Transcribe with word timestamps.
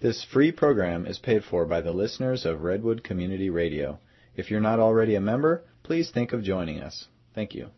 This 0.00 0.22
free 0.22 0.52
program 0.52 1.06
is 1.06 1.18
paid 1.18 1.42
for 1.42 1.64
by 1.64 1.80
the 1.80 1.92
listeners 1.92 2.44
of 2.44 2.62
Redwood 2.62 3.02
Community 3.02 3.48
Radio. 3.48 3.98
If 4.34 4.50
you're 4.50 4.60
not 4.60 4.78
already 4.78 5.14
a 5.14 5.20
member, 5.20 5.64
please 5.82 6.10
think 6.10 6.34
of 6.34 6.42
joining 6.42 6.80
us. 6.80 7.06
Thank 7.34 7.54
you. 7.54 7.70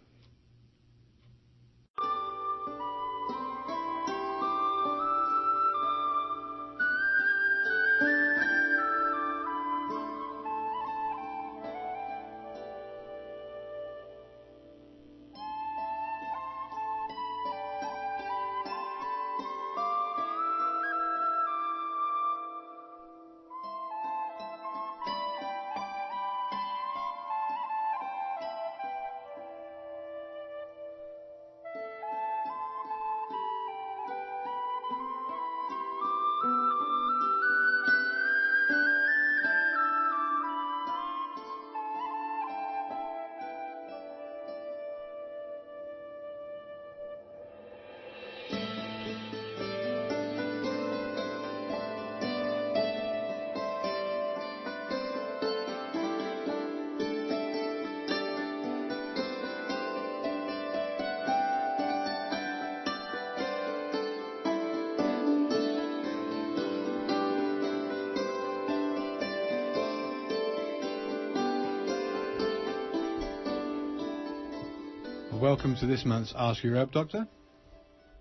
Welcome 75.58 75.74
to 75.78 75.86
this 75.86 76.04
month's 76.04 76.32
Ask 76.36 76.62
Your 76.62 76.76
Herb 76.76 76.92
Doctor. 76.92 77.26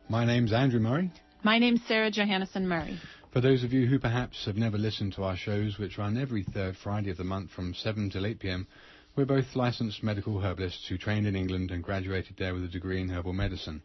My 0.10 0.26
name's 0.26 0.52
Andrew 0.52 0.80
Murray. 0.80 1.12
My 1.44 1.60
name's 1.60 1.82
Sarah 1.88 2.10
Johannesson 2.10 2.64
Murray. 2.64 3.00
For 3.32 3.42
those 3.42 3.64
of 3.64 3.72
you 3.72 3.86
who 3.86 4.00
perhaps 4.00 4.46
have 4.48 4.56
never 4.56 4.80
listened 4.80 5.14
to 5.14 5.24
our 5.24 5.38
shows, 5.38 5.78
which 5.78 6.00
run 6.00 6.18
every 6.18 6.42
third 6.42 6.76
Friday 6.76 7.12
of 7.12 7.18
the 7.18 7.24
month 7.24 7.52
from 7.52 7.76
7 7.76 8.10
till 8.10 8.26
8 8.26 8.40
pm, 8.40 8.66
we're 9.16 9.26
both 9.26 9.56
licensed 9.56 10.02
medical 10.02 10.40
herbalists 10.40 10.88
who 10.88 10.98
trained 10.98 11.28
in 11.28 11.36
England 11.36 11.70
and 11.70 11.84
graduated 11.84 12.38
there 12.38 12.56
with 12.56 12.64
a 12.64 12.70
degree 12.70 13.00
in 13.00 13.10
herbal 13.10 13.34
medicine. 13.34 13.84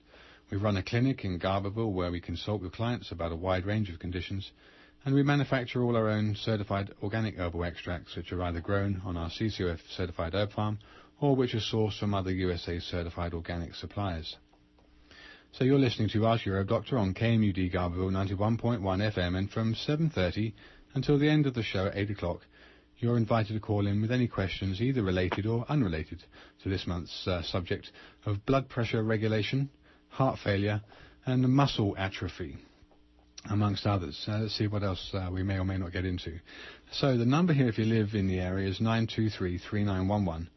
We 0.51 0.57
run 0.57 0.79
a 0.79 0.83
clinic 0.83 1.23
in 1.27 1.39
Garberville 1.39 1.93
where 1.93 2.11
we 2.11 2.23
consult 2.23 2.63
with 2.63 2.73
clients 2.73 3.13
about 3.13 3.33
a 3.33 3.37
wide 3.37 3.67
range 3.67 3.91
of 3.91 3.99
conditions, 3.99 4.51
and 5.05 5.15
we 5.15 5.23
manufacture 5.23 5.83
all 5.83 5.95
our 5.95 6.09
own 6.09 6.37
certified 6.37 6.91
organic 7.03 7.37
herbal 7.37 7.65
extracts 7.65 8.17
which 8.17 8.33
are 8.33 8.43
either 8.45 8.63
grown 8.63 9.03
on 9.05 9.19
our 9.19 9.29
CCOF 9.29 9.81
certified 9.95 10.35
herb 10.35 10.53
farm 10.53 10.79
or 11.23 11.37
which 11.37 11.55
are 11.55 11.59
sourced 11.59 11.99
from 11.99 12.13
other 12.13 12.33
USA 12.33 12.81
certified 12.81 13.33
organic 13.33 13.75
suppliers. 13.75 14.37
So 15.53 15.65
you're 15.65 15.79
listening 15.79 16.09
to 16.11 16.27
Ask 16.27 16.45
Your 16.45 16.63
Doctor 16.65 16.99
on 16.99 17.15
KMUD 17.15 17.73
Garberville 17.73 18.11
91.1 18.11 18.81
FM 18.81 19.39
and 19.39 19.51
from 19.51 19.75
7.30 19.75 20.53
until 20.95 21.19
the 21.19 21.31
end 21.31 21.47
of 21.47 21.55
the 21.55 21.63
show 21.63 21.87
at 21.87 21.97
8 21.97 22.11
o'clock 22.11 22.41
you're 22.99 23.17
invited 23.17 23.55
to 23.55 23.61
call 23.61 23.87
in 23.87 24.01
with 24.01 24.13
any 24.13 24.29
questions 24.29 24.81
either 24.81 25.03
related 25.03 25.47
or 25.47 25.67
unrelated 25.69 26.23
to 26.63 26.69
this 26.69 26.87
month's 26.87 27.27
uh, 27.27 27.43
subject 27.43 27.91
of 28.27 28.47
blood 28.47 28.69
pressure 28.69 29.03
regulation, 29.03 29.69
heart 30.09 30.39
failure 30.43 30.81
and 31.27 31.49
muscle 31.49 31.97
atrophy 31.99 32.57
amongst 33.51 33.87
others. 33.87 34.25
Uh, 34.29 34.39
let's 34.39 34.57
see 34.57 34.69
what 34.69 34.85
else 34.85 35.11
uh, 35.15 35.29
we 35.33 35.43
may 35.43 35.59
or 35.59 35.65
may 35.65 35.77
not 35.77 35.93
get 35.93 36.05
into. 36.05 36.39
So 36.93 37.17
the 37.17 37.27
number 37.27 37.53
here 37.53 37.69
if 37.69 37.79
you 37.79 37.87
live 37.87 38.15
in 38.15 38.29
the 38.29 38.39
area 38.39 38.69
is 38.69 38.81
923 38.81 39.59
3911 39.59 40.49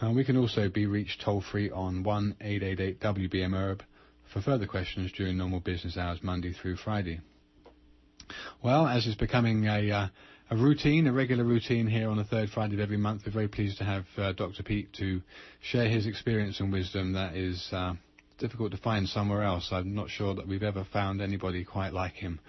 Uh, 0.01 0.11
we 0.11 0.25
can 0.25 0.35
also 0.35 0.67
be 0.67 0.87
reached 0.87 1.21
toll-free 1.21 1.69
on 1.69 2.03
1-888-WBM-HERB 2.03 3.81
for 4.33 4.41
further 4.41 4.65
questions 4.65 5.11
during 5.11 5.37
normal 5.37 5.59
business 5.59 5.95
hours 5.95 6.23
Monday 6.23 6.53
through 6.53 6.77
Friday. 6.77 7.19
Well, 8.63 8.87
as 8.87 9.05
is 9.05 9.13
becoming 9.13 9.67
a, 9.67 9.91
uh, 9.91 10.07
a 10.49 10.57
routine, 10.57 11.05
a 11.05 11.13
regular 11.13 11.43
routine 11.43 11.85
here 11.85 12.09
on 12.09 12.17
the 12.17 12.23
third 12.23 12.49
Friday 12.49 12.73
of 12.73 12.79
every 12.79 12.97
month, 12.97 13.27
we're 13.27 13.31
very 13.31 13.47
pleased 13.47 13.77
to 13.77 13.83
have 13.83 14.07
uh, 14.17 14.31
Dr. 14.31 14.63
Peat 14.63 14.91
to 14.93 15.21
share 15.61 15.87
his 15.87 16.07
experience 16.07 16.59
and 16.59 16.73
wisdom 16.73 17.13
that 17.13 17.35
is 17.35 17.69
uh, 17.71 17.93
difficult 18.37 18.71
to 18.71 18.77
find 18.77 19.07
somewhere 19.07 19.43
else. 19.43 19.69
I'm 19.71 19.93
not 19.95 20.09
sure 20.09 20.35
that 20.35 20.47
we've 20.47 20.63
ever 20.63 20.85
found 20.91 21.21
anybody 21.21 21.63
quite 21.63 21.93
like 21.93 22.13
him. 22.13 22.39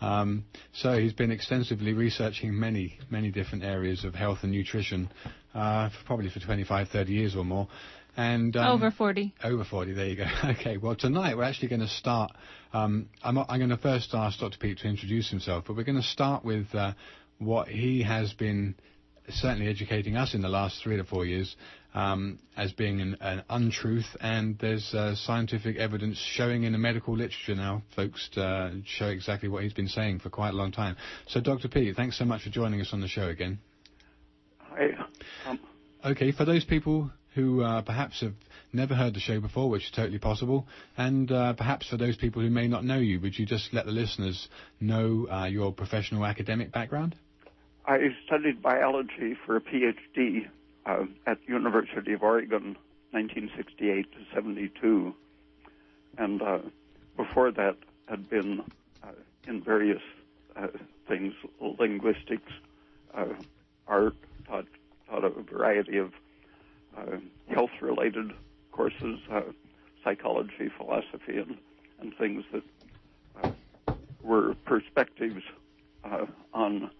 Um, 0.00 0.44
so 0.72 0.98
he's 0.98 1.12
been 1.12 1.30
extensively 1.30 1.92
researching 1.92 2.58
many, 2.58 2.98
many 3.10 3.30
different 3.30 3.64
areas 3.64 4.04
of 4.04 4.14
health 4.14 4.38
and 4.42 4.52
nutrition, 4.52 5.10
uh, 5.54 5.90
probably 6.06 6.30
for 6.30 6.40
25, 6.40 6.88
30 6.88 7.12
years 7.12 7.36
or 7.36 7.44
more. 7.44 7.68
And 8.16 8.56
um, 8.56 8.66
over 8.72 8.90
40. 8.90 9.34
Over 9.42 9.64
40. 9.64 9.92
There 9.92 10.06
you 10.06 10.16
go. 10.16 10.26
okay. 10.44 10.76
Well, 10.76 10.96
tonight 10.96 11.36
we're 11.36 11.44
actually 11.44 11.68
going 11.68 11.80
to 11.80 11.88
start. 11.88 12.32
Um, 12.72 13.08
I'm, 13.22 13.38
I'm 13.38 13.58
going 13.58 13.70
to 13.70 13.76
first 13.76 14.10
ask 14.14 14.38
Dr. 14.38 14.58
Peat 14.58 14.78
to 14.78 14.88
introduce 14.88 15.30
himself, 15.30 15.64
but 15.66 15.76
we're 15.76 15.84
going 15.84 16.00
to 16.00 16.02
start 16.02 16.44
with 16.44 16.66
uh, 16.74 16.92
what 17.38 17.68
he 17.68 18.02
has 18.02 18.32
been 18.32 18.74
certainly 19.28 19.68
educating 19.68 20.16
us 20.16 20.34
in 20.34 20.42
the 20.42 20.48
last 20.48 20.82
three 20.82 20.96
to 20.96 21.04
four 21.04 21.24
years 21.24 21.54
um, 21.94 22.38
as 22.56 22.72
being 22.72 23.00
an, 23.00 23.16
an, 23.20 23.42
untruth, 23.48 24.16
and 24.20 24.58
there's 24.58 24.94
uh, 24.94 25.14
scientific 25.14 25.76
evidence 25.76 26.18
showing 26.34 26.64
in 26.64 26.72
the 26.72 26.78
medical 26.78 27.16
literature 27.16 27.54
now, 27.54 27.82
folks, 27.96 28.28
to 28.34 28.42
uh, 28.42 28.70
show 28.86 29.06
exactly 29.06 29.48
what 29.48 29.62
he's 29.62 29.72
been 29.72 29.88
saying 29.88 30.20
for 30.20 30.30
quite 30.30 30.50
a 30.50 30.56
long 30.56 30.72
time. 30.72 30.96
So, 31.28 31.40
Dr. 31.40 31.68
Peat, 31.68 31.96
thanks 31.96 32.18
so 32.18 32.24
much 32.24 32.42
for 32.42 32.50
joining 32.50 32.80
us 32.80 32.90
on 32.92 33.00
the 33.00 33.08
show 33.08 33.28
again. 33.28 33.58
Hi. 34.58 34.90
Um, 35.46 35.58
okay, 36.04 36.32
for 36.32 36.44
those 36.44 36.64
people 36.64 37.10
who 37.34 37.62
uh, 37.62 37.82
perhaps 37.82 38.20
have 38.20 38.34
never 38.72 38.94
heard 38.94 39.14
the 39.14 39.20
show 39.20 39.40
before, 39.40 39.68
which 39.70 39.84
is 39.84 39.90
totally 39.90 40.18
possible, 40.18 40.66
and 40.96 41.30
uh, 41.30 41.52
perhaps 41.54 41.88
for 41.88 41.96
those 41.96 42.16
people 42.16 42.42
who 42.42 42.50
may 42.50 42.68
not 42.68 42.84
know 42.84 42.98
you, 42.98 43.20
would 43.20 43.38
you 43.38 43.46
just 43.46 43.72
let 43.72 43.86
the 43.86 43.92
listeners 43.92 44.48
know 44.80 45.26
uh, 45.30 45.46
your 45.46 45.72
professional 45.72 46.24
academic 46.24 46.72
background? 46.72 47.16
I 47.86 47.98
studied 48.26 48.62
biology 48.62 49.36
for 49.44 49.56
a 49.56 49.60
PhD 49.60 50.48
uh, 50.86 51.04
at 51.26 51.38
University 51.46 52.12
of 52.12 52.22
Oregon, 52.22 52.76
1968 53.12 54.12
to 54.12 54.18
72, 54.34 55.14
and 56.18 56.42
uh, 56.42 56.58
before 57.16 57.50
that 57.50 57.76
had 58.08 58.28
been 58.28 58.62
uh, 59.02 59.08
in 59.46 59.62
various 59.62 60.02
uh, 60.56 60.68
things, 61.08 61.34
linguistics, 61.78 62.52
uh, 63.14 63.26
art, 63.86 64.14
taught, 64.46 64.66
taught 65.08 65.24
a 65.24 65.30
variety 65.30 65.98
of 65.98 66.12
health-related 67.48 68.32
courses, 68.72 69.18
psychology, 70.04 70.68
philosophy, 70.76 71.38
and, 71.38 71.56
and 72.00 72.14
things 72.16 72.44
that 72.52 73.54
were 74.22 74.54
perspectives 74.64 75.42
on 76.52 76.90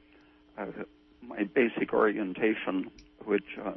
my 1.22 1.44
basic 1.44 1.92
orientation 1.92 2.90
which 3.24 3.58
uh, 3.64 3.72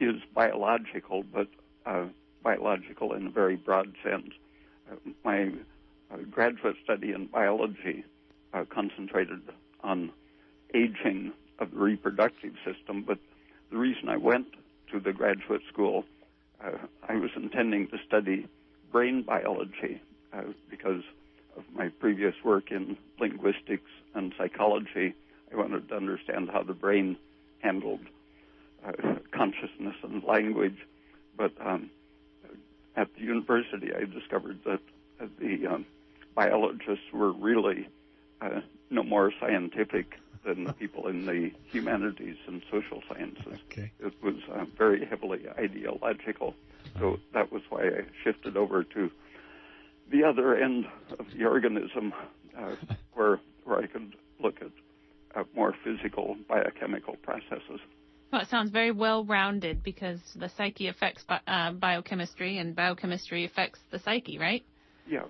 is 0.00 0.16
biological, 0.34 1.22
but 1.22 1.48
uh, 1.86 2.06
biological 2.42 3.12
in 3.12 3.26
a 3.26 3.30
very 3.30 3.56
broad 3.56 3.92
sense. 4.02 4.30
Uh, 4.90 4.96
my 5.24 5.52
uh, 6.10 6.16
graduate 6.30 6.76
study 6.82 7.12
in 7.12 7.26
biology 7.26 8.04
uh, 8.52 8.64
concentrated 8.68 9.40
on 9.82 10.10
aging 10.74 11.32
of 11.58 11.70
the 11.70 11.78
reproductive 11.78 12.54
system, 12.64 13.02
but 13.02 13.18
the 13.70 13.76
reason 13.78 14.08
I 14.08 14.16
went 14.16 14.48
to 14.92 15.00
the 15.00 15.12
graduate 15.12 15.62
school, 15.72 16.04
uh, 16.62 16.72
I 17.08 17.14
was 17.14 17.30
intending 17.36 17.88
to 17.88 17.98
study 18.06 18.48
brain 18.92 19.22
biology 19.22 20.00
because 20.68 21.02
of 21.56 21.62
my 21.72 21.88
previous 21.88 22.34
work 22.44 22.72
in 22.72 22.96
linguistics 23.20 23.90
and 24.14 24.32
psychology. 24.36 25.14
I 25.52 25.56
wanted 25.56 25.88
to 25.88 25.96
understand 25.96 26.50
how 26.52 26.64
the 26.64 26.72
brain 26.74 27.16
handled 27.60 28.00
uh, 28.86 28.92
consciousness 29.32 29.96
and 30.02 30.22
language. 30.24 30.78
But 31.36 31.52
um, 31.64 31.90
at 32.96 33.14
the 33.14 33.22
university, 33.22 33.90
I 33.94 34.04
discovered 34.04 34.60
that 34.64 34.80
the 35.38 35.66
um, 35.66 35.86
biologists 36.34 37.12
were 37.12 37.32
really 37.32 37.88
uh, 38.40 38.60
no 38.90 39.02
more 39.02 39.32
scientific 39.40 40.18
than 40.44 40.64
the 40.64 40.72
people 40.72 41.08
in 41.08 41.26
the 41.26 41.50
humanities 41.70 42.36
and 42.46 42.62
social 42.70 43.02
sciences. 43.08 43.58
Okay. 43.70 43.90
It 43.98 44.12
was 44.22 44.36
uh, 44.52 44.64
very 44.76 45.04
heavily 45.04 45.46
ideological. 45.58 46.54
So 46.98 47.18
that 47.32 47.50
was 47.50 47.62
why 47.70 47.84
I 47.86 48.04
shifted 48.22 48.56
over 48.56 48.84
to 48.84 49.10
the 50.10 50.22
other 50.22 50.54
end 50.54 50.86
of 51.18 51.26
the 51.36 51.44
organism, 51.46 52.12
uh, 52.56 52.76
where 53.14 53.40
where 53.64 53.78
I 53.78 53.86
could 53.86 54.14
look 54.38 54.60
at 54.60 54.70
uh, 55.34 55.44
more 55.56 55.74
physical 55.82 56.36
biochemical 56.46 57.16
processes. 57.22 57.80
Well, 58.32 58.42
it 58.42 58.48
sounds 58.48 58.70
very 58.70 58.90
well 58.90 59.24
rounded 59.24 59.82
because 59.82 60.20
the 60.34 60.50
psyche 60.56 60.88
affects 60.88 61.22
bi- 61.22 61.40
uh, 61.46 61.72
biochemistry 61.72 62.58
and 62.58 62.74
biochemistry 62.74 63.44
affects 63.44 63.78
the 63.90 63.98
psyche, 64.00 64.38
right? 64.38 64.64
Yeah. 65.06 65.24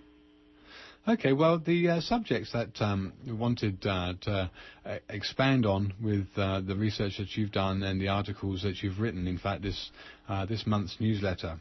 Okay, 1.06 1.35
well, 1.35 1.58
the 1.58 1.91
uh, 1.91 2.00
subjects 2.00 2.50
that 2.52 2.81
um, 2.81 3.12
we 3.26 3.32
wanted 3.35 3.85
uh, 3.87 4.14
to 4.23 4.50
uh, 4.87 4.99
expand 5.11 5.67
on 5.67 5.93
with 6.02 6.26
uh, 6.38 6.62
the 6.62 6.75
research 6.75 7.19
that 7.19 7.37
you've 7.37 7.52
done 7.52 7.82
and 7.82 8.00
the 8.00 8.08
articles 8.08 8.62
that 8.62 8.82
you've 8.82 8.99
written, 8.99 9.26
in 9.26 9.37
fact, 9.37 9.61
this 9.61 9.91
uh, 10.31 10.46
this 10.46 10.67
month's 10.67 10.96
newsletter 11.00 11.58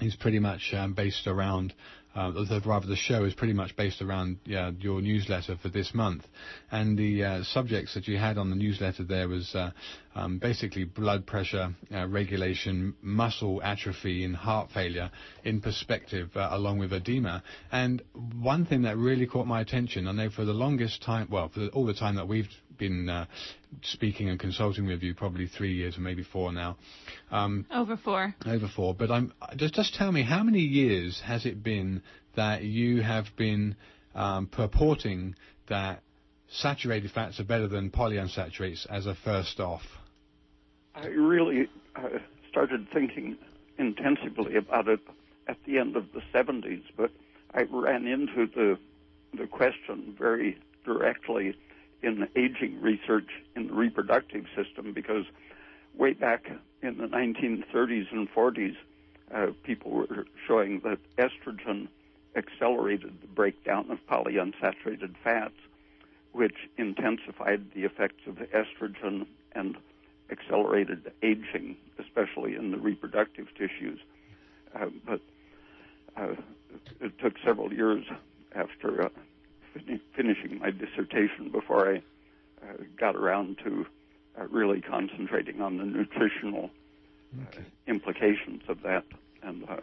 is 0.00 0.16
pretty 0.16 0.38
much 0.38 0.72
um, 0.72 0.94
based 0.94 1.26
around, 1.26 1.74
uh, 2.14 2.30
the- 2.30 2.62
rather 2.64 2.86
the 2.86 2.96
show 2.96 3.24
is 3.24 3.34
pretty 3.34 3.52
much 3.52 3.76
based 3.76 4.02
around 4.02 4.38
yeah, 4.44 4.70
your 4.78 5.00
newsletter 5.00 5.56
for 5.60 5.68
this 5.68 5.94
month. 5.94 6.26
And 6.70 6.96
the 6.98 7.24
uh, 7.24 7.42
subjects 7.44 7.94
that 7.94 8.06
you 8.08 8.18
had 8.18 8.38
on 8.38 8.50
the 8.50 8.56
newsletter 8.56 9.04
there 9.04 9.28
was 9.28 9.54
uh, 9.54 9.70
um, 10.14 10.38
basically 10.38 10.84
blood 10.84 11.26
pressure 11.26 11.74
uh, 11.94 12.06
regulation, 12.08 12.94
muscle 13.02 13.62
atrophy, 13.62 14.24
and 14.24 14.36
heart 14.36 14.70
failure 14.72 15.10
in 15.44 15.60
perspective, 15.60 16.30
uh, 16.36 16.48
along 16.52 16.78
with 16.78 16.92
edema. 16.92 17.42
And 17.70 18.02
one 18.40 18.66
thing 18.66 18.82
that 18.82 18.96
really 18.96 19.26
caught 19.26 19.46
my 19.46 19.60
attention, 19.60 20.06
I 20.06 20.12
know 20.12 20.30
for 20.30 20.44
the 20.44 20.52
longest 20.52 21.02
time, 21.02 21.28
well, 21.30 21.48
for 21.48 21.60
the, 21.60 21.68
all 21.68 21.86
the 21.86 21.94
time 21.94 22.16
that 22.16 22.28
we've 22.28 22.48
been 22.82 23.08
uh, 23.08 23.26
speaking 23.82 24.28
and 24.28 24.40
consulting 24.40 24.86
with 24.86 25.02
you, 25.02 25.14
probably 25.14 25.46
three 25.46 25.72
years 25.72 25.96
or 25.96 26.00
maybe 26.00 26.24
four 26.24 26.52
now, 26.52 26.76
um, 27.30 27.64
Over 27.72 27.96
four. 27.96 28.34
over 28.44 28.68
four. 28.74 28.92
But 28.94 29.10
I'm 29.12 29.32
just 29.56 29.74
just 29.74 29.94
tell 29.94 30.10
me 30.10 30.22
how 30.22 30.42
many 30.42 30.58
years 30.60 31.20
has 31.24 31.46
it 31.46 31.62
been 31.62 32.02
that 32.34 32.64
you 32.64 33.00
have 33.02 33.26
been 33.36 33.76
um, 34.16 34.48
purporting 34.48 35.36
that 35.68 36.02
saturated 36.50 37.12
fats 37.12 37.38
are 37.38 37.44
better 37.44 37.68
than 37.68 37.90
polyunsaturates 37.90 38.84
as 38.90 39.06
a 39.06 39.14
first 39.14 39.60
off? 39.60 39.82
I 40.96 41.06
really 41.06 41.68
uh, 41.94 42.18
started 42.50 42.88
thinking 42.92 43.38
intensively 43.78 44.56
about 44.56 44.88
it 44.88 45.00
at 45.46 45.56
the 45.66 45.78
end 45.78 45.94
of 45.96 46.06
the 46.12 46.20
70s, 46.34 46.82
but 46.96 47.10
I 47.54 47.62
ran 47.70 48.06
into 48.06 48.46
the 48.54 48.76
the 49.34 49.46
question 49.46 50.14
very 50.18 50.58
directly 50.84 51.54
in 52.02 52.28
aging 52.36 52.80
research 52.80 53.28
in 53.54 53.68
the 53.68 53.74
reproductive 53.74 54.46
system 54.56 54.92
because 54.92 55.24
way 55.96 56.12
back 56.12 56.50
in 56.82 56.98
the 56.98 57.06
1930s 57.06 58.10
and 58.12 58.28
40s, 58.32 58.76
uh, 59.32 59.46
people 59.62 59.90
were 59.90 60.26
showing 60.46 60.80
that 60.80 60.98
estrogen 61.16 61.88
accelerated 62.34 63.12
the 63.20 63.26
breakdown 63.28 63.90
of 63.90 63.98
polyunsaturated 64.06 65.14
fats, 65.22 65.54
which 66.32 66.68
intensified 66.76 67.72
the 67.74 67.84
effects 67.84 68.26
of 68.26 68.36
estrogen 68.36 69.26
and 69.52 69.76
accelerated 70.30 71.12
aging, 71.22 71.76
especially 71.98 72.56
in 72.56 72.70
the 72.70 72.78
reproductive 72.78 73.48
tissues. 73.54 74.00
Uh, 74.74 74.86
but 75.04 75.20
uh, 76.16 76.34
it 77.00 77.18
took 77.18 77.34
several 77.44 77.72
years 77.72 78.04
after 78.54 79.04
uh, 79.04 79.08
finishing 80.16 80.58
my 80.58 80.70
dissertation 80.70 81.50
before 81.50 81.94
I 81.94 82.02
uh, 82.62 82.74
got 82.98 83.16
around 83.16 83.58
to 83.64 83.86
uh, 84.38 84.46
really 84.48 84.80
concentrating 84.80 85.60
on 85.60 85.78
the 85.78 85.84
nutritional 85.84 86.70
uh, 87.40 87.60
implications 87.86 88.62
of 88.68 88.82
that 88.82 89.04
and 89.42 89.64
uh, 89.68 89.76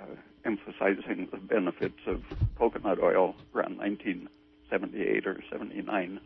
uh, 0.00 0.04
emphasizing 0.44 1.28
the 1.30 1.38
benefits 1.38 1.98
of 2.06 2.22
coconut 2.58 2.98
oil 3.02 3.34
around 3.54 3.78
1978 3.78 5.26
or 5.26 5.40
79. 5.50 6.20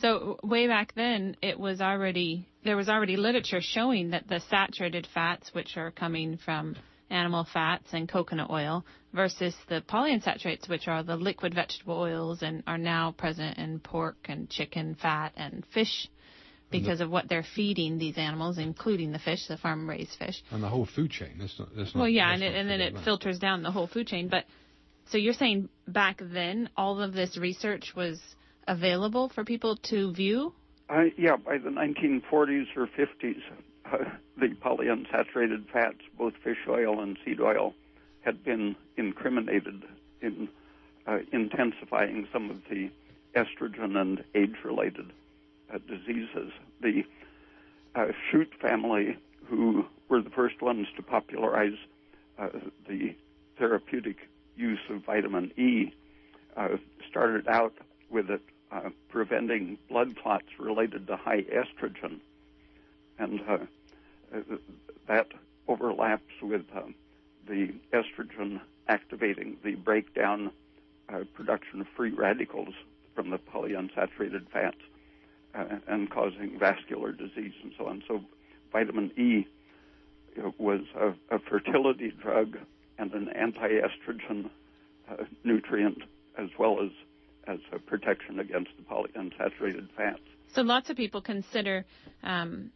So 0.00 0.38
way 0.42 0.68
back 0.68 0.94
then, 0.94 1.36
it 1.42 1.58
was 1.58 1.80
already 1.80 2.46
there 2.64 2.76
was 2.76 2.88
already 2.88 3.16
literature 3.16 3.60
showing 3.60 4.10
that 4.10 4.28
the 4.28 4.40
saturated 4.48 5.08
fats, 5.12 5.52
which 5.52 5.76
are 5.76 5.90
coming 5.90 6.38
from 6.44 6.76
animal 7.10 7.46
fats 7.52 7.88
and 7.92 8.08
coconut 8.08 8.50
oil, 8.50 8.84
versus 9.12 9.54
the 9.68 9.82
polyunsaturates, 9.88 10.68
which 10.68 10.88
are 10.88 11.02
the 11.02 11.16
liquid 11.16 11.54
vegetable 11.54 11.98
oils 11.98 12.42
and 12.42 12.62
are 12.66 12.78
now 12.78 13.12
present 13.12 13.58
in 13.58 13.80
pork 13.80 14.16
and 14.26 14.50
chicken 14.50 14.94
fat 15.00 15.32
and 15.36 15.64
fish, 15.72 16.08
because 16.70 17.00
of 17.00 17.10
what 17.10 17.28
they're 17.28 17.46
feeding 17.54 17.98
these 17.98 18.18
animals, 18.18 18.58
including 18.58 19.12
the 19.12 19.18
fish, 19.18 19.46
the 19.48 19.56
farm-raised 19.56 20.18
fish. 20.18 20.42
And 20.50 20.62
the 20.62 20.68
whole 20.68 20.86
food 20.86 21.10
chain. 21.10 21.36
That's 21.38 21.58
not. 21.58 21.68
That's 21.74 21.94
not 21.94 22.00
Well, 22.02 22.08
yeah, 22.10 22.28
let's 22.28 22.42
and, 22.42 22.54
it, 22.54 22.58
and 22.58 22.68
then 22.68 22.80
it 22.80 22.94
that. 22.94 23.04
filters 23.04 23.38
down 23.38 23.62
the 23.62 23.70
whole 23.70 23.86
food 23.86 24.06
chain. 24.06 24.28
But 24.28 24.44
so 25.10 25.16
you're 25.16 25.32
saying 25.32 25.70
back 25.86 26.20
then, 26.22 26.68
all 26.76 27.00
of 27.00 27.14
this 27.14 27.38
research 27.38 27.94
was 27.96 28.20
available 28.66 29.30
for 29.30 29.44
people 29.44 29.76
to 29.84 30.12
view? 30.12 30.52
Uh, 30.88 31.04
yeah, 31.16 31.36
by 31.36 31.58
the 31.58 31.70
1940s 31.70 32.66
or 32.76 32.86
50s, 32.86 33.36
uh, 33.50 33.54
the 34.38 34.48
polyunsaturated 34.48 35.68
fats, 35.70 36.00
both 36.16 36.34
fish 36.42 36.58
oil 36.68 37.00
and 37.00 37.18
seed 37.24 37.40
oil, 37.40 37.74
had 38.20 38.44
been 38.44 38.76
incriminated 38.96 39.84
in 40.20 40.48
uh, 41.06 41.18
intensifying 41.32 42.28
some 42.32 42.50
of 42.50 42.60
the 42.68 42.90
estrogen 43.34 43.96
and 43.96 44.24
age-related 44.34 45.12
uh, 45.72 45.78
diseases. 45.88 46.52
The 46.80 47.04
uh, 47.94 48.08
Shute 48.30 48.52
family, 48.60 49.16
who 49.46 49.86
were 50.08 50.20
the 50.20 50.30
first 50.30 50.60
ones 50.60 50.86
to 50.96 51.02
popularize 51.02 51.78
uh, 52.38 52.48
the 52.86 53.14
therapeutic 53.58 54.16
use 54.56 54.80
of 54.90 55.04
vitamin 55.04 55.52
E, 55.56 55.92
uh, 56.56 56.76
started 57.08 57.48
out 57.48 57.74
with 58.10 58.30
it 58.30 58.42
uh, 58.70 58.90
preventing 59.08 59.78
blood 59.88 60.16
clots 60.20 60.48
related 60.58 61.06
to 61.06 61.16
high 61.16 61.42
estrogen, 61.42 62.20
and 63.18 63.40
that 65.06 65.26
overlaps 65.66 66.22
with 66.42 66.62
um, 66.76 66.94
the 67.46 67.68
estrogen 67.92 68.60
activating 68.88 69.56
the 69.64 69.74
breakdown 69.74 70.50
uh, 71.12 71.20
production 71.34 71.80
of 71.80 71.86
free 71.96 72.10
radicals 72.10 72.74
from 73.14 73.30
the 73.30 73.38
polyunsaturated 73.38 74.48
fats 74.52 74.76
uh, 75.54 75.64
and 75.86 76.10
causing 76.10 76.58
vascular 76.58 77.12
disease 77.12 77.52
and 77.62 77.72
so 77.76 77.86
on. 77.86 78.02
So 78.06 78.20
vitamin 78.72 79.10
E 79.16 79.46
was 80.58 80.82
a, 80.94 81.08
a 81.34 81.38
fertility 81.38 82.12
drug 82.22 82.56
and 82.98 83.12
an 83.12 83.28
anti-estrogen 83.30 84.50
uh, 85.10 85.24
nutrient 85.44 86.02
as 86.38 86.48
well 86.58 86.78
as 86.82 86.90
as 87.46 87.58
a 87.72 87.78
protection 87.78 88.38
against 88.38 88.70
the 88.76 88.82
polyunsaturated 88.82 89.88
fats. 89.96 90.20
So 90.48 90.60
lots 90.62 90.90
of 90.90 90.96
people 90.96 91.22
consider, 91.22 91.86
um, 92.22 92.70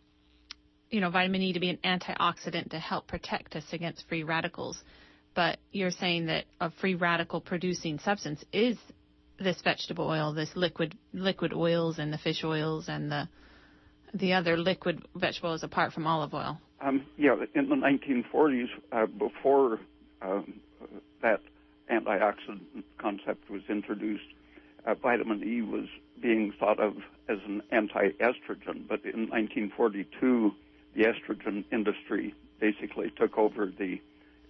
you 0.93 1.01
know, 1.01 1.11
vitamin 1.11 1.41
E 1.41 1.53
to 1.55 1.61
be 1.61 1.71
an 1.71 1.79
antioxidant 1.83 2.71
to 2.71 2.79
help 2.79 3.09
protect 3.09 3.57
us 3.57 3.65
against 3.73 4.07
free 4.09 4.23
radicals. 4.23 4.81
But 5.35 5.59
you're 5.73 5.91
saying 5.91 6.27
that 6.27 6.45
a 6.61 6.71
free 6.71 6.95
radical 6.95 7.41
producing 7.41 7.99
substance 7.99 8.45
is 8.53 8.77
this 9.41 9.61
vegetable 9.63 10.07
oil, 10.07 10.35
this 10.35 10.51
liquid 10.55 10.95
liquid 11.15 11.55
oils 11.55 11.99
and 11.99 12.13
the 12.13 12.19
fish 12.19 12.45
oils 12.45 12.85
and 12.89 13.11
the 13.11 13.29
the 14.13 14.35
other 14.35 14.59
liquid 14.59 15.03
vegetable 15.17 15.51
oils 15.51 15.63
apart 15.63 15.95
from 15.95 16.07
olive 16.07 16.35
oil. 16.35 16.61
Um, 16.83 17.07
yeah, 17.17 17.37
in 17.55 17.71
the 17.71 17.77
1940s, 17.77 18.67
uh, 18.93 19.07
before 19.07 19.81
um, 20.21 20.61
that 21.23 21.41
antioxidant 21.91 22.83
concept 22.99 23.49
was 23.49 23.63
introduced, 23.71 24.25
uh, 24.85 24.95
vitamin 24.95 25.43
E 25.43 25.63
was 25.63 25.87
being 26.21 26.53
thought 26.61 26.79
of 26.79 26.97
as 27.29 27.39
an 27.47 27.63
anti-estrogen. 27.71 28.87
But 28.87 29.05
in 29.05 29.31
1942, 29.31 30.53
the 30.95 31.05
estrogen 31.05 31.65
industry 31.73 32.35
basically 32.61 33.11
took 33.17 33.39
over 33.39 33.67
the 33.67 34.01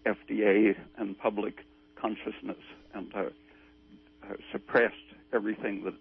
FDA 0.04 0.76
and 0.96 1.18
public 1.18 1.64
consciousness 1.96 2.58
and 2.94 3.14
uh, 3.14 3.18
uh, 3.18 4.34
suppressed 4.50 4.94
everything 5.32 5.84
that 5.84 5.94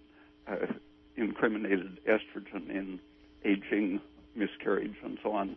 uh, 0.48 0.74
incriminated 1.16 2.00
estrogen 2.06 2.70
in 2.70 3.00
aging, 3.46 4.02
miscarriage, 4.36 4.96
and 5.04 5.18
so 5.24 5.32
on. 5.32 5.56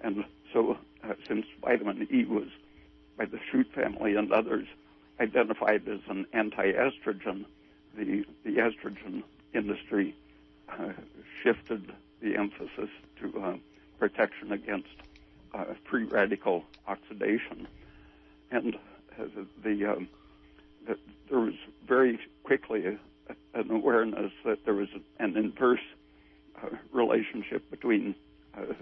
And 0.00 0.24
so, 0.52 0.78
uh, 1.02 1.14
since 1.28 1.46
vitamin 1.60 2.08
E 2.12 2.24
was 2.24 2.48
by 3.16 3.26
the 3.26 3.38
Shute 3.50 3.72
family 3.74 4.16
and 4.16 4.32
others 4.32 4.66
identified 5.20 5.86
as 5.88 6.00
an 6.08 6.26
anti-estrogen, 6.32 7.44
the 7.96 8.24
the 8.44 8.56
estrogen 8.56 9.22
industry 9.52 10.14
uh, 10.68 10.92
shifted 11.42 11.92
the 12.20 12.36
emphasis 12.36 12.90
to 13.20 13.40
uh, 13.40 13.56
protection 14.08 14.52
against 14.52 14.96
uh, 15.54 15.64
free 15.88 16.04
radical 16.04 16.62
oxidation, 16.86 17.66
and 18.50 18.74
uh, 19.18 19.24
the, 19.62 19.92
um, 19.92 20.08
the 20.86 20.98
there 21.30 21.38
was 21.38 21.54
very 21.88 22.18
quickly 22.42 22.84
a, 22.84 22.98
an 23.58 23.70
awareness 23.70 24.30
that 24.44 24.62
there 24.66 24.74
was 24.74 24.90
an 25.18 25.38
inverse 25.38 25.86
uh, 26.62 26.68
relationship 26.92 27.70
between 27.70 28.14
uh, 28.54 28.74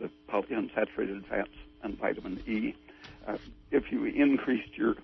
the 0.00 0.10
polyunsaturated 0.28 1.24
fats 1.26 1.48
and 1.84 1.96
vitamin 1.96 2.42
E. 2.48 2.74
Uh, 3.24 3.36
if 3.70 3.92
you 3.92 4.04
increased 4.04 4.76
your 4.76 4.96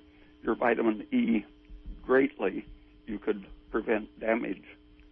your 0.42 0.56
vitamin 0.56 1.06
E 1.12 1.44
greatly, 2.04 2.66
you 3.06 3.16
could 3.16 3.46
prevent 3.70 4.08
damage 4.18 4.64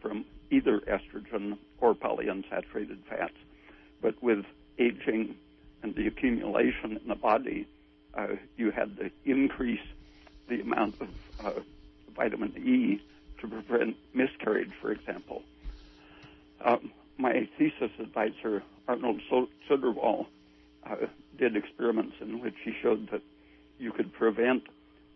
from 0.02 0.24
either 0.50 0.80
estrogen 0.80 1.56
or 1.80 1.94
polyunsaturated 1.94 2.98
fats. 3.08 3.34
But 4.00 4.22
with 4.22 4.44
aging 4.78 5.34
and 5.82 5.94
the 5.94 6.06
accumulation 6.06 6.98
in 7.02 7.08
the 7.08 7.14
body, 7.14 7.66
uh, 8.14 8.28
you 8.56 8.70
had 8.70 8.96
to 8.96 9.10
increase 9.24 9.80
the 10.48 10.60
amount 10.60 10.96
of 11.00 11.08
uh, 11.44 11.60
vitamin 12.14 12.52
E 12.56 13.00
to 13.40 13.48
prevent 13.48 13.96
miscarriage, 14.14 14.72
for 14.80 14.92
example. 14.92 15.42
Um, 16.64 16.92
my 17.18 17.48
thesis 17.58 17.90
advisor, 17.98 18.62
Arnold 18.88 19.20
Soderwall, 19.68 20.26
uh, 20.84 21.06
did 21.38 21.56
experiments 21.56 22.14
in 22.20 22.40
which 22.40 22.54
he 22.64 22.72
showed 22.82 23.08
that 23.12 23.22
you 23.78 23.92
could 23.92 24.12
prevent 24.12 24.64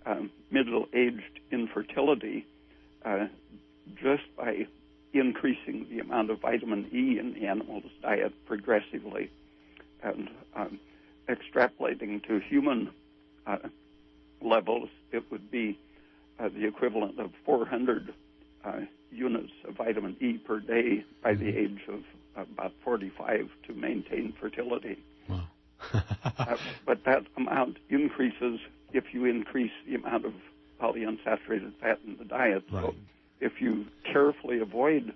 um, 0.07 0.31
middle-aged 0.51 1.41
infertility 1.51 2.47
uh, 3.05 3.27
just 4.03 4.23
by 4.37 4.67
increasing 5.15 5.87
the 5.91 6.01
amount 6.01 6.31
of 6.31 6.41
vitamin 6.41 6.89
E 6.93 7.19
in 7.19 7.35
the 7.35 7.47
animal's 7.47 7.91
diet 8.03 8.33
progressively 8.47 9.31
and 10.03 10.29
um, 10.55 10.79
extrapolating 11.29 12.27
to 12.27 12.41
human 12.41 12.91
uh, 13.47 13.57
levels, 14.43 14.89
it 15.13 15.25
would 15.31 15.51
be 15.51 15.79
uh, 16.39 16.49
the 16.49 16.67
equivalent 16.67 17.19
of 17.19 17.31
400 17.45 18.13
uh, 18.65 18.81
units 19.11 19.53
of 19.67 19.77
vitamin 19.77 20.17
E 20.21 20.39
per 20.39 20.61
day 20.61 21.05
by 21.23 21.35
the 21.35 21.45
mm-hmm. 21.45 21.75
age 21.77 21.81
of 21.89 22.01
about 22.37 22.73
45 22.83 23.49
to 23.67 23.75
maintain 23.75 24.35
fertility. 24.41 24.99
Wow. 25.29 25.45
uh, 25.93 26.57
but 26.87 27.05
that 27.05 27.25
amount 27.37 27.79
increases 27.89 28.61
if 28.93 29.13
you 29.13 29.25
increase 29.25 29.73
the 29.87 29.95
amount 29.95 30.25
of 30.25 30.35
polyunsaturated 30.81 31.73
fat 31.81 31.99
in 32.07 32.17
the 32.17 32.25
diet. 32.25 32.65
Right. 32.71 32.85
So 32.85 32.95
if 33.41 33.53
you 33.61 33.87
carefully 34.11 34.61
avoid 34.61 35.13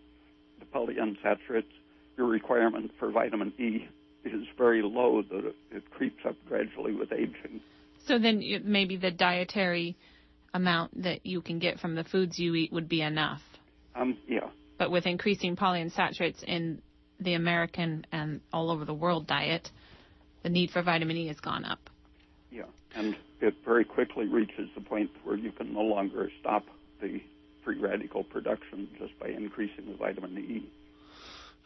the 0.59 0.67
polyunsaturates, 0.67 1.65
your 2.17 2.27
requirement 2.27 2.91
for 2.99 3.11
vitamin 3.11 3.53
E 3.59 3.89
is 4.25 4.47
very 4.57 4.83
low, 4.83 5.23
that 5.23 5.55
it, 5.71 5.91
creeps 5.91 6.25
up 6.27 6.35
gradually 6.47 6.93
with 6.93 7.13
aging. 7.13 7.61
So 8.07 8.19
then 8.19 8.43
maybe 8.65 8.97
the 8.97 9.11
dietary 9.11 9.97
amount 10.55 11.03
that 11.03 11.25
you 11.25 11.41
can 11.41 11.59
get 11.59 11.79
from 11.79 11.95
the 11.95 12.05
foods 12.05 12.39
you 12.39 12.55
eat 12.55 12.73
would 12.73 12.89
be 12.89 13.03
enough. 13.03 13.43
Um, 13.95 14.17
yeah. 14.27 14.49
But 14.79 14.91
with 14.91 15.07
increasing 15.07 15.57
polyunsaturates 15.57 16.43
in 16.45 16.83
the 17.21 17.35
American 17.35 18.07
and 18.13 18.41
all 18.53 18.71
over 18.71 18.85
the 18.85 18.95
world 18.95 19.27
diet, 19.27 19.71
the 20.43 20.49
need 20.49 20.71
for 20.71 20.83
vitamin 20.83 21.17
E 21.17 21.27
has 21.29 21.41
gone 21.41 21.65
up. 21.65 21.91
Yeah, 22.51 22.63
and 22.95 23.17
it 23.41 23.55
very 23.65 23.85
quickly 23.85 24.27
reaches 24.27 24.69
the 24.75 24.81
point 24.81 25.11
where 25.25 25.37
you 25.37 25.53
can 25.53 25.73
no 25.73 25.83
longer 25.83 26.31
stop 26.41 26.65
the 27.01 27.21
free 27.69 27.79
radical 27.79 28.25
production 28.25 28.89
just 28.99 29.19
by 29.21 29.29
increasing 29.29 29.85
the 29.91 29.95
vitamin 29.95 30.39
E. 30.39 30.71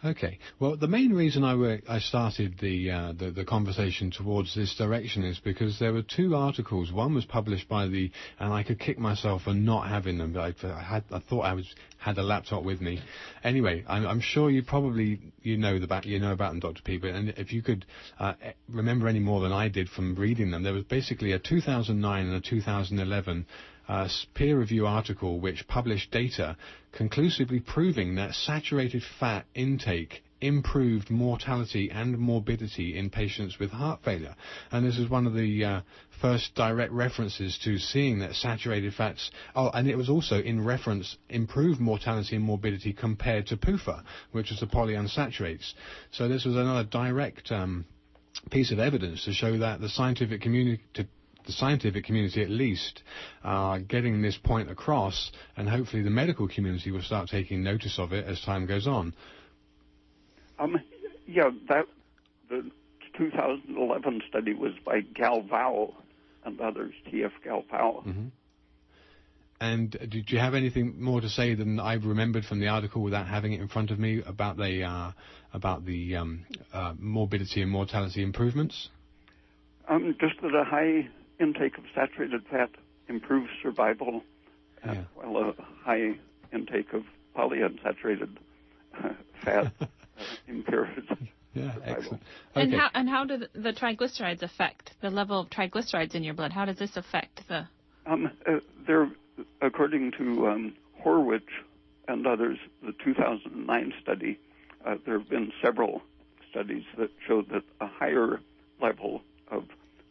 Okay. 0.05 0.41
Well, 0.59 0.77
the 0.77 0.89
main 0.89 1.13
reason 1.13 1.45
I, 1.45 1.81
I 1.89 2.01
started 2.01 2.57
the, 2.61 2.91
uh, 2.91 3.13
the, 3.17 3.31
the 3.31 3.45
conversation 3.45 4.11
towards 4.11 4.53
this 4.53 4.75
direction 4.75 5.23
is 5.23 5.39
because 5.39 5.79
there 5.79 5.93
were 5.93 6.03
two 6.03 6.35
articles. 6.35 6.91
One 6.91 7.15
was 7.15 7.25
published 7.25 7.69
by 7.69 7.87
the, 7.87 8.11
and 8.41 8.53
I 8.53 8.65
could 8.65 8.81
kick 8.81 8.99
myself 8.99 9.43
for 9.43 9.55
not 9.55 9.89
having 9.89 10.19
them. 10.19 10.33
But 10.33 10.57
I, 10.65 10.69
I 10.73 10.83
had 10.83 11.05
I 11.13 11.21
thought 11.21 11.43
I 11.43 11.55
was 11.55 11.73
had 11.99 12.19
a 12.19 12.23
laptop 12.25 12.65
with 12.65 12.81
me. 12.81 13.01
Anyway, 13.45 13.85
I'm, 13.87 14.05
I'm 14.05 14.21
sure 14.21 14.51
you 14.51 14.65
probably 14.65 15.21
you 15.43 15.57
know 15.57 15.79
the 15.79 15.87
back, 15.87 16.05
you 16.05 16.19
know 16.19 16.33
about 16.33 16.51
them, 16.51 16.59
Dr. 16.59 16.83
P. 16.83 16.99
But 16.99 17.11
and 17.11 17.29
if 17.37 17.53
you 17.53 17.63
could 17.63 17.87
uh, 18.19 18.33
remember 18.69 19.07
any 19.07 19.21
more 19.21 19.41
than 19.41 19.53
I 19.53 19.69
did 19.69 19.89
from 19.89 20.17
reading 20.17 20.51
them, 20.51 20.65
there 20.65 20.75
was 20.75 20.83
basically 20.83 21.31
a 21.31 21.39
2009 21.39 22.27
and 22.27 22.35
a 22.35 22.41
2011 22.41 23.47
uh, 23.89 24.09
peer 24.35 24.59
review 24.59 24.87
article 24.87 25.41
which 25.41 25.67
published 25.69 26.11
data 26.11 26.57
conclusively 26.93 27.61
proving 27.61 28.17
that 28.17 28.35
saturated 28.35 29.03
fat 29.19 29.47
intake 29.55 30.23
improved 30.43 31.09
mortality 31.09 31.91
and 31.91 32.19
morbidity 32.19 32.99
in 32.99 33.09
patients 33.09 33.59
with 33.59 33.71
heart 33.71 34.01
failure. 34.05 34.35
And 34.73 34.85
this 34.85 34.99
is 34.99 35.09
one 35.09 35.27
of 35.27 35.35
the 35.35 35.65
uh, 35.65 35.81
first 36.21 36.55
direct 36.55 36.93
references 36.93 37.59
to 37.65 37.79
seeing 37.79 38.19
that 38.19 38.35
saturated 38.35 38.93
fats, 38.95 39.31
oh, 39.55 39.71
and 39.71 39.89
it 39.89 39.97
was 39.97 40.11
also 40.11 40.41
in 40.41 40.65
reference 40.65 41.17
improved 41.29 41.81
mortality 41.81 42.37
and 42.37 42.45
morbidity 42.45 42.93
compared 42.93 43.47
to 43.47 43.57
PUFA, 43.57 44.03
which 44.33 44.51
is 44.51 44.61
the 44.61 44.67
polyunsaturates. 44.67 45.73
So 46.11 46.29
this 46.29 46.45
was 46.45 46.57
another 46.57 46.85
direct 46.85 47.53
um, 47.53 47.87
piece 48.51 48.73
of 48.73 48.79
evidence 48.79 49.25
to 49.25 49.33
show 49.33 49.59
that 49.59 49.81
the 49.81 49.89
scientific 49.89 50.41
community 50.43 50.83
the 51.47 51.53
scientific 51.53 52.05
community 52.05 52.43
at 52.43 52.51
least 52.51 53.03
are 53.43 53.79
getting 53.81 54.23
this 54.23 54.37
point 54.37 54.71
across, 54.71 55.33
and 55.57 55.69
hopefully 55.69 56.03
the 56.03 56.11
medical 56.11 56.49
community 56.49 56.91
will 56.91 57.03
start 57.03 57.29
taking 57.29 57.63
notice 57.63 57.99
of 57.99 58.13
it 58.13 58.27
as 58.27 58.41
time 58.43 58.67
goes 58.67 58.87
on. 58.87 59.15
Um, 60.59 60.77
yeah, 61.27 61.51
that 61.69 61.87
the 62.49 62.71
2011 63.17 64.23
study 64.29 64.55
was 64.55 64.73
by 64.85 65.01
Galvao 65.01 65.95
and 66.45 66.61
others, 66.61 66.93
T.F. 67.11 67.33
Galvao. 67.45 68.07
Mm-hmm. 68.07 68.27
And 69.61 69.91
did 69.93 70.31
you 70.31 70.41
have 70.41 70.55
anything 70.55 71.01
more 71.01 71.21
to 71.21 71.29
say 71.29 71.55
than 71.55 71.79
I've 71.79 72.05
remembered 72.05 72.45
from 72.45 72.59
the 72.59 72.67
article 72.67 73.01
without 73.01 73.29
having 73.29 73.53
it 73.53 73.61
in 73.61 73.69
front 73.69 73.93
of 73.93 73.99
me 73.99 74.21
about 74.27 74.57
the 74.57 74.83
uh, 74.83 75.13
about 75.53 75.85
the 75.85 76.17
um, 76.17 76.45
uh, 76.73 76.95
morbidity 76.99 77.63
and 77.63 77.71
mortality 77.71 78.25
improvements? 78.25 78.89
Um, 79.89 80.17
just 80.21 80.41
that 80.43 80.53
a 80.53 80.65
high 80.65 81.09
intake 81.43 81.77
of 81.77 81.85
saturated 81.95 82.43
fat 82.51 82.71
improves 83.09 83.51
survival, 83.63 84.23
uh, 84.87 84.93
yeah. 84.93 85.05
while 85.15 85.37
a 85.37 85.55
high 85.85 86.13
intake 86.53 86.93
of 86.93 87.03
polyunsaturated 87.37 88.37
uh, 89.03 89.11
fat 89.45 89.73
uh, 89.81 89.87
improves 90.47 91.09
yeah, 91.55 91.75
survival. 91.75 91.95
Excellent. 91.97 92.23
Okay. 92.53 92.63
And 92.63 92.75
how 92.75 92.91
and 92.95 93.09
how 93.09 93.25
do 93.25 93.39
the 93.55 93.73
triglycerides 93.73 94.43
affect 94.43 94.93
the 95.01 95.11
level 95.11 95.41
of 95.41 95.51
triglycerides 95.51 96.15
in 96.15 96.23
your 96.23 96.35
blood? 96.35 96.53
How 96.53 96.65
does 96.65 96.79
this 96.79 96.97
affect 96.97 97.43
the? 97.49 97.67
Um, 98.07 98.31
uh, 98.47 98.59
there, 98.87 99.11
according 99.61 100.13
to 100.19 100.49
um, 100.49 100.75
Horwich 101.05 101.43
and 102.09 102.27
others, 102.27 102.59
the 102.83 102.93
2009 103.05 103.95
study, 104.03 104.39
uh, 104.85 104.97
there 105.05 105.19
have 105.19 105.29
been 105.29 105.53
several 105.63 106.03
studies 106.51 106.83
that 106.99 107.11
show 107.27 107.43
that 107.43 107.63
a 107.81 107.87
higher 107.87 108.41
level 108.81 109.23
of 109.51 109.65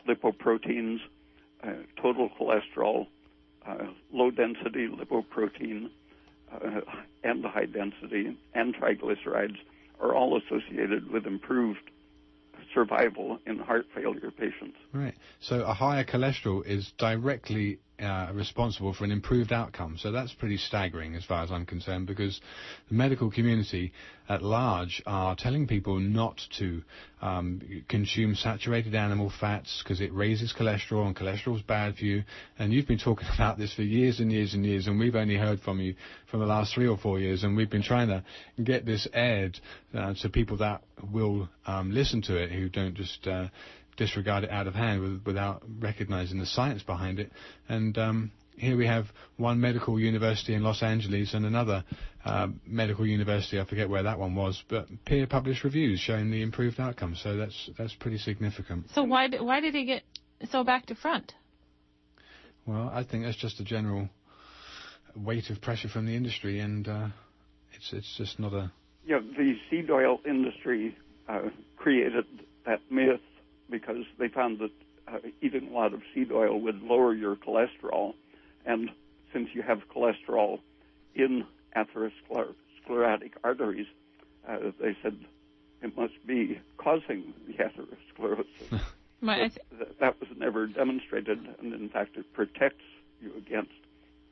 lipoproteins 0.07 0.99
total 2.01 2.29
cholesterol, 2.39 3.07
uh, 3.67 3.85
low 4.11 4.31
density 4.31 4.87
lipoprotein, 4.87 5.89
uh, 6.51 6.81
and 7.23 7.45
high 7.45 7.65
density, 7.65 8.37
and 8.53 8.75
triglycerides 8.75 9.57
are 9.99 10.13
all 10.15 10.37
associated 10.37 11.11
with 11.11 11.25
improved 11.25 11.91
survival 12.73 13.39
in 13.45 13.59
heart 13.59 13.85
failure 13.93 14.31
patients. 14.31 14.77
Right. 14.93 15.13
So 15.39 15.63
a 15.63 15.73
higher 15.73 16.03
cholesterol 16.03 16.65
is 16.65 16.91
directly 16.97 17.79
uh, 18.01 18.31
responsible 18.33 18.93
for 18.93 19.03
an 19.03 19.11
improved 19.11 19.51
outcome. 19.51 19.97
So 19.97 20.11
that's 20.11 20.33
pretty 20.33 20.57
staggering 20.57 21.15
as 21.15 21.23
far 21.23 21.43
as 21.43 21.51
I'm 21.51 21.65
concerned 21.65 22.07
because 22.07 22.39
the 22.89 22.95
medical 22.95 23.29
community 23.29 23.93
at 24.27 24.41
large 24.41 25.01
are 25.05 25.35
telling 25.35 25.67
people 25.67 25.99
not 25.99 26.39
to 26.57 26.81
um, 27.21 27.61
consume 27.89 28.35
saturated 28.35 28.95
animal 28.95 29.31
fats 29.39 29.81
because 29.83 30.01
it 30.01 30.13
raises 30.13 30.53
cholesterol 30.57 31.05
and 31.05 31.15
cholesterol 31.15 31.55
is 31.57 31.61
bad 31.61 31.95
for 31.95 32.05
you. 32.05 32.23
And 32.57 32.73
you've 32.73 32.87
been 32.87 32.97
talking 32.97 33.27
about 33.35 33.57
this 33.57 33.73
for 33.73 33.83
years 33.83 34.19
and 34.19 34.31
years 34.31 34.53
and 34.53 34.65
years 34.65 34.87
and 34.87 34.97
we've 34.99 35.15
only 35.15 35.35
heard 35.35 35.59
from 35.61 35.79
you 35.79 35.95
for 36.29 36.37
the 36.37 36.45
last 36.45 36.73
three 36.73 36.87
or 36.87 36.97
four 36.97 37.19
years 37.19 37.43
and 37.43 37.55
we've 37.55 37.69
been 37.69 37.83
trying 37.83 38.07
to 38.07 38.23
get 38.63 38.85
this 38.85 39.07
aired 39.13 39.59
uh, 39.93 40.13
to 40.21 40.29
people 40.29 40.57
that 40.57 40.81
will 41.11 41.49
um, 41.67 41.91
listen 41.91 42.21
to 42.21 42.35
it 42.35 42.51
who 42.51 42.69
don't 42.69 42.95
just 42.95 43.27
uh, 43.27 43.47
disregard 43.97 44.43
it 44.43 44.49
out 44.51 44.67
of 44.67 44.73
hand 44.73 45.01
with, 45.01 45.21
without 45.25 45.63
recognizing 45.79 46.39
the 46.39 46.45
science 46.45 46.83
behind 46.83 47.19
it. 47.19 47.31
And 47.69 47.97
um, 47.97 48.31
here 48.57 48.77
we 48.77 48.87
have 48.87 49.05
one 49.37 49.59
medical 49.59 49.99
university 49.99 50.53
in 50.53 50.63
Los 50.63 50.83
Angeles 50.83 51.33
and 51.33 51.45
another 51.45 51.83
uh, 52.23 52.47
medical 52.65 53.05
university, 53.05 53.59
I 53.59 53.65
forget 53.65 53.89
where 53.89 54.03
that 54.03 54.19
one 54.19 54.35
was, 54.35 54.63
but 54.69 54.87
peer 55.05 55.25
published 55.25 55.63
reviews 55.63 55.99
showing 55.99 56.29
the 56.29 56.41
improved 56.41 56.79
outcomes. 56.79 57.19
So 57.21 57.35
that's 57.37 57.69
that's 57.77 57.95
pretty 57.95 58.19
significant. 58.19 58.85
So 58.93 59.03
why 59.03 59.27
did, 59.27 59.41
why 59.41 59.61
did 59.61 59.73
he 59.73 59.85
get 59.85 60.03
so 60.51 60.63
back 60.63 60.85
to 60.87 60.95
front? 60.95 61.33
Well, 62.65 62.91
I 62.93 63.03
think 63.03 63.23
that's 63.23 63.37
just 63.37 63.59
a 63.59 63.63
general 63.63 64.09
weight 65.15 65.49
of 65.49 65.61
pressure 65.61 65.89
from 65.89 66.05
the 66.05 66.15
industry, 66.15 66.59
and 66.59 66.87
uh, 66.87 67.07
it's 67.73 67.91
it's 67.93 68.17
just 68.17 68.39
not 68.39 68.53
a. 68.53 68.71
Yeah, 69.05 69.19
the 69.19 69.53
seed 69.69 69.89
oil 69.89 70.19
industry 70.27 70.95
uh, 71.27 71.49
created 71.75 72.25
that 72.67 72.81
myth 72.91 73.19
because 73.71 74.03
they 74.19 74.27
found 74.27 74.59
that 74.59 74.71
uh, 75.07 75.17
eating 75.41 75.69
a 75.69 75.73
lot 75.73 75.93
of 75.93 76.01
seed 76.13 76.31
oil 76.31 76.59
would 76.61 76.81
lower 76.81 77.13
your 77.13 77.35
cholesterol. 77.35 78.13
And 78.65 78.89
since 79.33 79.49
you 79.53 79.63
have 79.63 79.79
cholesterol 79.95 80.59
in 81.15 81.45
atherosclerotic 81.75 83.31
arteries, 83.43 83.87
uh, 84.47 84.57
they 84.79 84.95
said 85.01 85.17
it 85.81 85.97
must 85.97 86.13
be 86.27 86.59
causing 86.77 87.33
the 87.47 87.53
atherosclerosis. 87.53 88.81
th- 89.77 89.95
that 89.99 90.19
was 90.19 90.29
never 90.35 90.65
demonstrated, 90.65 91.39
and 91.59 91.73
in 91.73 91.89
fact, 91.89 92.17
it 92.17 92.31
protects 92.33 92.83
you 93.21 93.31
against 93.37 93.71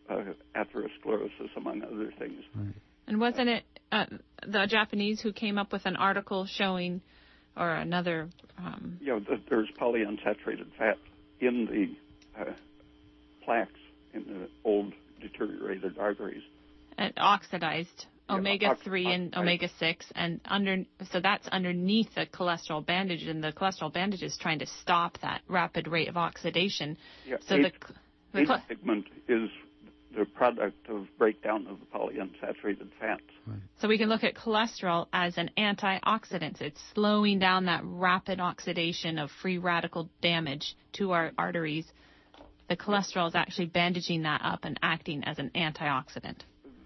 uh, 0.10 0.24
atherosclerosis, 0.56 1.56
among 1.56 1.84
other 1.84 2.12
things. 2.18 2.42
Right. 2.56 2.74
And 3.08 3.20
wasn't 3.20 3.50
it 3.50 3.64
uh, 3.92 4.06
the 4.46 4.68
Japanese 4.68 5.22
who 5.22 5.34
came 5.34 5.58
up 5.58 5.72
with 5.72 5.86
an 5.86 5.96
article 5.96 6.46
showing, 6.46 7.02
or 7.60 7.70
another? 7.70 8.30
Um, 8.58 8.98
you 9.02 9.08
know, 9.08 9.38
there's 9.50 9.70
polyunsaturated 9.80 10.68
fat 10.78 10.98
in 11.40 11.66
the 12.36 12.42
uh, 12.42 12.54
plaques 13.44 13.80
in 14.14 14.26
the 14.26 14.50
old 14.64 14.94
deteriorated 15.22 15.98
arteries. 15.98 16.44
and 16.98 17.14
oxidized 17.18 18.06
Yeah, 18.30 18.38
omega 18.38 18.78
three 18.84 19.12
and 19.12 19.36
omega 19.36 19.70
six, 19.80 20.06
and 20.16 20.40
under 20.46 20.86
so 21.12 21.20
that's 21.20 21.48
underneath 21.50 22.14
the 22.16 22.26
cholesterol 22.28 22.86
bandage, 22.86 23.24
and 23.24 23.44
the 23.44 23.52
cholesterol 23.52 23.92
bandage 23.94 24.24
is 24.24 24.38
trying 24.38 24.60
to 24.60 24.66
stop 24.82 25.18
that 25.22 25.42
rapid 25.48 25.88
rate 25.88 26.08
of 26.08 26.18
oxidation. 26.18 26.98
Yeah, 27.28 27.38
So 27.48 27.58
the, 27.58 27.66
H- 27.68 27.74
the 28.34 28.42
age 28.42 28.62
pigment 28.68 29.06
is 29.28 29.50
the 30.18 30.26
product 30.26 30.90
of 30.90 31.08
breakdown 31.18 31.68
of 31.68 31.80
the 31.80 31.86
polyunsaturated 31.86 32.90
fats. 33.00 33.22
So 33.80 33.88
we 33.88 33.98
can 33.98 34.10
look 34.10 34.24
at 34.24 34.36
cholesterol 34.36 35.08
as 35.14 35.38
an 35.38 35.52
antioxidant. 35.58 36.62
It's 36.62 36.82
slowing 36.94 37.40
down 37.40 37.66
that 37.66 37.82
rapid 37.84 38.40
oxidation 38.40 39.18
of 39.18 39.30
free 39.42 39.58
radical 39.58 40.10
damage 40.22 40.76
to 40.94 41.12
our 41.12 41.32
arteries. 41.38 41.86
The 42.70 42.78
cholesterol 42.78 43.28
is 43.28 43.36
actually 43.36 43.68
bandaging 43.68 44.24
that 44.24 44.42
up 44.44 44.60
and 44.64 44.80
acting 44.84 45.24
as 45.24 45.40
an 45.40 45.52
antioxidant. 45.56 46.42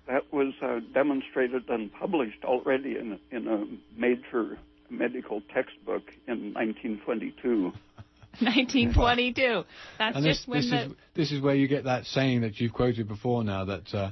That 0.07 0.31
was 0.31 0.53
uh, 0.61 0.79
demonstrated 0.93 1.69
and 1.69 1.91
published 1.93 2.43
already 2.43 2.97
in, 2.97 3.19
in 3.31 3.47
a 3.47 3.65
major 3.99 4.57
medical 4.89 5.41
textbook 5.53 6.03
in 6.27 6.53
1922. 6.53 7.71
1922. 8.39 9.63
That's 9.99 10.15
And 10.15 10.25
this, 10.25 10.37
just 10.37 10.47
when 10.47 10.61
this 10.61 10.69
the 10.69 10.85
is 10.85 10.91
this 11.15 11.31
is 11.31 11.41
where 11.41 11.55
you 11.55 11.67
get 11.67 11.83
that 11.85 12.05
saying 12.05 12.41
that 12.41 12.59
you've 12.59 12.73
quoted 12.73 13.07
before 13.07 13.43
now 13.43 13.65
that 13.65 13.93
uh, 13.93 14.11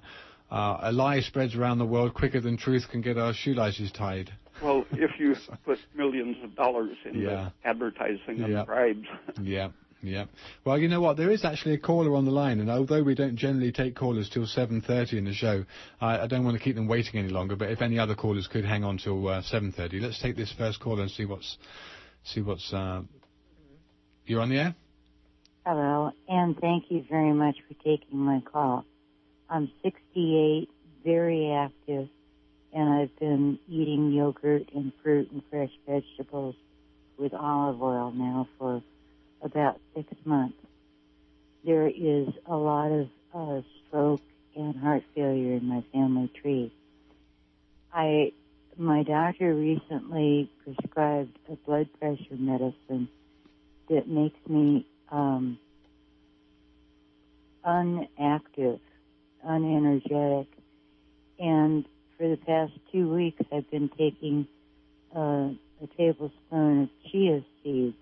uh, 0.51 0.77
a 0.83 0.91
lie 0.91 1.21
spreads 1.21 1.55
around 1.55 1.79
the 1.79 1.85
world 1.85 2.13
quicker 2.13 2.39
than 2.39 2.57
truth 2.57 2.87
can 2.91 3.01
get 3.01 3.17
our 3.17 3.33
shoelaces 3.33 3.91
tied. 3.91 4.31
Well, 4.61 4.85
if 4.91 5.11
you 5.19 5.35
put 5.65 5.79
millions 5.95 6.37
of 6.43 6.55
dollars 6.55 6.97
into 7.05 7.19
Yeah. 7.21 7.49
advertising 7.63 8.41
and 8.41 8.51
Yeah. 8.53 8.63
bribes, 8.65 9.07
Yeah, 9.41 9.69
yeah. 10.03 10.25
Well, 10.65 10.77
you 10.77 10.87
know 10.87 11.01
what? 11.01 11.17
There 11.17 11.31
is 11.31 11.45
actually 11.45 11.75
a 11.75 11.79
caller 11.79 12.15
on 12.15 12.25
the 12.25 12.31
line, 12.31 12.59
and 12.59 12.69
although 12.69 13.01
we 13.03 13.15
don't 13.15 13.35
generally 13.35 13.71
take 13.71 13.95
callers 13.95 14.29
till 14.29 14.45
7:30 14.45 15.17
in 15.17 15.25
the 15.25 15.33
show, 15.33 15.65
I, 15.99 16.19
I 16.19 16.27
don't 16.27 16.43
want 16.43 16.57
to 16.57 16.63
keep 16.63 16.75
them 16.75 16.87
waiting 16.87 17.19
any 17.19 17.29
longer. 17.29 17.55
But 17.55 17.71
if 17.71 17.81
any 17.81 17.97
other 17.97 18.15
callers 18.15 18.47
could 18.47 18.65
hang 18.65 18.83
on 18.83 18.97
till 18.97 19.27
uh, 19.27 19.41
7:30, 19.41 20.01
let's 20.01 20.19
take 20.19 20.35
this 20.35 20.51
first 20.51 20.79
caller 20.79 21.01
and 21.01 21.11
see 21.11 21.25
what's 21.25 21.57
see 22.23 22.41
what's. 22.41 22.73
You're 24.31 24.39
on 24.39 24.47
the 24.47 24.59
air. 24.59 24.75
Hello, 25.65 26.13
and 26.29 26.57
thank 26.57 26.85
you 26.87 27.03
very 27.09 27.33
much 27.33 27.57
for 27.67 27.73
taking 27.83 28.17
my 28.17 28.39
call. 28.39 28.85
I'm 29.49 29.69
68, 29.83 30.69
very 31.03 31.51
active, 31.51 32.07
and 32.71 32.89
I've 32.93 33.19
been 33.19 33.59
eating 33.67 34.13
yogurt 34.13 34.69
and 34.73 34.93
fruit 35.03 35.29
and 35.33 35.43
fresh 35.49 35.71
vegetables 35.85 36.55
with 37.17 37.33
olive 37.33 37.83
oil 37.83 38.13
now 38.15 38.47
for 38.57 38.81
about 39.41 39.81
six 39.93 40.07
months. 40.23 40.55
There 41.65 41.89
is 41.89 42.29
a 42.45 42.55
lot 42.55 42.89
of 42.89 43.09
uh, 43.33 43.61
stroke 43.85 44.21
and 44.55 44.77
heart 44.77 45.03
failure 45.13 45.57
in 45.57 45.65
my 45.65 45.83
family 45.91 46.31
tree. 46.41 46.73
I, 47.93 48.31
my 48.77 49.03
doctor 49.03 49.53
recently 49.53 50.49
prescribed 50.63 51.37
a 51.49 51.55
blood 51.57 51.89
pressure 51.99 52.37
medicine 52.39 53.09
that 53.91 54.07
makes 54.07 54.39
me 54.47 54.87
um, 55.11 55.59
unactive, 57.65 58.79
unenergetic. 59.47 60.47
And 61.37 61.85
for 62.17 62.27
the 62.29 62.37
past 62.37 62.71
two 62.91 63.13
weeks, 63.13 63.41
I've 63.51 63.69
been 63.69 63.89
taking 63.89 64.47
uh, 65.15 65.49
a 65.83 65.87
tablespoon 65.97 66.83
of 66.83 67.11
chia 67.11 67.43
seeds 67.63 67.97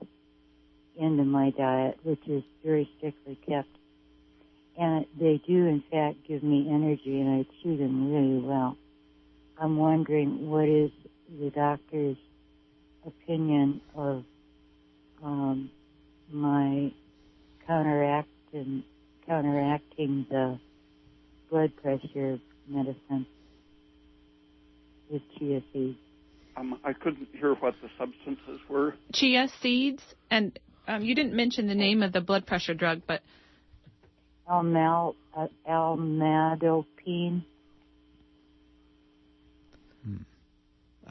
into 0.95 1.23
my 1.23 1.49
diet, 1.51 1.97
which 2.03 2.25
is 2.27 2.43
very 2.63 2.89
strictly 2.97 3.37
kept. 3.47 3.69
And 4.77 5.05
they 5.19 5.41
do, 5.45 5.65
in 5.65 5.83
fact, 5.91 6.17
give 6.27 6.43
me 6.43 6.67
energy, 6.69 7.19
and 7.19 7.29
I 7.41 7.45
chew 7.63 7.77
them 7.77 8.13
really 8.13 8.45
well. 8.45 8.77
I'm 9.57 9.77
wondering 9.77 10.49
what 10.49 10.69
is 10.69 10.91
the 11.39 11.49
doctor's 11.49 12.17
opinion 13.05 13.81
of 13.95 14.23
um, 15.23 15.69
my 16.31 16.91
counteracting 17.67 18.83
counteracting 19.27 20.25
the 20.29 20.59
blood 21.49 21.71
pressure 21.81 22.39
medicine 22.67 23.25
with 25.11 25.21
chia 25.37 25.61
seeds. 25.73 25.97
um, 26.57 26.79
I 26.83 26.93
couldn't 26.93 27.27
hear 27.33 27.53
what 27.55 27.75
the 27.81 27.89
substances 27.97 28.59
were. 28.69 28.95
chia 29.13 29.47
seeds, 29.61 30.03
and 30.31 30.57
um, 30.87 31.03
you 31.03 31.13
didn't 31.15 31.33
mention 31.33 31.67
the 31.67 31.75
name 31.75 32.01
of 32.03 32.11
the 32.11 32.21
blood 32.21 32.45
pressure 32.47 32.73
drug, 32.73 33.01
but 33.07 33.21
Almal, 34.49 35.15
uh, 35.37 35.47
almadopine. 35.69 37.43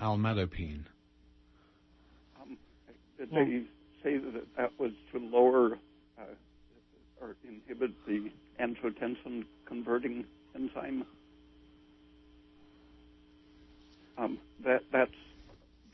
Almadopine. 0.01 0.85
Um, 2.41 2.57
did 3.19 3.29
Yeah. 3.33 3.45
they 3.45 3.63
say 4.03 4.19
that 4.19 4.57
that 4.57 4.73
was 4.79 4.93
to 5.13 5.19
lower 5.19 5.79
uh, 6.19 6.25
or 7.21 7.37
inhibit 7.47 7.93
the 8.07 8.31
angiotensin 8.61 9.45
converting 9.67 10.25
enzyme? 10.55 11.05
Um, 14.17 14.39
that 14.65 14.83
that's 14.93 15.11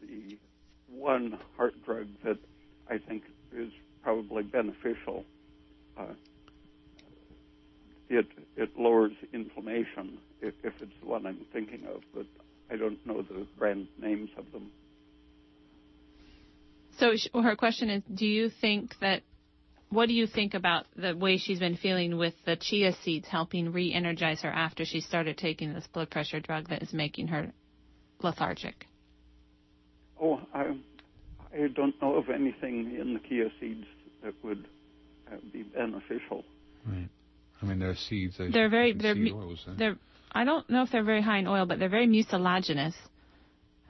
the 0.01 0.39
one 0.89 1.39
heart 1.57 1.75
drug 1.85 2.07
that 2.25 2.39
I 2.89 2.99
think 2.99 3.25
is 3.55 3.71
probably 4.03 4.43
beneficial. 4.43 5.25
Uh, 5.99 6.15
it 8.09 8.27
it 8.57 8.71
lowers 8.79 9.13
inflammation 9.33 10.19
if, 10.41 10.55
if 10.63 10.75
it's 10.81 10.93
the 11.03 11.09
one 11.09 11.27
I'm 11.27 11.45
thinking 11.53 11.85
of, 11.87 12.03
but 12.15 12.27
I 12.71 12.77
don't 12.77 13.05
know 13.07 13.23
the 13.23 13.47
brand 13.59 13.89
names 14.01 14.31
of 14.37 14.51
them. 14.53 14.71
So 16.99 17.17
sh- 17.17 17.29
her 17.35 17.57
question 17.57 17.91
is, 17.91 18.03
do 18.13 18.27
you 18.27 18.51
think 18.61 18.95
that, 19.01 19.23
what 19.91 20.07
do 20.07 20.15
you 20.15 20.27
think 20.27 20.55
about 20.55 20.87
the 20.97 21.17
way 21.17 21.39
she's 21.39 21.59
been 21.59 21.77
feeling 21.77 22.17
with 22.17 22.35
the 22.45 22.57
chia 22.57 22.93
seeds 23.05 23.29
helping 23.29 23.73
re-energize 23.73 24.41
her 24.43 24.51
after 24.51 24.85
she 24.85 25.01
started 25.01 25.37
taking 25.39 25.73
this 25.73 25.87
blood 25.93 26.11
pressure 26.11 26.41
drug 26.41 26.69
that 26.69 26.83
is 26.83 26.93
making 26.93 27.29
her 27.29 27.53
lethargic? 28.23 28.87
Oh, 30.21 30.41
I, 30.53 30.77
I 31.53 31.69
don't 31.75 32.01
know 32.01 32.15
of 32.15 32.29
anything 32.31 32.97
in 33.01 33.15
the 33.15 33.21
chia 33.29 33.51
seeds 33.61 33.87
that 34.23 34.35
would 34.43 34.67
uh, 35.31 35.37
be 35.53 35.63
beneficial. 35.63 36.45
Right. 36.87 37.09
I 37.63 37.67
mean, 37.67 37.79
there 37.79 37.91
are 37.91 37.97
seeds. 37.97 38.39
Those 38.39 38.53
They're 38.53 38.69
very. 38.69 38.93
They're, 38.93 39.15
mu- 39.15 39.37
oils. 39.37 39.63
huh? 39.65 39.73
they're, 39.79 39.97
I 40.33 40.45
don't 40.45 40.69
know 40.69 40.83
if 40.83 40.91
they're 40.91 41.05
very 41.05 41.23
high 41.23 41.39
in 41.39 41.47
oil, 41.47 41.67
but 41.67 41.79
they're 41.79 41.89
very 41.89 42.07
mucilaginous. 42.07 42.95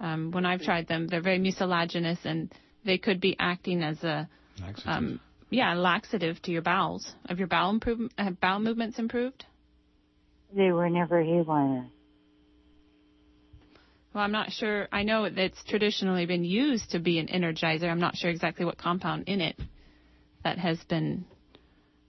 Um, 0.01 0.33
when 0.33 0.45
I've 0.45 0.61
tried 0.63 0.87
them, 0.89 1.07
they're 1.07 1.23
very 1.23 1.39
mucilaginous 1.39 2.19
and 2.25 2.53
they 2.85 2.99
could 2.99 3.21
be 3.21 3.37
acting 3.39 3.83
as 3.83 4.03
a, 4.03 4.29
Laxative. 4.61 4.89
um, 4.89 5.21
yeah, 5.51 5.75
laxative 5.75 6.41
to 6.43 6.51
your 6.51 6.63
bowels. 6.63 7.13
Have 7.29 7.39
your 7.39 7.49
bowel 7.49 7.71
improve, 7.71 8.11
have 8.19 8.41
bowel 8.41 8.61
movements 8.61 8.99
improved? 8.99 9.45
They 10.55 10.71
were 10.71 10.91
never 10.91 11.23
haywire. 11.23 11.87
Well, 14.15 14.23
I'm 14.23 14.33
not 14.33 14.53
sure. 14.53 14.89
I 14.93 15.03
know 15.03 15.25
that 15.25 15.37
it's 15.39 15.63
traditionally 15.65 16.27
been 16.27 16.45
used 16.45 16.91
to 16.91 17.01
be 17.01 17.19
an 17.19 17.27
energizer. 17.27 17.91
I'm 17.91 17.99
not 17.99 18.17
sure 18.17 18.31
exactly 18.31 18.65
what 18.65 18.79
compound 18.79 19.25
in 19.27 19.41
it 19.41 19.57
that 20.45 20.59
has 20.59 20.79
been 20.85 21.25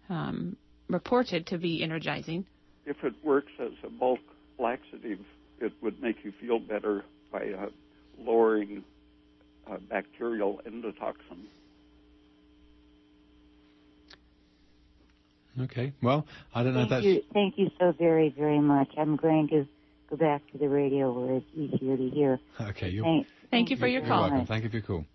um, 0.10 0.56
reported 0.88 1.48
to 1.48 1.58
be 1.58 1.82
energizing. 1.82 2.46
If 2.86 2.98
it 3.04 3.14
works 3.24 3.52
as 3.60 3.72
a 3.84 3.90
bulk 3.90 4.20
laxative, 4.60 5.20
it 5.60 5.74
would 5.82 6.00
make 6.00 6.18
you 6.24 6.32
feel 6.40 6.60
better 6.60 7.04
by 7.32 7.50
uh, 7.50 7.68
lowering 8.20 8.84
uh, 9.69 9.78
bacterial 9.89 10.62
endotoxin. 10.67 11.45
okay. 15.62 15.93
Well, 16.01 16.25
I 16.54 16.63
don't 16.63 16.73
know 16.73 16.82
if 16.82 16.89
Thank 16.89 17.04
that's. 17.04 17.06
you, 17.06 17.21
thank 17.34 17.58
you 17.58 17.69
so 17.80 17.93
very, 17.97 18.34
very 18.38 18.60
much. 18.60 18.89
I'm 18.97 19.15
going 19.15 19.47
to 19.49 19.67
go 20.10 20.17
back 20.17 20.41
to 20.51 20.58
the 20.58 20.67
radio 20.67 21.12
where 21.12 21.36
it's 21.36 21.45
easier 21.56 21.97
to 21.97 22.10
hear. 22.10 22.39
Okay. 22.62 22.89
You're, 22.89 23.04
Thank, 23.06 23.28
Thank 23.51 23.69
you 23.69 23.78
for 23.78 23.88
your 23.88 24.01
you're 24.01 24.10
call. 24.10 24.30
welcome. 24.30 24.45
Thank 24.45 24.63
you 24.63 24.69
for 24.69 24.78
your 24.78 24.86
call. 24.86 25.06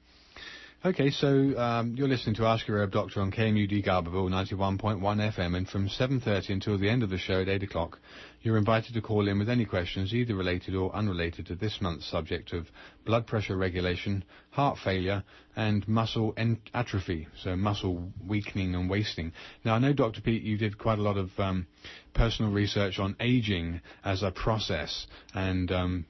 Okay, 0.82 1.10
so 1.10 1.28
um, 1.58 1.94
you're 1.94 2.08
listening 2.08 2.36
to 2.36 2.46
Ask 2.46 2.66
Your 2.66 2.78
Herb 2.78 2.92
Doctor 2.92 3.20
on 3.20 3.30
KMUD 3.30 3.84
Garberville 3.84 4.30
91.1 4.30 4.98
FM, 4.98 5.54
and 5.54 5.68
from 5.68 5.90
7.30 5.90 6.48
until 6.48 6.78
the 6.78 6.88
end 6.88 7.02
of 7.02 7.10
the 7.10 7.18
show 7.18 7.42
at 7.42 7.50
8 7.50 7.62
o'clock, 7.64 7.98
you're 8.40 8.56
invited 8.56 8.94
to 8.94 9.02
call 9.02 9.28
in 9.28 9.38
with 9.38 9.50
any 9.50 9.66
questions, 9.66 10.14
either 10.14 10.34
related 10.34 10.74
or 10.74 10.90
unrelated 10.96 11.44
to 11.48 11.54
this 11.54 11.82
month's 11.82 12.10
subject 12.10 12.54
of 12.54 12.66
blood 13.04 13.26
pressure 13.26 13.58
regulation, 13.58 14.24
heart 14.52 14.78
failure, 14.82 15.22
and 15.54 15.86
muscle 15.86 16.34
atrophy, 16.72 17.28
so 17.42 17.54
muscle 17.56 18.10
weakening 18.26 18.74
and 18.74 18.88
wasting. 18.88 19.32
Now, 19.66 19.74
I 19.74 19.80
know, 19.80 19.92
Dr. 19.92 20.22
Peat, 20.22 20.42
you 20.42 20.56
did 20.56 20.78
quite 20.78 20.98
a 20.98 21.02
lot 21.02 21.18
of 21.18 21.28
um, 21.36 21.66
personal 22.14 22.52
research 22.52 22.98
on 22.98 23.16
aging 23.20 23.82
as 24.02 24.22
a 24.22 24.30
process, 24.30 25.06
and 25.34 25.70
um, 25.70 26.06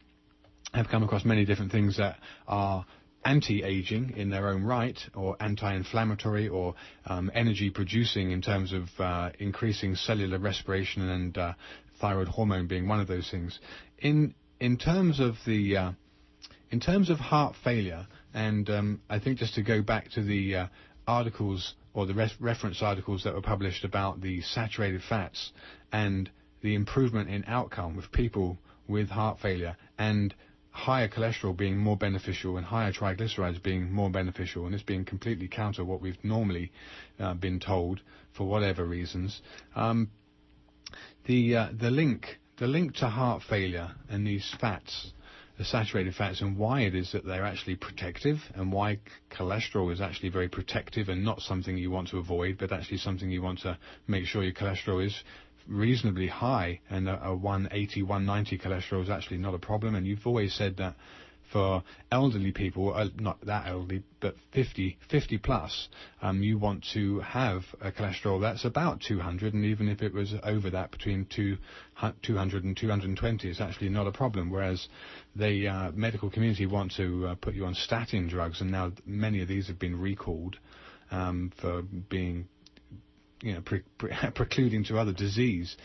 have 0.72 0.88
come 0.88 1.02
across 1.02 1.24
many 1.24 1.44
different 1.44 1.72
things 1.72 1.96
that 1.96 2.18
are 2.46 2.86
anti-aging 3.24 4.14
in 4.16 4.30
their 4.30 4.48
own 4.48 4.62
right, 4.64 4.98
or 5.14 5.36
anti-inflammatory, 5.40 6.48
or 6.48 6.74
um, 7.06 7.30
energy-producing 7.34 8.30
in 8.30 8.40
terms 8.42 8.72
of 8.72 8.88
uh, 8.98 9.30
increasing 9.38 9.94
cellular 9.94 10.38
respiration 10.38 11.08
and 11.08 11.36
uh, 11.38 11.52
thyroid 12.00 12.28
hormone 12.28 12.66
being 12.66 12.88
one 12.88 13.00
of 13.00 13.06
those 13.06 13.30
things. 13.30 13.58
In 13.98 14.34
in 14.58 14.76
terms 14.76 15.20
of 15.20 15.36
the 15.46 15.76
uh, 15.76 15.92
in 16.70 16.80
terms 16.80 17.10
of 17.10 17.18
heart 17.18 17.54
failure, 17.64 18.06
and 18.32 18.68
um, 18.70 19.00
I 19.08 19.18
think 19.18 19.38
just 19.38 19.54
to 19.56 19.62
go 19.62 19.82
back 19.82 20.10
to 20.12 20.22
the 20.22 20.54
uh, 20.56 20.66
articles 21.06 21.74
or 21.92 22.06
the 22.06 22.14
ref- 22.14 22.36
reference 22.40 22.82
articles 22.82 23.24
that 23.24 23.34
were 23.34 23.42
published 23.42 23.84
about 23.84 24.20
the 24.20 24.40
saturated 24.42 25.02
fats 25.08 25.52
and 25.92 26.30
the 26.62 26.74
improvement 26.74 27.28
in 27.28 27.44
outcome 27.46 27.96
with 27.96 28.12
people 28.12 28.58
with 28.86 29.08
heart 29.08 29.38
failure 29.40 29.76
and 29.98 30.34
higher 30.80 31.08
cholesterol 31.08 31.54
being 31.56 31.76
more 31.76 31.96
beneficial 31.96 32.56
and 32.56 32.64
higher 32.64 32.90
triglycerides 32.90 33.62
being 33.62 33.92
more 33.92 34.10
beneficial, 34.10 34.64
and 34.64 34.74
this 34.74 34.82
being 34.82 35.04
completely 35.04 35.46
counter 35.46 35.84
what 35.84 36.00
we've 36.00 36.22
normally 36.24 36.72
uh, 37.18 37.34
been 37.34 37.60
told 37.60 38.00
for 38.36 38.48
whatever 38.48 38.84
reasons. 38.84 39.42
Um, 39.76 40.10
the 41.26 41.56
uh, 41.56 41.68
the 41.78 41.90
link 41.90 42.38
the 42.58 42.66
link 42.66 42.94
to 42.96 43.08
heart 43.08 43.42
failure 43.48 43.90
and 44.08 44.26
these 44.26 44.54
fats, 44.58 45.12
the 45.58 45.64
saturated 45.64 46.14
fats, 46.14 46.40
and 46.40 46.56
why 46.56 46.80
it 46.80 46.94
is 46.94 47.12
that 47.12 47.26
they're 47.26 47.44
actually 47.44 47.76
protective, 47.76 48.38
and 48.54 48.72
why 48.72 48.98
cholesterol 49.30 49.92
is 49.92 50.00
actually 50.00 50.30
very 50.30 50.48
protective 50.48 51.10
and 51.10 51.22
not 51.22 51.40
something 51.40 51.76
you 51.76 51.90
want 51.90 52.08
to 52.08 52.18
avoid, 52.18 52.56
but 52.58 52.72
actually 52.72 52.98
something 52.98 53.30
you 53.30 53.42
want 53.42 53.60
to 53.60 53.78
make 54.06 54.24
sure 54.24 54.42
your 54.42 54.54
cholesterol 54.54 55.04
is 55.04 55.14
reasonably 55.66 56.28
high, 56.28 56.80
and 56.88 57.08
a, 57.08 57.28
a 57.28 57.34
180, 57.34 58.02
190 58.02 58.58
cholesterol 58.58 59.02
is 59.02 59.10
actually 59.10 59.38
not 59.38 59.54
a 59.54 59.58
problem. 59.58 59.94
And 59.94 60.06
you've 60.06 60.26
always 60.26 60.54
said 60.54 60.76
that 60.78 60.94
for 61.52 61.82
elderly 62.12 62.52
people, 62.52 62.94
uh, 62.94 63.06
not 63.16 63.40
that 63.46 63.66
elderly, 63.66 64.02
but 64.20 64.36
50, 64.52 64.98
50 65.10 65.38
plus, 65.38 65.88
um, 66.22 66.42
you 66.42 66.58
want 66.58 66.84
to 66.92 67.20
have 67.20 67.62
a 67.80 67.90
cholesterol 67.90 68.40
that's 68.40 68.64
about 68.64 69.00
200, 69.00 69.54
and 69.54 69.64
even 69.64 69.88
if 69.88 70.02
it 70.02 70.14
was 70.14 70.34
over 70.44 70.70
that, 70.70 70.90
between 70.90 71.26
two, 71.26 71.56
200 72.22 72.64
and 72.64 72.76
220, 72.76 73.48
it's 73.48 73.60
actually 73.60 73.88
not 73.88 74.06
a 74.06 74.12
problem. 74.12 74.50
Whereas 74.50 74.88
the 75.34 75.68
uh, 75.68 75.90
medical 75.92 76.30
community 76.30 76.66
want 76.66 76.92
to 76.96 77.28
uh, 77.28 77.34
put 77.34 77.54
you 77.54 77.64
on 77.64 77.74
statin 77.74 78.28
drugs, 78.28 78.60
and 78.60 78.70
now 78.70 78.92
many 79.04 79.42
of 79.42 79.48
these 79.48 79.66
have 79.66 79.78
been 79.78 79.98
recalled 79.98 80.56
um, 81.10 81.52
for 81.60 81.82
being 81.82 82.46
you 83.42 83.54
know, 83.54 83.60
pre- 83.60 83.82
pre- 83.98 84.12
precluding 84.34 84.84
to 84.84 84.98
other 84.98 85.12
disease. 85.12 85.76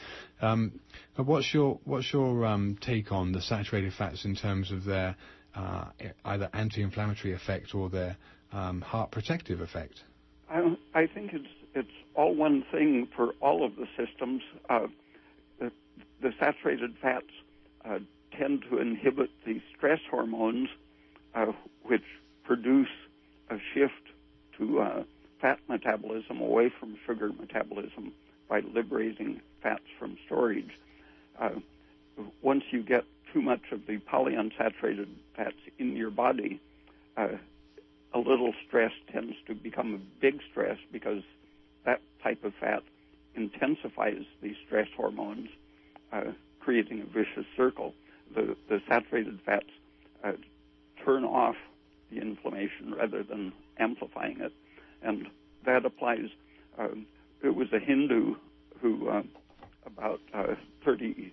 Um, 0.41 0.79
what's 1.15 1.53
your 1.53 1.79
what's 1.83 2.11
your 2.11 2.45
um, 2.45 2.77
take 2.81 3.11
on 3.11 3.31
the 3.31 3.41
saturated 3.41 3.93
fats 3.93 4.25
in 4.25 4.35
terms 4.35 4.71
of 4.71 4.83
their 4.83 5.15
uh, 5.55 5.85
either 6.25 6.49
anti-inflammatory 6.53 7.33
effect 7.33 7.73
or 7.73 7.89
their 7.89 8.17
um, 8.51 8.81
heart 8.81 9.11
protective 9.11 9.61
effect? 9.61 10.01
I, 10.49 10.75
I, 10.93 11.07
think 11.07 11.33
it's 11.33 11.47
it's 11.73 11.87
all 12.15 12.35
one 12.35 12.63
thing 12.71 13.07
for 13.15 13.33
all 13.41 13.65
of 13.65 13.75
the 13.75 13.87
systems. 13.97 14.41
Uh, 14.69 14.87
the, 15.59 15.71
the, 16.21 16.31
saturated 16.39 16.95
fats 17.01 17.25
uh, 17.83 17.99
tend 18.37 18.63
to 18.69 18.77
inhibit 18.77 19.29
the 19.45 19.61
stress 19.75 19.99
hormones, 20.09 20.69
uh, 21.33 21.47
which 21.83 22.03
produce 22.43 22.89
a 23.49 23.57
shift 23.73 23.93
to 24.57 24.79
uh, 24.81 25.03
fat 25.41 25.59
metabolism 25.67 26.39
away 26.39 26.71
from 26.79 26.97
sugar 27.05 27.31
metabolism 27.39 28.13
by 28.47 28.61
liberating 28.73 29.41
fats 29.61 29.83
from 29.99 30.17
storage. 30.25 30.71
Uh, 31.39 31.49
once 32.41 32.63
you 32.71 32.81
get 32.81 33.03
too 33.33 33.41
much 33.41 33.61
of 33.71 33.85
the 33.87 33.97
polyunsaturated 33.97 35.07
fats 35.35 35.57
in 35.77 35.95
your 35.95 36.11
body, 36.11 36.59
uh, 37.17 37.29
a 38.13 38.19
little 38.19 38.53
stress 38.65 38.93
tends 39.11 39.35
to 39.47 39.53
become 39.53 39.93
a 39.93 40.21
big 40.21 40.39
stress 40.49 40.77
because 40.91 41.21
that 41.85 42.01
type 42.23 42.43
of 42.43 42.53
fat 42.59 42.83
intensifies 43.35 44.23
the 44.41 44.55
stress 44.65 44.87
hormones, 44.95 45.49
uh, 46.13 46.31
creating 46.61 47.01
a 47.01 47.05
vicious 47.05 47.45
circle. 47.57 47.93
The, 48.33 48.55
the 48.69 48.81
saturated 48.87 49.39
fats 49.45 49.65
uh, 50.23 50.33
turn 51.03 51.25
off 51.25 51.55
the 52.09 52.21
inflammation 52.21 52.95
rather 52.97 53.23
than 53.23 53.51
amplifying 53.77 54.39
it 54.39 54.53
and 55.05 55.27
that 55.65 55.85
applies. 55.85 56.29
Um, 56.77 57.05
it 57.43 57.55
was 57.55 57.67
a 57.73 57.79
Hindu 57.79 58.35
who, 58.81 59.09
uh, 59.09 59.23
about 59.85 60.19
uh, 60.33 60.55
30 60.83 61.31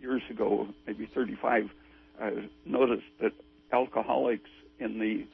years 0.00 0.22
ago, 0.30 0.68
maybe 0.86 1.06
35, 1.06 1.70
uh, 2.20 2.30
noticed 2.64 3.06
that 3.20 3.32
alcoholics 3.72 4.50
in 4.78 4.98
the 4.98 5.26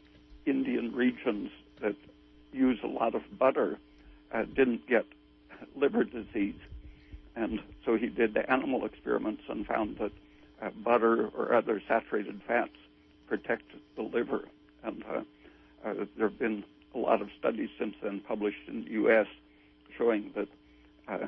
Indian 0.50 0.92
regions 0.92 1.50
that 1.80 1.96
use 2.52 2.78
a 2.82 2.86
lot 2.86 3.14
of 3.14 3.22
butter 3.38 3.78
uh, 4.32 4.44
didn't 4.44 4.86
get 4.88 5.04
liver 5.76 6.04
disease. 6.04 6.54
And 7.34 7.60
so 7.84 7.96
he 7.96 8.08
did 8.08 8.34
the 8.34 8.50
animal 8.50 8.84
experiments 8.84 9.42
and 9.48 9.66
found 9.66 9.98
that 9.98 10.12
uh, 10.62 10.70
butter 10.70 11.28
or 11.28 11.54
other 11.54 11.82
saturated 11.86 12.40
fats 12.46 12.76
protect 13.28 13.64
the 13.94 14.02
liver. 14.02 14.48
And 14.82 15.04
uh, 15.04 15.20
uh, 15.84 15.94
there 16.16 16.28
have 16.28 16.38
been 16.38 16.64
a 16.96 16.98
lot 16.98 17.20
of 17.20 17.28
studies 17.38 17.68
since 17.78 17.94
then 18.02 18.20
published 18.20 18.68
in 18.68 18.84
the 18.84 18.90
U.S. 18.92 19.26
showing 19.96 20.32
that 20.34 20.48
uh, 21.06 21.26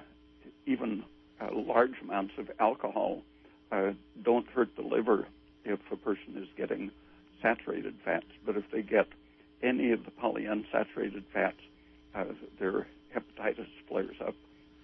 even 0.67 1.05
uh, 1.41 1.49
large 1.53 2.01
amounts 2.03 2.35
of 2.39 2.51
alcohol 2.59 3.23
uh, 3.71 3.93
don't 4.23 4.49
hurt 4.49 4.75
the 4.77 4.83
liver 4.83 5.27
if 5.65 5.79
a 5.93 5.97
person 5.97 6.37
is 6.37 6.49
getting 6.57 6.91
saturated 7.43 7.95
fats. 8.05 8.27
But 8.45 8.57
if 8.57 8.65
they 8.73 8.83
get 8.83 9.07
any 9.63 9.93
of 9.93 10.05
the 10.05 10.11
polyunsaturated 10.11 11.25
fats, 11.33 11.61
uh, 12.15 12.25
their 12.59 12.87
hepatitis 13.15 13.69
flares 13.87 14.17
up 14.27 14.35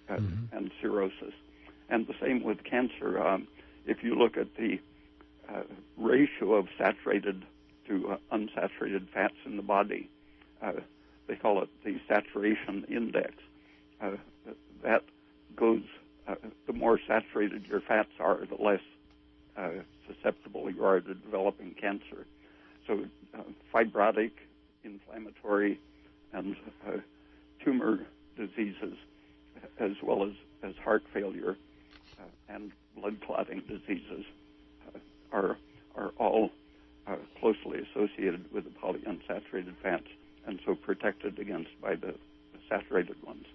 uh, 0.09 0.13
mm-hmm. 0.13 0.55
and 0.55 0.71
cirrhosis. 0.81 1.33
And 1.89 2.07
the 2.07 2.15
same 2.21 2.43
with 2.43 2.63
cancer. 2.63 3.21
Um, 3.21 3.47
if 3.85 4.03
you 4.03 4.15
look 4.15 4.37
at 4.37 4.55
the 4.55 4.79
uh, 5.49 5.63
ratio 5.97 6.53
of 6.53 6.67
saturated 6.77 7.43
to 7.87 8.17
unsaturated 8.31 9.09
fats 9.13 9.35
in 9.45 9.57
the 9.57 9.63
body, 9.63 10.09
they 11.27 11.35
call 11.35 11.61
it 11.61 11.69
the 11.83 11.99
saturation 12.07 12.85
index. 12.89 13.33
Uh, 14.01 14.11
that 14.83 15.03
goes, 15.55 15.83
uh, 16.27 16.35
the 16.67 16.73
more 16.73 16.99
saturated 17.07 17.65
your 17.67 17.81
fats 17.81 18.09
are, 18.19 18.39
the 18.45 18.61
less 18.61 18.81
uh, 19.57 19.69
susceptible 20.07 20.69
you 20.69 20.83
are 20.83 20.99
to 20.99 21.13
developing 21.13 21.73
cancer. 21.79 22.25
So, 22.87 23.05
uh, 23.33 23.41
fibrotic, 23.73 24.31
inflammatory, 24.83 25.79
and 26.33 26.55
uh, 26.87 26.97
tumor 27.63 28.05
diseases, 28.37 28.95
as 29.79 29.91
well 30.03 30.23
as, 30.23 30.33
as 30.61 30.75
heart 30.83 31.03
failure 31.13 31.55
and 32.47 32.71
blood 32.95 33.17
clotting 33.25 33.61
diseases, 33.67 34.25
are 35.31 35.57
are 35.95 36.11
all 36.17 36.51
closely 37.39 37.79
associated 37.89 38.51
with 38.51 38.65
the 38.65 38.69
polyunsaturated 38.69 39.73
fats 39.81 40.07
and 40.47 40.59
so 40.65 40.75
protected 40.75 41.39
against 41.39 41.69
by 41.81 41.95
the, 41.95 42.15
saturated 42.69 43.15
ones. 43.23 43.45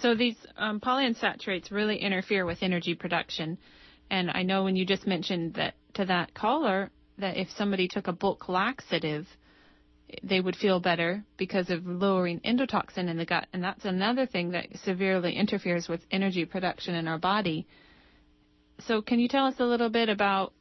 So 0.00 0.14
these 0.14 0.36
um, 0.56 0.80
polyunsaturates 0.80 1.70
really 1.70 1.96
interfere 1.96 2.44
with 2.44 2.58
energy 2.62 2.94
production. 2.94 3.58
And 4.10 4.30
I 4.30 4.42
know 4.42 4.64
when 4.64 4.76
you 4.76 4.84
just 4.84 5.06
mentioned 5.06 5.54
that 5.54 5.74
to 5.94 6.04
that 6.06 6.34
caller 6.34 6.90
that 7.18 7.36
if 7.36 7.48
somebody 7.56 7.88
took 7.88 8.08
a 8.08 8.12
bulk 8.12 8.48
laxative, 8.48 9.26
they 10.22 10.40
would 10.40 10.56
feel 10.56 10.80
better 10.80 11.24
because 11.36 11.70
of 11.70 11.86
lowering 11.86 12.40
endotoxin 12.40 13.08
in 13.08 13.16
the 13.16 13.24
gut. 13.24 13.46
And 13.52 13.62
that's 13.62 13.84
another 13.84 14.26
thing 14.26 14.50
that 14.50 14.66
severely 14.84 15.34
interferes 15.34 15.88
with 15.88 16.00
energy 16.10 16.44
production 16.44 16.94
in 16.94 17.08
our 17.08 17.18
body. 17.18 17.66
So 18.80 19.00
can 19.00 19.18
you 19.18 19.28
tell 19.28 19.46
us 19.46 19.54
a 19.60 19.64
little 19.64 19.88
bit 19.90 20.08
about 20.08 20.52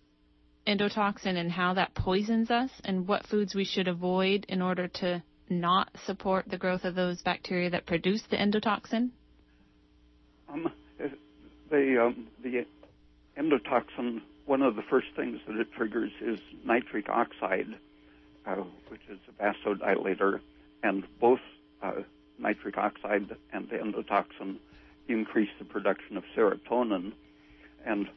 endotoxin 0.68 1.36
and 1.38 1.52
how 1.52 1.74
that 1.74 1.94
poisons 1.94 2.50
us 2.50 2.70
and 2.84 3.08
what 3.08 3.26
foods 3.28 3.54
we 3.56 3.66
should 3.66 3.88
avoid 3.88 4.46
in 4.50 4.62
order 4.62 4.88
to 4.88 5.24
not 5.50 5.90
support 6.06 6.46
the 6.50 6.58
growth 6.58 6.84
of 6.86 6.96
those 6.96 7.22
bacteria 7.22 7.70
that 7.70 7.86
produce 7.86 8.24
the 8.30 8.38
endotoxin? 8.38 9.10
Um, 10.50 10.72
the, 11.70 12.02
um, 12.02 12.28
the 12.42 12.66
endotoxin, 13.38 14.22
one 14.46 14.62
of 14.62 14.76
the 14.76 14.84
first 14.90 15.08
things 15.16 15.40
that 15.48 15.58
it 15.58 15.68
triggers 15.76 16.12
is 16.22 16.40
nitric 16.66 17.10
oxide. 17.10 17.68
uh, 18.46 18.56
which 18.90 19.02
is 19.10 19.20
a 19.30 19.44
vasodilator, 19.44 20.40
and 20.82 21.04
both 21.20 21.40
uh, 21.82 22.02
nitric 22.40 22.78
oxide 22.78 23.36
and 23.52 23.70
the 23.70 23.76
endotoxin 23.76 24.58
increase 25.08 25.50
the 25.60 25.66
production 25.66 26.18
of 26.18 26.24
serotonin. 26.36 27.14
And 27.86 28.08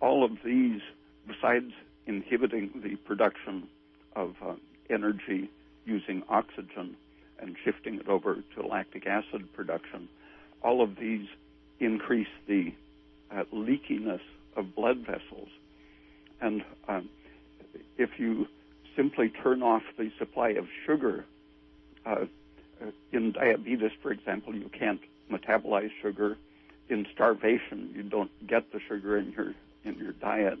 all 0.00 0.24
of 0.24 0.32
these, 0.44 0.80
besides 1.26 1.72
inhibiting 2.08 2.70
the 2.82 2.96
production 2.96 3.68
of 4.16 4.34
uh, 4.44 4.54
energy 4.90 5.50
using 5.84 6.22
oxygen 6.28 6.96
and 7.38 7.54
shifting 7.64 7.94
it 7.96 8.08
over 8.08 8.38
to 8.54 8.66
lactic 8.66 9.06
acid 9.06 9.52
production, 9.52 10.08
all 10.64 10.82
of 10.82 10.96
these 10.96 11.28
increase 11.78 12.26
the 12.48 12.72
uh, 13.30 13.44
leakiness 13.52 14.20
of 14.56 14.74
blood 14.74 14.98
vessels. 14.98 15.48
And 16.40 16.64
um, 16.88 17.08
if 17.96 18.18
you 18.18 18.48
simply 18.96 19.28
turn 19.28 19.62
off 19.62 19.82
the 19.96 20.10
supply 20.18 20.50
of 20.50 20.66
sugar, 20.84 21.24
uh, 22.04 22.24
in 23.12 23.32
diabetes, 23.32 23.90
for 24.02 24.10
example, 24.10 24.54
you 24.54 24.70
can't 24.70 25.00
metabolize 25.30 25.90
sugar. 26.00 26.36
In 26.88 27.06
starvation, 27.12 27.92
you 27.94 28.02
don't 28.02 28.30
get 28.46 28.72
the 28.72 28.80
sugar 28.88 29.18
in 29.18 29.32
your 29.32 29.52
in 29.84 29.98
your 29.98 30.12
diet. 30.12 30.58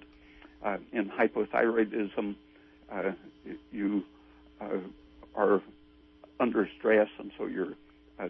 Uh, 0.62 0.78
in 0.92 1.08
hypothyroidism, 1.08 2.34
uh, 2.90 3.12
you 3.70 4.02
uh, 4.60 4.78
are 5.34 5.62
under 6.40 6.68
stress, 6.78 7.08
and 7.18 7.30
so 7.38 7.46
you're 7.46 7.74
uh, 8.18 8.28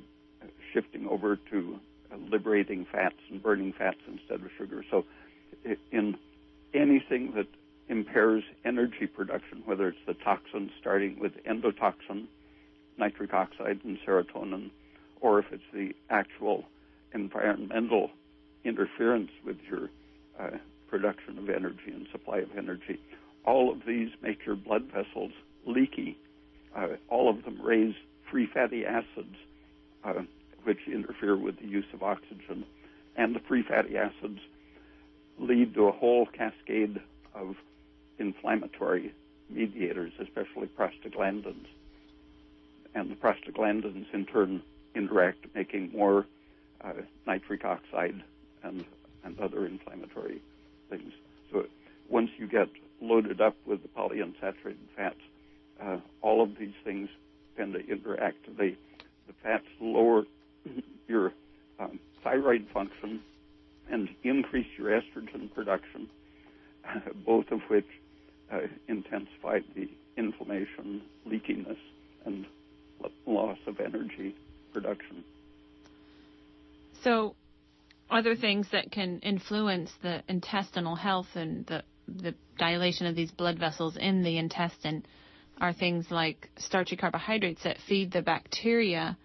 shifting 0.72 1.06
over 1.08 1.36
to 1.50 1.78
liberating 2.30 2.86
fats 2.90 3.16
and 3.30 3.42
burning 3.42 3.72
fats 3.72 3.98
instead 4.06 4.40
of 4.40 4.50
sugar. 4.58 4.84
So, 4.90 5.04
in 5.90 6.16
anything 6.74 7.32
that 7.34 7.46
impairs 7.88 8.44
energy 8.64 9.06
production, 9.06 9.62
whether 9.64 9.88
it's 9.88 9.98
the 10.06 10.14
toxins, 10.14 10.70
starting 10.78 11.18
with 11.18 11.32
endotoxin, 11.44 12.26
nitric 12.98 13.32
oxide, 13.32 13.80
and 13.84 13.98
serotonin, 14.06 14.70
or 15.20 15.38
if 15.38 15.46
it's 15.50 15.62
the 15.72 15.94
actual 16.10 16.64
environmental 17.14 18.10
interference 18.64 19.30
with 19.44 19.56
your 19.70 19.88
uh, 20.38 20.56
production 20.88 21.38
of 21.38 21.48
energy 21.48 21.90
and 21.92 22.06
supply 22.10 22.38
of 22.38 22.56
energy. 22.56 23.00
All 23.44 23.70
of 23.70 23.84
these 23.86 24.10
make 24.22 24.44
your 24.44 24.56
blood 24.56 24.84
vessels 24.92 25.32
leaky. 25.66 26.18
Uh, 26.74 26.88
all 27.08 27.28
of 27.28 27.44
them 27.44 27.60
raise 27.62 27.94
free 28.30 28.46
fatty 28.46 28.84
acids, 28.84 29.36
uh, 30.04 30.22
which 30.64 30.80
interfere 30.86 31.36
with 31.36 31.58
the 31.58 31.66
use 31.66 31.86
of 31.92 32.02
oxygen. 32.02 32.64
And 33.16 33.34
the 33.34 33.40
free 33.40 33.62
fatty 33.62 33.96
acids 33.96 34.40
lead 35.38 35.74
to 35.74 35.86
a 35.86 35.92
whole 35.92 36.26
cascade 36.26 37.00
of 37.34 37.56
inflammatory 38.18 39.14
mediators, 39.48 40.12
especially 40.20 40.68
prostaglandins. 40.68 41.66
And 42.94 43.10
the 43.10 43.14
prostaglandins, 43.14 44.06
in 44.12 44.26
turn, 44.26 44.62
interact, 44.94 45.46
making 45.54 45.92
more 45.92 46.26
uh, 46.80 46.92
nitric 47.26 47.64
oxide 47.64 48.22
and, 48.62 48.84
and 49.24 49.38
other 49.40 49.66
inflammatory 49.66 50.42
things. 50.88 51.12
So 51.50 51.66
once 52.08 52.30
you 52.38 52.46
get 52.46 52.68
loaded 53.00 53.40
up 53.40 53.54
with 53.66 53.82
the 53.82 53.88
polyunsaturated 53.88 54.76
fats, 54.96 55.20
uh, 55.80 55.98
all 56.22 56.42
of 56.42 56.58
these 56.58 56.74
things 56.84 57.08
tend 57.56 57.74
to 57.74 57.86
interact. 57.86 58.56
They, 58.56 58.76
the 59.26 59.32
fats 59.42 59.66
lower 59.80 60.24
your 61.08 61.32
um, 61.78 61.98
thyroid 62.22 62.66
function 62.72 63.20
and 63.90 64.08
increase 64.22 64.66
your 64.76 64.90
estrogen 64.90 65.52
production, 65.54 66.08
both 67.26 67.50
of 67.50 67.60
which 67.68 67.86
uh, 68.52 68.60
intensify 68.86 69.60
the 69.74 69.88
inflammation, 70.16 71.02
leakiness, 71.26 71.78
and 72.24 72.46
loss 73.26 73.58
of 73.66 73.80
energy 73.80 74.34
production. 74.72 75.24
So, 77.02 77.34
other 78.10 78.36
things 78.36 78.66
that 78.72 78.90
can 78.90 79.20
influence 79.20 79.90
the 80.02 80.22
intestinal 80.28 80.96
health 80.96 81.28
and 81.34 81.66
the 81.66 81.82
the 82.06 82.34
dilation 82.58 83.06
of 83.06 83.14
these 83.14 83.30
blood 83.30 83.58
vessels 83.58 83.96
in 83.96 84.22
the 84.22 84.38
intestine? 84.38 85.04
Are 85.60 85.72
things 85.72 86.06
like 86.10 86.48
starchy 86.56 86.96
carbohydrates 86.96 87.64
that 87.64 87.78
feed 87.88 88.12
the 88.12 88.22
bacteria 88.22 89.18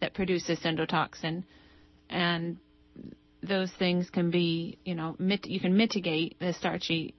that 0.00 0.14
produce 0.14 0.46
this 0.46 0.60
endotoxin, 0.60 1.44
and 2.10 2.58
those 3.42 3.72
things 3.78 4.10
can 4.10 4.30
be, 4.30 4.78
you 4.84 4.94
know, 4.94 5.16
mit- 5.18 5.46
you 5.46 5.60
can 5.60 5.76
mitigate 5.76 6.38
the 6.38 6.52
starchy, 6.52 7.14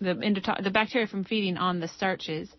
the 0.00 0.14
endoto- 0.14 0.62
the 0.62 0.70
bacteria 0.70 1.06
from 1.06 1.24
feeding 1.24 1.56
on 1.56 1.80
the 1.80 1.88
starches 1.88 2.50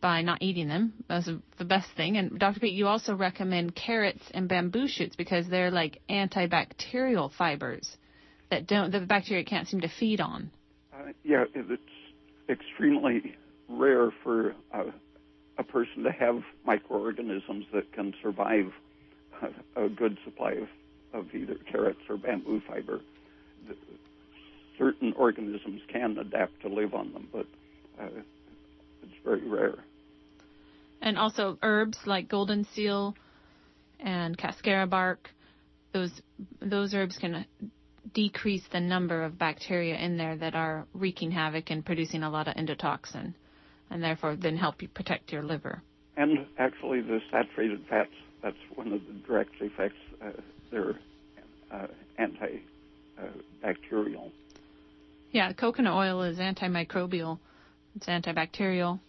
by 0.00 0.22
not 0.22 0.42
eating 0.42 0.68
them. 0.68 0.92
That's 1.08 1.28
the 1.58 1.64
best 1.64 1.88
thing. 1.96 2.16
And 2.16 2.38
Dr. 2.38 2.60
Peat, 2.60 2.74
you 2.74 2.86
also 2.86 3.14
recommend 3.14 3.74
carrots 3.74 4.22
and 4.32 4.48
bamboo 4.48 4.86
shoots 4.88 5.16
because 5.16 5.48
they're 5.48 5.70
like 5.70 6.00
antibacterial 6.08 7.32
fibers 7.32 7.96
that 8.50 8.66
don't 8.66 8.90
the 8.90 9.00
bacteria 9.00 9.44
can't 9.44 9.66
seem 9.66 9.80
to 9.80 9.88
feed 9.88 10.20
on. 10.20 10.50
Uh, 10.92 11.12
yeah, 11.24 11.44
it's 11.54 11.82
extremely 12.48 13.34
rare 13.68 14.10
for 14.22 14.54
uh, 14.72 14.84
a 15.58 15.64
person 15.64 16.02
to 16.04 16.12
have 16.12 16.42
microorganisms 16.64 17.64
that 17.72 17.92
can 17.92 18.14
survive 18.22 18.72
a, 19.76 19.84
a 19.84 19.88
good 19.88 20.18
supply 20.24 20.52
of, 20.52 20.68
of 21.12 21.34
either 21.34 21.56
carrots 21.70 22.00
or 22.08 22.16
bamboo 22.16 22.60
fiber. 22.66 23.00
The, 23.68 23.74
certain 24.78 25.12
organisms 25.16 25.80
can 25.92 26.18
adapt 26.18 26.60
to 26.62 26.68
live 26.68 26.94
on 26.94 27.12
them, 27.12 27.28
but 27.32 27.46
uh, 28.00 28.08
it's 29.04 29.24
very 29.24 29.48
rare 29.48 29.76
and 31.04 31.16
also 31.18 31.58
herbs 31.62 31.98
like 32.06 32.28
golden 32.28 32.66
seal 32.74 33.14
and 34.00 34.36
cascara 34.36 34.86
bark. 34.86 35.30
Those 35.92 36.10
those 36.60 36.92
herbs 36.94 37.16
can 37.18 37.46
decrease 38.12 38.64
the 38.72 38.80
number 38.80 39.22
of 39.22 39.38
bacteria 39.38 39.96
in 39.96 40.16
there 40.16 40.36
that 40.36 40.54
are 40.54 40.86
wreaking 40.94 41.30
havoc 41.30 41.70
and 41.70 41.84
producing 41.84 42.24
a 42.24 42.30
lot 42.30 42.48
of 42.48 42.56
endotoxin, 42.56 43.34
and 43.90 44.02
therefore 44.02 44.34
then 44.34 44.56
help 44.56 44.82
you 44.82 44.88
protect 44.88 45.30
your 45.30 45.42
liver. 45.42 45.82
And 46.16 46.46
actually, 46.58 47.02
the 47.02 47.20
saturated 47.30 47.84
fats, 47.88 48.10
that's 48.42 48.56
one 48.74 48.92
of 48.92 49.00
the 49.06 49.12
direct 49.26 49.50
effects. 49.60 49.94
Uh, 50.24 50.30
they're 50.70 50.98
uh, 51.70 51.86
antibacterial. 52.18 54.30
Yeah, 55.32 55.52
coconut 55.52 55.92
oil 55.92 56.22
is 56.22 56.38
antimicrobial. 56.38 57.38
It's 57.94 58.06
antibacterial 58.06 59.00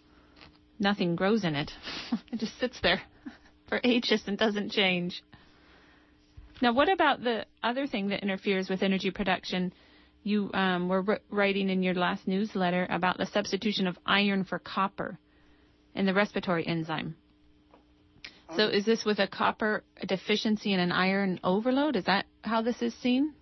nothing 0.78 1.16
grows 1.16 1.44
in 1.44 1.54
it. 1.54 1.70
it 2.32 2.40
just 2.40 2.58
sits 2.58 2.80
there 2.82 3.02
for 3.68 3.80
ages 3.84 4.22
and 4.26 4.38
doesn't 4.38 4.70
change. 4.70 5.22
Now, 6.62 6.72
what 6.72 6.90
about 6.90 7.22
the 7.22 7.44
other 7.62 7.86
thing 7.86 8.08
that 8.08 8.22
interferes 8.22 8.70
with 8.70 8.82
energy 8.82 9.10
production? 9.10 9.72
You 10.22 10.50
um, 10.54 10.88
were 10.88 11.20
writing 11.30 11.68
in 11.68 11.82
your 11.82 11.94
last 11.94 12.26
newsletter 12.26 12.86
about 12.90 13.18
the 13.18 13.26
substitution 13.26 13.86
of 13.86 13.98
iron 14.06 14.44
for 14.44 14.58
copper 14.58 15.18
in 15.94 16.06
the 16.06 16.14
respiratory 16.14 16.66
enzyme. 16.66 17.14
So, 18.56 18.68
is 18.68 18.84
this 18.84 19.04
with 19.04 19.18
a 19.18 19.26
copper 19.26 19.82
deficiency 20.06 20.72
and 20.72 20.80
an 20.80 20.92
iron 20.92 21.40
overload? 21.42 21.96
Is 21.96 22.04
that 22.04 22.26
how 22.42 22.62
this 22.62 22.80
is 22.80 22.94
seen? 22.94 23.34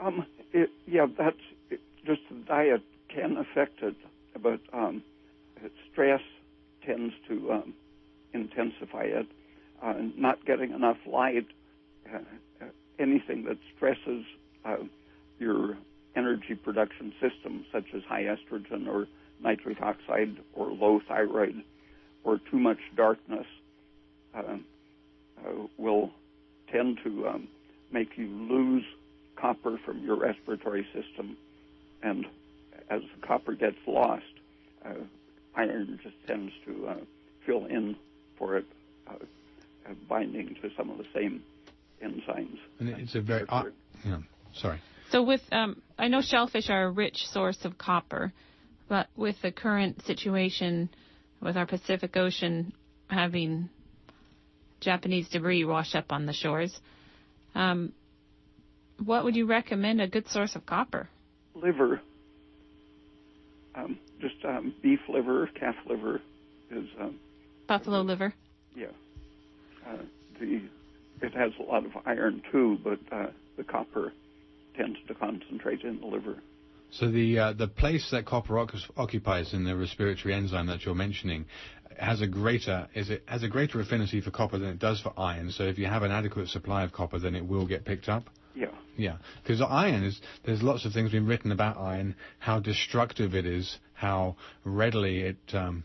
Um, 0.00 0.24
it, 0.52 0.70
yeah, 0.86 1.06
that's 1.18 1.36
it, 1.70 1.80
just 2.06 2.20
the 2.30 2.36
diet 2.46 2.82
can 3.14 3.36
affect 3.36 3.82
it, 3.82 3.96
but 4.42 4.60
um, 4.72 5.02
stress 5.92 6.20
tends 6.84 7.14
to 7.28 7.52
um, 7.52 7.74
intensify 8.32 9.04
it. 9.04 9.26
Uh, 9.82 9.94
not 10.16 10.44
getting 10.46 10.72
enough 10.72 10.96
light, 11.06 11.46
uh, 12.12 12.18
uh, 12.60 12.64
anything 12.98 13.44
that 13.44 13.58
stresses 13.76 14.24
uh, 14.64 14.76
your 15.38 15.76
energy 16.16 16.54
production 16.54 17.12
system, 17.20 17.64
such 17.72 17.84
as 17.94 18.02
high 18.08 18.22
estrogen 18.22 18.86
or 18.86 19.06
nitric 19.42 19.80
oxide 19.82 20.36
or 20.54 20.70
low 20.70 21.00
thyroid 21.06 21.62
or 22.22 22.40
too 22.50 22.58
much 22.58 22.78
darkness, 22.96 23.46
uh, 24.34 24.56
uh, 25.46 25.52
will 25.76 26.10
tend 26.72 26.98
to 27.04 27.28
um, 27.28 27.48
make 27.92 28.16
you 28.16 28.26
lose 28.26 28.84
copper 29.36 29.78
from 29.84 30.02
your 30.02 30.16
respiratory 30.16 30.86
system. 30.94 31.36
And 32.02 32.26
as 32.90 33.00
the 33.00 33.26
copper 33.26 33.54
gets 33.54 33.76
lost, 33.86 34.24
iron 35.56 35.98
just 36.02 36.16
tends 36.26 36.52
to 36.66 36.86
uh, 36.88 36.94
fill 37.46 37.66
in 37.66 37.96
for 38.38 38.56
it, 38.56 38.66
uh, 39.08 39.14
uh, 39.88 39.94
binding 40.08 40.56
to 40.60 40.70
some 40.76 40.90
of 40.90 40.98
the 40.98 41.06
same 41.14 41.42
enzymes. 42.02 42.58
And 42.78 42.88
it's 42.88 43.14
a 43.14 43.20
very 43.20 43.44
uh, 43.48 43.64
yeah. 44.04 44.18
Sorry. 44.54 44.80
So 45.10 45.22
with 45.22 45.42
um, 45.52 45.80
I 45.98 46.08
know 46.08 46.20
shellfish 46.20 46.70
are 46.70 46.84
a 46.84 46.90
rich 46.90 47.26
source 47.28 47.64
of 47.64 47.78
copper, 47.78 48.32
but 48.88 49.08
with 49.16 49.36
the 49.42 49.52
current 49.52 50.04
situation 50.04 50.90
with 51.40 51.56
our 51.56 51.66
Pacific 51.66 52.16
Ocean 52.16 52.72
having 53.08 53.68
Japanese 54.80 55.28
debris 55.28 55.64
wash 55.64 55.94
up 55.94 56.06
on 56.10 56.26
the 56.26 56.32
shores, 56.32 56.78
um, 57.54 57.92
what 59.02 59.24
would 59.24 59.36
you 59.36 59.46
recommend 59.46 60.00
a 60.00 60.08
good 60.08 60.28
source 60.28 60.56
of 60.56 60.66
copper? 60.66 61.08
Liver 61.54 62.00
Um, 63.74 63.98
just 64.20 64.36
um, 64.44 64.74
beef 64.82 65.00
liver, 65.08 65.48
calf 65.58 65.74
liver 65.88 66.20
is 66.70 66.86
um, 67.00 67.18
Buffalo 67.66 68.02
liver. 68.02 68.32
yeah. 68.76 68.86
Uh, 69.86 69.98
the 70.40 70.62
it 71.22 71.34
has 71.34 71.52
a 71.58 71.62
lot 71.62 71.84
of 71.84 71.92
iron 72.06 72.42
too, 72.50 72.78
but 72.82 72.98
uh, 73.12 73.26
the 73.56 73.64
copper 73.64 74.12
tends 74.76 74.98
to 75.08 75.14
concentrate 75.14 75.82
in 75.82 76.00
the 76.00 76.06
liver. 76.06 76.38
So 76.90 77.10
the 77.10 77.38
uh, 77.38 77.52
the 77.52 77.68
place 77.68 78.08
that 78.12 78.26
copper 78.26 78.58
oc- 78.58 78.74
occupies 78.96 79.52
in 79.52 79.64
the 79.64 79.76
respiratory 79.76 80.34
enzyme 80.34 80.66
that 80.66 80.84
you're 80.84 80.94
mentioning 80.94 81.46
has 81.98 82.20
a 82.20 82.26
greater 82.26 82.88
is 82.94 83.10
it 83.10 83.22
has 83.26 83.42
a 83.42 83.48
greater 83.48 83.80
affinity 83.80 84.20
for 84.20 84.30
copper 84.30 84.58
than 84.58 84.70
it 84.70 84.78
does 84.78 85.00
for 85.00 85.12
iron. 85.18 85.50
So 85.50 85.64
if 85.64 85.78
you 85.78 85.86
have 85.86 86.02
an 86.02 86.10
adequate 86.10 86.48
supply 86.48 86.84
of 86.84 86.92
copper, 86.92 87.18
then 87.18 87.34
it 87.34 87.46
will 87.46 87.66
get 87.66 87.84
picked 87.84 88.08
up. 88.08 88.28
Yeah. 88.54 88.66
Yeah, 88.96 89.16
because 89.42 89.60
iron 89.60 90.04
is 90.04 90.20
there's 90.44 90.62
lots 90.62 90.84
of 90.84 90.92
things 90.92 91.10
been 91.10 91.26
written 91.26 91.50
about 91.52 91.76
iron, 91.76 92.14
how 92.38 92.60
destructive 92.60 93.34
it 93.34 93.46
is, 93.46 93.78
how 93.94 94.36
readily 94.64 95.20
it 95.20 95.36
um, 95.52 95.84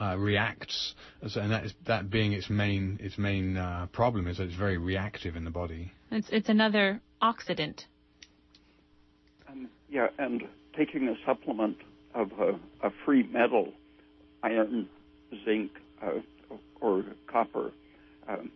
uh, 0.00 0.16
reacts, 0.18 0.94
So- 1.26 1.40
and 1.40 1.50
that 1.50 1.64
is 1.64 1.74
that 1.86 2.10
being 2.10 2.32
its 2.32 2.50
main 2.50 2.98
its 3.02 3.16
main 3.18 3.56
uh, 3.56 3.86
problem 3.92 4.26
is 4.26 4.36
that 4.36 4.44
it's 4.44 4.54
very 4.54 4.76
reactive 4.78 5.36
in 5.36 5.44
the 5.44 5.50
body. 5.50 5.92
It's 6.10 6.28
it's 6.30 6.48
another 6.48 7.00
oxidant. 7.22 7.84
Um, 9.48 9.68
yeah, 9.88 10.08
and 10.18 10.42
taking 10.76 11.08
a 11.08 11.14
supplement 11.24 11.78
of 12.14 12.30
a, 12.38 12.58
a 12.86 12.90
free 13.04 13.22
metal, 13.22 13.72
iron, 14.42 14.88
zinc, 15.44 15.70
uh, 16.02 16.20
or 16.80 17.04
copper, 17.26 17.72
um, 18.28 18.50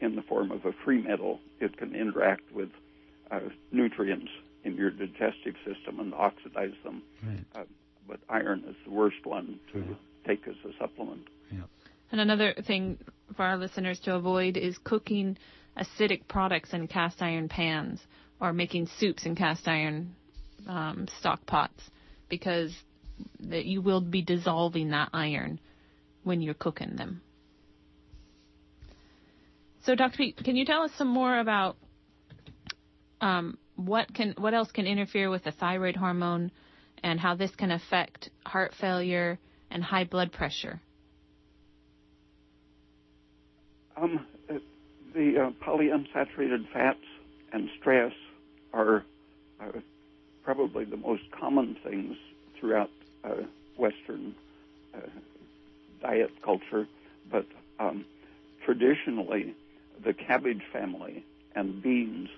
in 0.00 0.16
the 0.16 0.22
form 0.22 0.50
of 0.50 0.64
a 0.64 0.72
free 0.84 1.02
metal, 1.02 1.40
it 1.60 1.76
can 1.76 1.94
interact 1.94 2.52
with 2.52 2.68
uh, 3.30 3.40
nutrients 3.72 4.30
in 4.64 4.74
your 4.76 4.90
digestive 4.90 5.54
system 5.64 6.00
and 6.00 6.12
oxidize 6.14 6.74
them. 6.84 7.02
Right. 7.24 7.44
Uh, 7.54 7.64
but 8.06 8.20
iron 8.28 8.64
is 8.68 8.76
the 8.84 8.90
worst 8.92 9.24
one 9.24 9.58
to 9.72 9.78
Yeah. 9.78 9.94
take 10.26 10.46
as 10.46 10.54
a 10.64 10.76
supplement. 10.78 11.26
And 12.12 12.20
another 12.20 12.54
thing 12.66 12.98
for 13.36 13.42
our 13.42 13.56
listeners 13.56 13.98
to 14.00 14.14
avoid 14.14 14.56
is 14.56 14.78
cooking 14.78 15.36
acidic 15.76 16.28
products 16.28 16.72
in 16.72 16.86
cast 16.86 17.20
iron 17.20 17.48
pans 17.48 18.00
or 18.40 18.52
making 18.52 18.86
soups 18.98 19.26
in 19.26 19.34
cast 19.34 19.66
iron 19.66 20.14
um, 20.68 21.08
stock 21.18 21.44
pots 21.46 21.90
because 22.28 22.72
that 23.40 23.64
you 23.64 23.80
will 23.80 24.00
be 24.00 24.22
dissolving 24.22 24.90
that 24.90 25.08
iron 25.12 25.58
when 26.22 26.40
you're 26.40 26.54
cooking 26.54 26.96
them. 26.96 27.20
So, 29.86 29.94
Dr. 29.94 30.16
Peat, 30.16 30.36
can 30.42 30.56
you 30.56 30.64
tell 30.64 30.82
us 30.82 30.90
some 30.98 31.06
more 31.06 31.38
about 31.38 31.76
um, 33.20 33.56
what 33.76 34.12
can 34.12 34.34
what 34.36 34.52
else 34.52 34.72
can 34.72 34.84
interfere 34.84 35.30
with 35.30 35.44
the 35.44 35.52
thyroid 35.52 35.94
hormone 35.94 36.50
and 37.04 37.20
how 37.20 37.36
this 37.36 37.54
can 37.54 37.70
affect 37.70 38.30
heart 38.44 38.74
failure 38.80 39.38
and 39.70 39.84
high 39.84 40.02
blood 40.02 40.32
pressure? 40.32 40.80
Um, 43.96 44.26
the 45.14 45.38
uh, 45.38 45.64
polyunsaturated 45.64 46.68
fats 46.72 46.98
and 47.52 47.68
stress 47.78 48.12
are 48.72 49.04
uh, 49.60 49.70
probably 50.42 50.84
the 50.84 50.96
most 50.96 51.22
common 51.30 51.76
things 51.84 52.16
throughout 52.58 52.90
uh, 53.22 53.34
Western 53.78 54.34
uh, 54.96 54.98
diet 56.02 56.32
culture, 56.44 56.88
but 57.30 57.46
um, 57.78 58.04
traditionally 58.64 59.54
the 60.04 60.12
cabbage 60.12 60.62
family 60.72 61.24
and 61.54 61.82
beans 61.82 62.28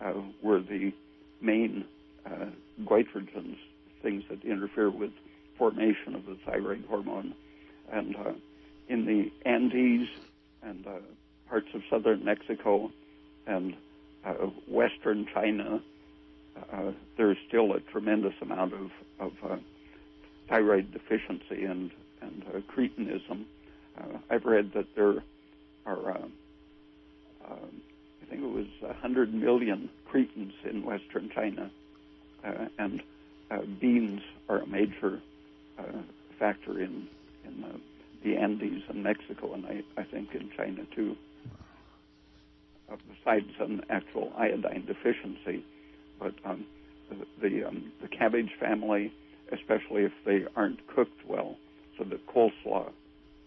uh, 0.00 0.12
were 0.42 0.60
the 0.60 0.92
main 1.40 1.84
uh, 2.26 2.46
goitrogens, 2.84 3.56
things 4.02 4.24
that 4.28 4.44
interfere 4.44 4.90
with 4.90 5.12
formation 5.56 6.14
of 6.14 6.26
the 6.26 6.36
thyroid 6.44 6.84
hormone. 6.88 7.34
And 7.90 8.16
uh, 8.16 8.32
in 8.88 9.06
the 9.06 9.32
Andes 9.48 10.08
and 10.62 10.86
uh, 10.86 10.98
parts 11.48 11.68
of 11.74 11.82
southern 11.88 12.24
Mexico 12.24 12.90
and 13.46 13.74
uh, 14.24 14.32
western 14.66 15.26
China, 15.32 15.80
uh, 16.72 16.92
there's 17.16 17.38
still 17.48 17.72
a 17.72 17.80
tremendous 17.80 18.34
amount 18.42 18.74
of, 18.74 18.90
of 19.20 19.60
thyroid 20.48 20.92
deficiency 20.92 21.64
and, 21.64 21.90
and 22.20 22.44
cretinism. 22.68 23.44
I've 24.30 24.44
read 24.44 24.72
that 24.74 24.94
there 24.94 25.22
are, 25.86 26.10
uh, 26.10 26.18
um, 27.50 27.82
I 28.22 28.26
think 28.26 28.42
it 28.42 28.52
was 28.52 28.66
100 28.80 29.32
million 29.32 29.88
cretins 30.06 30.52
in 30.68 30.84
western 30.84 31.30
China, 31.34 31.70
uh, 32.44 32.66
and 32.78 33.02
uh, 33.50 33.58
beans 33.80 34.20
are 34.48 34.60
a 34.60 34.66
major 34.66 35.20
uh, 35.78 36.02
factor 36.38 36.80
in, 36.80 37.08
in 37.44 37.64
uh, 37.64 37.76
the 38.24 38.36
Andes 38.36 38.82
and 38.88 39.02
Mexico, 39.02 39.54
and 39.54 39.66
I, 39.66 39.82
I 39.96 40.04
think 40.04 40.34
in 40.34 40.50
China 40.56 40.82
too. 40.94 41.16
Uh, 42.90 42.96
besides 43.08 43.50
an 43.58 43.82
actual 43.90 44.32
iodine 44.36 44.86
deficiency, 44.86 45.64
but 46.20 46.34
um, 46.44 46.64
the 47.10 47.48
the, 47.48 47.64
um, 47.64 47.92
the 48.00 48.08
cabbage 48.08 48.50
family, 48.60 49.12
especially 49.52 50.02
if 50.02 50.12
they 50.24 50.44
aren't 50.54 50.86
cooked 50.86 51.26
well, 51.26 51.56
so 51.98 52.04
the 52.04 52.20
coleslaw, 52.32 52.88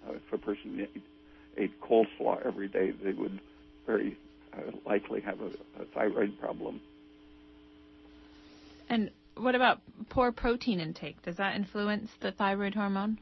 uh, 0.07 0.13
if 0.13 0.33
a 0.33 0.37
person 0.37 0.79
ate, 0.81 1.03
ate 1.57 1.81
coleslaw 1.81 2.45
every 2.45 2.67
day, 2.67 2.91
they 2.91 3.13
would 3.13 3.39
very 3.89 4.15
uh, 4.53 4.71
likely 4.85 5.19
have 5.21 5.39
a, 5.41 5.47
a 5.81 5.85
thyroid 5.95 6.39
problem. 6.39 6.79
And 8.87 9.09
what 9.35 9.55
about 9.55 9.81
poor 10.09 10.31
protein 10.31 10.79
intake? 10.79 11.21
Does 11.23 11.37
that 11.37 11.55
influence 11.55 12.11
the 12.19 12.31
thyroid 12.31 12.75
hormone? 12.75 13.17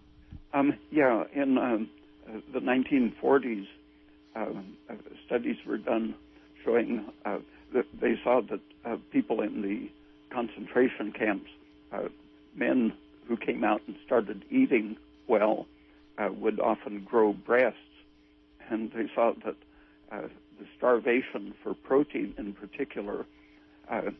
Um, 0.54 0.74
yeah, 0.92 1.24
in 1.34 1.58
um, 1.58 1.90
the 2.54 2.60
1940s, 2.60 3.68
um, 4.36 4.78
uh, 4.90 4.96
studies 5.26 5.56
were 5.66 5.78
done 5.78 6.16
showing 6.64 7.06
uh, 7.26 7.38
that 7.74 7.86
they 8.02 8.16
saw 8.24 8.42
that 8.42 8.60
uh, 8.86 8.98
people 9.12 9.42
in 9.42 9.62
the 9.62 9.90
concentration 10.34 11.14
camps, 11.14 11.50
uh, 11.94 12.10
men 12.56 12.94
who 13.28 13.38
came 13.38 13.64
out 13.64 13.82
and 13.88 13.96
started 14.06 14.44
eating 14.50 14.98
well, 15.28 15.66
uh, 16.18 16.30
would 16.32 16.60
often 16.60 17.04
grow 17.04 17.32
breasts, 17.34 17.78
and 18.70 18.92
they 18.92 19.10
saw 19.14 19.34
that 19.46 19.56
uh, 20.12 20.28
the 20.60 20.66
starvation 20.78 21.54
for 21.64 21.74
protein, 21.74 22.34
in 22.38 22.54
particular, 22.54 23.26
uh, 23.90 24.12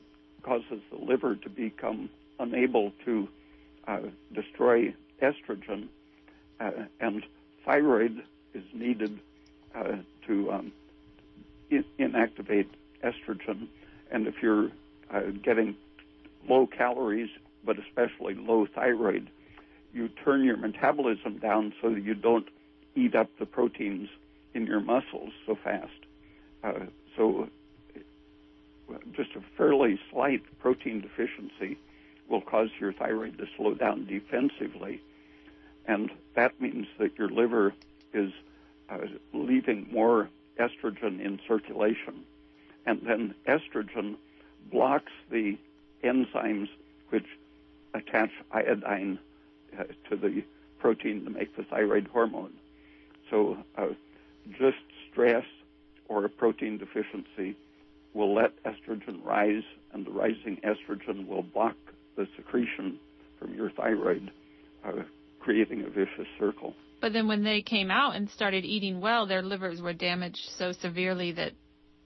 causes 0.44 0.82
the 0.92 0.98
liver 0.98 1.36
to 1.36 1.50
become 1.50 2.10
unable 2.40 2.92
to 3.06 3.28
uh, 3.88 4.00
destroy 4.34 4.94
estrogen, 5.22 5.88
uh, 6.60 6.72
and 7.00 7.24
thyroid 7.66 8.24
is 8.54 8.64
needed 8.74 9.20
uh, 9.76 9.98
to 10.26 10.52
um, 10.52 10.72
in- 11.70 11.86
inactivate 12.00 12.68
estrogen. 13.04 13.68
And 14.12 14.28
if 14.28 14.36
you're 14.42 14.72
uh, 15.12 15.22
getting 15.44 15.76
low 16.48 16.68
calories, 16.68 17.30
but 17.64 17.78
especially 17.80 18.36
low 18.36 18.68
thyroid, 18.74 19.30
you 19.94 20.10
turn 20.24 20.44
your 20.44 20.58
metabolism 20.58 21.40
down 21.40 21.74
so 21.82 21.90
that 21.90 22.04
you 22.04 22.14
don't 22.14 22.48
eat 22.96 23.16
up 23.16 23.30
the 23.40 23.46
proteins 23.46 24.10
in 24.54 24.66
your 24.66 24.80
muscles 24.80 25.32
so 25.46 25.58
fast. 25.62 26.07
Uh, 26.64 26.86
so 27.16 27.50
just 29.16 29.32
a 29.36 29.42
fairly 29.58 30.00
slight 30.12 30.42
protein 30.60 31.02
deficiency 31.02 31.78
will 32.30 32.42
cause 32.42 32.70
your 32.80 32.94
thyroid 32.94 33.38
to 33.38 33.46
slow 33.56 33.74
down 33.74 34.06
defensively. 34.06 35.02
And 35.86 36.12
that 36.36 36.60
means 36.60 36.88
that 37.00 37.18
your 37.18 37.30
liver 37.30 37.74
is 38.14 38.32
uh, 38.90 38.98
leaving 39.34 39.88
more 39.92 40.30
estrogen 40.60 41.20
in 41.20 41.40
circulation. 41.48 42.24
And 42.86 43.02
then 43.04 43.36
estrogen 43.48 44.16
blocks 44.72 45.12
the 45.30 45.58
enzymes 46.04 46.70
which 47.10 47.26
attach 47.94 48.32
iodine 48.52 49.20
uh, 49.78 49.84
to 50.10 50.16
the 50.16 50.44
protein 50.80 51.24
to 51.24 51.30
make 51.30 51.56
the 51.56 51.64
thyroid 51.64 52.08
hormone. 52.08 52.54
So 53.30 53.58
uh, 53.78 53.88
just 54.58 54.78
stress 55.12 55.46
or 56.10 56.26
a 56.26 56.30
protein 56.30 56.78
deficiency 56.78 57.58
will 58.14 58.34
let 58.34 58.52
estrogen 58.64 59.24
rise, 59.24 59.64
and 59.94 60.06
the 60.06 60.12
rising 60.12 60.60
estrogen 60.64 61.28
will 61.28 61.44
block 61.44 61.76
the 62.16 62.28
secretion 62.36 63.00
from 63.40 63.54
your 63.54 63.70
thyroid, 63.72 64.32
uh, 64.86 65.04
creating 65.40 65.84
a 65.84 65.90
vicious 65.90 66.28
circle. 66.40 66.74
But 67.00 67.14
then 67.14 67.28
when 67.28 67.44
they 67.44 67.62
came 67.62 67.92
out 67.92 68.16
and 68.16 68.30
started 68.30 68.66
eating 68.66 69.02
well, 69.02 69.28
their 69.28 69.44
livers 69.44 69.82
were 69.82 69.94
damaged 69.94 70.50
so 70.58 70.72
severely 70.72 71.32
that 71.34 71.52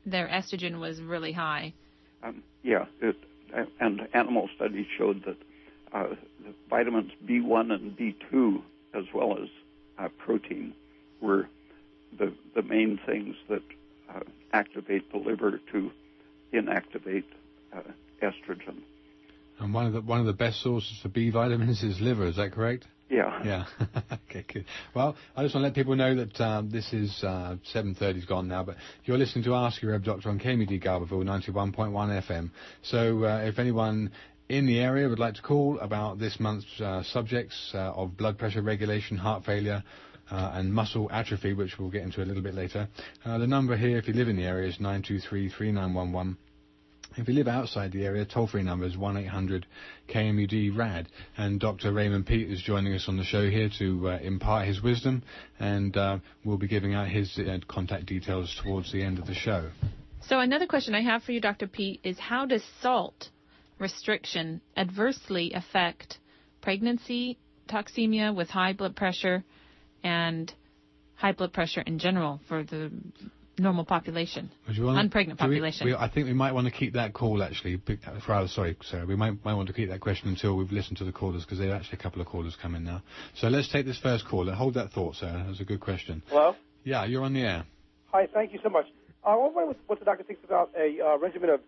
their 0.06 0.28
estrogen 0.28 0.80
was 0.80 1.02
really 1.02 1.32
high. 1.32 1.74
Um, 2.24 2.44
yeah, 2.64 2.86
it, 3.02 3.16
and 3.80 4.02
animal 4.14 4.50
studies 4.56 4.86
showed 4.98 5.24
that 5.26 5.38
uh, 5.94 6.16
vitamins 6.70 7.12
B1 7.26 7.72
and 7.72 7.98
B2, 7.98 8.62
as 8.94 9.06
well 9.14 9.38
as 9.42 9.50
uh, 9.98 10.10
protein, 10.18 10.74
were 11.22 11.48
the 12.18 12.34
the 12.56 12.62
main 12.62 13.00
things 13.06 13.36
that 13.50 13.62
uh, 14.14 14.20
activate 14.54 15.12
the 15.12 15.18
liver 15.18 15.60
to 15.72 15.92
inactivate 16.54 17.26
uh, 17.74 17.82
estrogen. 18.22 18.82
And 19.60 19.74
one 19.74 19.86
of 19.86 19.94
the 19.94 20.02
one 20.02 20.20
of 20.20 20.26
the 20.26 20.34
best 20.34 20.62
sources 20.62 20.98
for 21.02 21.10
B 21.10 21.30
vitamins 21.30 21.84
is 21.84 22.00
liver. 22.02 22.26
Is 22.26 22.38
that 22.38 22.52
correct? 22.52 22.86
Yeah. 23.12 23.44
Yeah. 23.44 23.66
okay, 24.30 24.46
good. 24.52 24.66
Well, 24.96 25.18
I 25.36 25.44
just 25.44 25.54
want 25.54 25.64
to 25.64 25.68
let 25.68 25.76
people 25.76 25.98
know 25.98 26.16
that 26.16 26.40
um, 26.40 26.70
this 26.72 26.94
is 26.94 27.14
uh, 27.24 27.58
7.30's 27.76 28.24
gone 28.24 28.48
now, 28.48 28.64
but 28.64 28.78
you're 29.04 29.18
listening 29.18 29.44
to 29.44 29.54
Ask 29.54 29.82
Your 29.82 29.94
Herb 29.94 30.06
Doctor 30.06 30.30
on 30.30 30.40
KMUD 30.40 30.82
Garberville 30.82 31.26
91.1 31.26 31.76
FM. 32.26 32.52
So 32.84 33.26
uh, 33.26 33.42
if 33.44 33.60
anyone 33.60 34.12
in 34.48 34.66
the 34.66 34.80
area 34.80 35.10
would 35.10 35.20
like 35.20 35.34
to 35.36 35.42
call 35.42 35.78
about 35.80 36.20
this 36.20 36.40
month's 36.40 36.80
uh, 36.80 37.04
subjects 37.04 37.72
uh, 37.74 37.92
of 37.92 38.16
blood 38.16 38.38
pressure 38.38 38.62
regulation, 38.62 39.18
heart 39.18 39.44
failure, 39.44 39.84
and 40.32 40.74
muscle 40.74 41.10
atrophy, 41.12 41.54
which 41.54 41.78
we'll 41.78 41.90
get 41.90 42.04
into 42.04 42.24
a 42.24 42.26
little 42.26 42.44
bit 42.44 42.56
later. 42.56 42.88
Uh, 43.26 43.38
the 43.38 43.48
number 43.48 43.76
here, 43.76 43.98
if 43.98 44.08
you 44.08 44.14
live 44.14 44.30
in 44.30 44.38
the 44.38 44.46
area, 44.46 44.70
is 44.70 44.80
923 44.80 45.50
3911. 45.50 46.38
If 47.18 47.28
you 47.28 47.34
live 47.34 47.50
outside 47.50 47.92
the 47.92 48.06
area, 48.06 48.24
toll-free 48.24 48.64
number 48.64 48.86
is 48.86 48.96
1-800-KMUD-RAD. 48.96 51.10
And 51.38 51.60
Dr. 51.60 51.92
Raymond 51.92 52.26
Peat 52.26 52.50
is 52.50 52.62
joining 52.62 52.94
us 52.94 53.10
on 53.10 53.18
the 53.18 53.26
show 53.26 53.50
here 53.50 53.70
to 53.80 54.12
uh, 54.12 54.20
impart 54.20 54.66
his 54.66 54.82
wisdom, 54.82 55.22
and 55.60 55.98
uh, 55.98 56.20
we'll 56.46 56.58
be 56.58 56.70
giving 56.70 56.94
out 56.94 57.10
his 57.10 57.38
uh, 57.38 57.58
contact 57.68 58.06
details 58.06 58.58
towards 58.64 58.94
the 58.94 59.04
end 59.04 59.20
of 59.20 59.28
the 59.28 59.34
show. 59.34 59.72
So 60.22 60.40
another 60.40 60.68
question 60.68 60.96
I 60.96 61.02
have 61.02 61.24
for 61.24 61.34
you, 61.34 61.42
Dr. 61.42 61.68
Peat, 61.68 62.00
is 62.06 62.18
how 62.18 62.46
does 62.46 62.64
salt 62.82 63.28
restriction 63.78 64.62
adversely 64.78 65.52
affect 65.54 66.18
pregnancy, 66.62 67.38
toxemia 67.68 68.34
with 68.34 68.50
high 68.50 68.72
blood 68.72 68.96
pressure, 68.96 69.44
and 70.04 70.54
high 71.16 71.32
blood 71.32 71.54
pressure 71.54 71.82
in 71.82 72.00
general 72.00 72.40
for 72.48 72.64
the 72.64 72.92
normal 73.58 73.86
population, 73.86 74.50
wanna, 74.68 75.02
unpregnant 75.08 75.38
population. 75.38 75.86
We, 75.86 75.94
we, 75.94 75.98
I 75.98 76.10
think 76.10 76.26
we 76.26 76.34
might 76.34 76.54
want 76.54 76.66
to 76.66 76.72
keep 76.72 76.94
that 76.94 77.14
call 77.14 77.44
actually. 77.44 77.80
For 78.26 78.34
our, 78.34 78.48
sorry, 78.48 78.76
Sarah, 78.82 79.06
we 79.06 79.16
might, 79.16 79.44
might 79.46 79.54
want 79.54 79.68
to 79.68 79.74
keep 79.74 79.90
that 79.90 80.00
question 80.00 80.30
until 80.30 80.58
we've 80.58 80.72
listened 80.72 80.98
to 80.98 81.06
the 81.06 81.12
callers 81.12 81.44
because 81.44 81.60
there 81.60 81.72
are 81.72 81.76
actually 81.76 82.00
a 82.00 82.02
couple 82.02 82.22
of 82.22 82.28
callers 82.28 82.58
coming 82.62 82.84
now. 82.84 83.04
So 83.36 83.48
let's 83.48 83.72
take 83.72 83.86
this 83.86 84.00
first 84.00 84.26
caller. 84.28 84.54
Hold 84.54 84.74
that 84.76 84.92
thought, 84.92 85.16
Sarah. 85.16 85.44
That's 85.48 85.60
a 85.60 85.66
good 85.66 85.80
question. 85.80 86.24
Hello. 86.28 86.56
Yeah, 86.84 87.06
you're 87.06 87.24
on 87.24 87.34
the 87.34 87.42
air. 87.42 87.66
Hi, 88.12 88.28
thank 88.34 88.54
you 88.54 88.60
so 88.64 88.70
much. 88.70 88.86
Uh, 89.24 89.30
I 89.30 89.36
wonder 89.36 89.78
what 89.86 90.00
the 90.00 90.06
doctor 90.06 90.24
thinks 90.24 90.44
about 90.44 90.72
a 90.78 91.00
uh, 91.00 91.18
regimen 91.18 91.52
of 91.52 91.62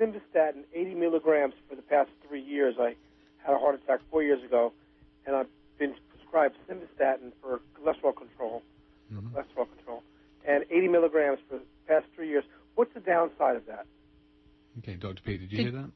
simvastatin, 0.00 0.64
80 0.72 0.94
milligrams, 0.94 1.54
for 1.68 1.76
the 1.76 1.82
past 1.82 2.10
three 2.26 2.42
years. 2.42 2.76
I 2.80 2.94
had 3.44 3.54
a 3.54 3.58
heart 3.58 3.74
attack 3.74 4.00
four 4.10 4.22
years 4.22 4.42
ago, 4.42 4.72
and 5.26 5.36
I've 5.36 5.48
been 5.78 5.94
prescribed 6.34 6.56
simvastatin 6.68 7.32
for 7.40 7.60
cholesterol 7.78 8.16
control. 8.16 8.62
Mm-hmm. 9.12 9.28
Cholesterol 9.28 9.68
control 9.76 10.02
and 10.46 10.64
80 10.70 10.88
milligrams 10.88 11.38
for 11.48 11.58
the 11.58 11.64
past 11.86 12.06
three 12.14 12.28
years. 12.28 12.44
What's 12.74 12.92
the 12.94 13.00
downside 13.00 13.56
of 13.56 13.66
that? 13.66 13.86
Okay, 14.78 14.94
Dr. 14.94 15.22
Peat, 15.24 15.40
did 15.40 15.52
you 15.52 15.58
hear 15.58 15.70
that? 15.72 15.90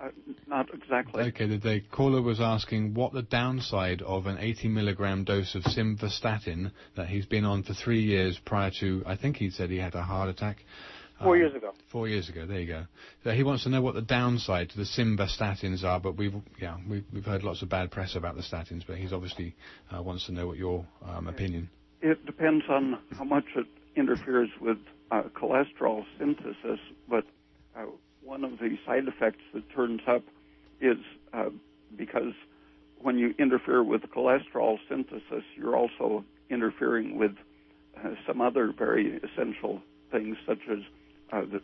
Uh, 0.00 0.08
not 0.46 0.66
exactly. 0.72 1.24
Okay, 1.24 1.46
the, 1.46 1.58
the, 1.58 1.80
caller 1.90 2.22
was 2.22 2.40
asking 2.40 2.94
what 2.94 3.12
the 3.12 3.22
downside 3.22 4.00
of 4.02 4.26
an 4.26 4.38
80 4.38 4.68
milligram 4.68 5.24
dose 5.24 5.54
of 5.54 5.62
simvastatin 5.64 6.70
that 6.96 7.08
he's 7.08 7.26
been 7.26 7.44
on 7.44 7.62
for 7.62 7.74
three 7.74 8.02
years 8.02 8.40
prior 8.46 8.70
to, 8.80 9.02
I 9.04 9.16
think 9.16 9.36
he 9.36 9.50
said 9.50 9.68
he 9.68 9.78
had 9.78 9.94
a 9.94 10.02
heart 10.02 10.30
attack. 10.30 10.58
Four 11.22 11.34
um, 11.34 11.40
years 11.40 11.54
ago. 11.54 11.72
Four 11.92 12.08
years 12.08 12.28
ago. 12.28 12.46
There 12.46 12.60
you 12.60 12.66
go. 12.66 12.84
So 13.24 13.30
he 13.30 13.42
wants 13.42 13.64
to 13.64 13.68
know 13.70 13.82
what 13.82 13.94
the 13.94 14.02
downside 14.02 14.70
to 14.70 14.76
the 14.76 14.84
simvastatins 14.84 15.84
are, 15.84 16.00
but 16.00 16.16
we've 16.16 16.34
yeah 16.60 16.76
we've, 16.88 17.04
we've 17.12 17.24
heard 17.24 17.42
lots 17.42 17.62
of 17.62 17.68
bad 17.68 17.90
press 17.90 18.14
about 18.16 18.36
the 18.36 18.42
statins, 18.42 18.82
but 18.86 18.96
he's 18.96 19.12
obviously 19.12 19.54
uh, 19.94 20.02
wants 20.02 20.26
to 20.26 20.32
know 20.32 20.46
what 20.46 20.56
your 20.56 20.86
um, 21.06 21.28
opinion. 21.28 21.68
It 22.00 22.24
depends 22.24 22.64
on 22.70 22.98
how 23.12 23.24
much 23.24 23.44
it 23.56 23.66
interferes 23.96 24.48
with 24.60 24.78
uh, 25.10 25.24
cholesterol 25.34 26.04
synthesis, 26.18 26.80
but 27.08 27.24
uh, 27.76 27.84
one 28.22 28.44
of 28.44 28.52
the 28.58 28.78
side 28.86 29.06
effects 29.06 29.42
that 29.52 29.70
turns 29.74 30.00
up 30.06 30.22
is 30.80 30.96
uh, 31.34 31.50
because 31.96 32.32
when 33.02 33.18
you 33.18 33.34
interfere 33.38 33.82
with 33.82 34.02
cholesterol 34.02 34.78
synthesis, 34.88 35.44
you're 35.56 35.76
also 35.76 36.24
interfering 36.48 37.18
with 37.18 37.32
uh, 37.98 38.10
some 38.26 38.40
other 38.40 38.72
very 38.76 39.20
essential 39.22 39.82
things, 40.10 40.36
such 40.46 40.60
as 40.70 40.78
the 41.30 41.60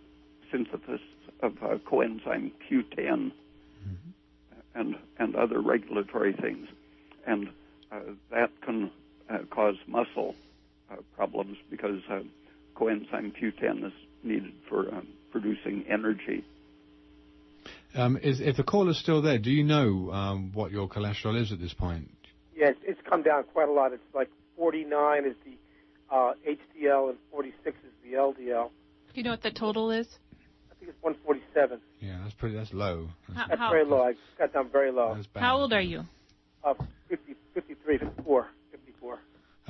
synthesis 0.51 1.01
of 1.41 1.53
uh, 1.63 1.77
coenzyme 1.91 2.53
Q10 2.71 2.97
mm-hmm. 2.99 3.93
and 4.75 4.97
and 5.19 5.37
other 5.37 5.61
regulatory 5.61 6.33
things, 6.33 6.69
and 7.27 7.49
that 8.31 8.51
can 8.63 8.91
cause 9.51 9.77
muscle 9.87 10.35
uh, 10.91 10.97
problems 11.17 11.57
because 11.71 12.01
uh, 12.11 12.21
coenzyme 12.77 13.33
Q10 13.37 13.87
is 13.87 13.93
needed 14.23 14.53
for 14.69 14.95
um, 14.95 15.09
producing 15.33 15.85
energy. 15.89 16.45
Um, 17.95 18.19
is, 18.23 18.41
if 18.41 18.57
the 18.57 18.63
call 18.63 18.89
is 18.91 18.99
still 18.99 19.23
there, 19.23 19.39
do 19.39 19.51
you 19.51 19.65
know 19.65 20.13
um, 20.13 20.53
what 20.53 20.71
your 20.71 20.89
cholesterol 20.89 21.41
is 21.41 21.51
at 21.51 21.61
this 21.61 21.73
point? 21.73 22.11
Yes, 22.55 22.75
it's 22.83 23.01
come 23.09 23.23
down 23.23 23.45
quite 23.53 23.69
a 23.69 23.73
lot. 23.73 23.93
It's 23.93 24.03
like 24.15 24.29
49 24.57 25.25
is 25.25 25.35
the 25.45 26.15
uh, 26.15 26.33
HDL 26.47 27.11
and 27.11 27.19
46 27.31 27.77
is 27.77 27.93
the 28.05 28.17
LDL. 28.17 28.71
Do 29.17 29.21
you 29.21 29.25
know 29.25 29.31
what 29.31 29.43
the 29.43 29.51
total 29.51 29.91
is? 29.93 30.07
I 30.71 30.75
think 30.75 30.91
it's 30.91 31.03
147. 31.03 31.81
Yeah, 32.01 32.19
that's 32.23 32.35
pretty. 32.35 32.55
That's 32.55 32.75
low. 32.75 33.09
That's, 33.35 33.59
how, 33.59 33.71
very 33.71 33.87
low. 33.87 34.03
I 34.03 34.13
got 34.39 34.53
down 34.53 34.69
very 34.71 34.93
low. 34.93 35.19
How 35.35 35.57
old 35.57 35.73
are 35.73 35.81
you? 35.81 36.03
Uh, 36.63 36.75
50, 37.09 37.35
53, 37.55 37.97
54. 37.97 38.49
54. 38.73 39.19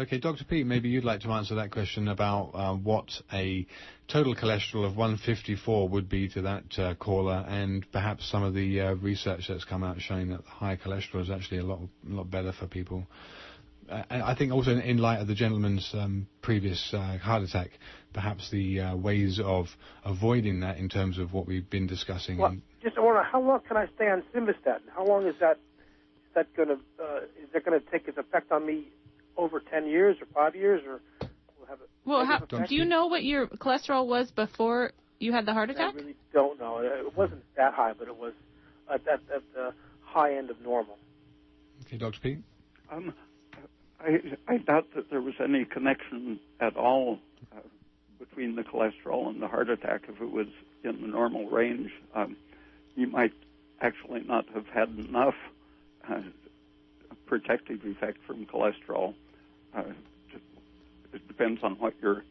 Okay, 0.00 0.18
Dr. 0.18 0.42
Peat, 0.42 0.66
maybe 0.66 0.88
you'd 0.88 1.04
like 1.04 1.20
to 1.20 1.28
answer 1.28 1.54
that 1.54 1.70
question 1.70 2.08
about 2.08 2.50
uh, 2.54 2.74
what 2.74 3.08
a 3.32 3.64
total 4.08 4.34
cholesterol 4.34 4.84
of 4.84 4.96
154 4.96 5.90
would 5.90 6.08
be 6.08 6.28
to 6.30 6.42
that 6.42 6.64
uh, 6.76 6.94
caller, 6.96 7.44
and 7.46 7.86
perhaps 7.92 8.28
some 8.28 8.42
of 8.42 8.52
the 8.52 8.80
uh, 8.80 8.94
research 8.94 9.44
that's 9.46 9.64
come 9.64 9.84
out 9.84 10.00
showing 10.00 10.30
that 10.30 10.44
high 10.44 10.76
cholesterol 10.76 11.22
is 11.22 11.30
actually 11.30 11.58
a 11.58 11.64
lot, 11.64 11.78
a 11.78 12.12
lot 12.12 12.28
better 12.28 12.50
for 12.50 12.66
people. 12.66 13.06
Uh, 13.88 14.02
I 14.10 14.34
think 14.34 14.52
also 14.52 14.72
in, 14.72 14.80
in, 14.80 14.98
light 14.98 15.20
of 15.20 15.28
the 15.28 15.34
gentleman's 15.34 15.88
um, 15.94 16.26
previous 16.42 16.92
uh, 16.92 17.18
heart 17.18 17.42
attack, 17.42 17.70
perhaps 18.16 18.50
the 18.50 18.80
uh, 18.80 18.96
ways 18.96 19.38
of 19.44 19.66
avoiding 20.02 20.60
that 20.60 20.78
in 20.78 20.88
terms 20.88 21.18
of 21.18 21.34
what 21.34 21.46
we've 21.46 21.68
been 21.68 21.86
discussing. 21.86 22.38
Well, 22.38 22.56
just 22.82 22.96
I 22.96 23.02
wonder 23.02 23.22
how 23.22 23.42
long 23.42 23.60
can 23.68 23.76
I 23.76 23.84
stay 23.94 24.06
on 24.06 24.22
simvastatin? 24.34 24.88
How 24.94 25.04
long 25.04 25.26
is 25.26 25.34
that? 25.40 25.58
Is 25.58 26.34
that 26.34 26.56
going 26.56 26.68
to 26.68 26.74
is 26.74 27.50
that 27.52 27.64
going 27.64 27.78
to 27.78 27.90
take 27.90 28.08
its 28.08 28.16
effect 28.16 28.50
on 28.50 28.66
me 28.66 28.88
over 29.36 29.60
10 29.60 29.86
years 29.86 30.16
or 30.18 30.26
five 30.34 30.56
years 30.56 30.80
or 30.88 31.02
will 31.20 31.66
have 31.68 31.78
Well, 32.06 32.24
how, 32.24 32.38
do 32.38 32.74
you 32.74 32.86
know 32.86 33.06
what 33.06 33.22
your 33.22 33.48
cholesterol 33.48 34.06
was 34.06 34.30
before 34.30 34.92
you 35.18 35.32
had 35.32 35.44
the 35.44 35.52
heart 35.52 35.68
attack? 35.68 35.94
I 35.94 35.98
really 35.98 36.16
don't 36.32 36.58
know. 36.58 36.78
It 36.78 37.14
wasn't 37.14 37.44
that 37.56 37.74
high, 37.74 37.92
but 37.98 38.08
it 38.08 38.16
was 38.16 38.32
at, 38.90 39.06
at, 39.06 39.20
at 39.34 39.42
the 39.54 39.74
high 40.00 40.36
end 40.36 40.48
of 40.48 40.58
normal. 40.62 40.96
Okay, 41.86 41.98
Dr. 41.98 42.18
Peat? 42.20 42.38
Um, 42.90 43.12
I, 44.00 44.20
I 44.48 44.56
doubt 44.56 44.86
that 44.94 45.10
there 45.10 45.20
was 45.20 45.34
any 45.42 45.66
connection 45.66 46.40
at 46.60 46.76
all 46.76 47.18
uh, 47.52 47.60
between 48.18 48.56
the 48.56 48.62
cholesterol 48.62 49.28
and 49.28 49.40
the 49.40 49.48
heart 49.48 49.68
attack. 49.68 50.02
If 50.08 50.20
it 50.20 50.30
was 50.30 50.46
in 50.84 51.00
the 51.00 51.08
normal 51.08 51.48
range, 51.48 51.90
um, 52.14 52.36
you 52.94 53.06
might 53.06 53.32
actually 53.80 54.22
not 54.22 54.46
have 54.54 54.66
had 54.68 54.88
enough 54.88 55.34
uh, 56.08 56.22
protective 57.26 57.84
effect 57.84 58.18
from 58.26 58.46
cholesterol 58.46 59.14
uh, 59.76 59.82
it 61.12 61.26
depends 61.28 61.60
on 61.62 61.74
what 61.74 61.94
your 62.00 62.24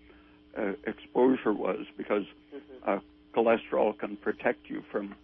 uh, 0.57 0.73
exposure 0.85 1.53
was, 1.53 1.85
because 1.97 2.23
mm-hmm. 2.53 2.89
uh, 2.89 2.99
cholesterol 3.35 3.97
can 3.97 4.15
protect 4.17 4.69
you 4.69 4.83
from 4.91 5.15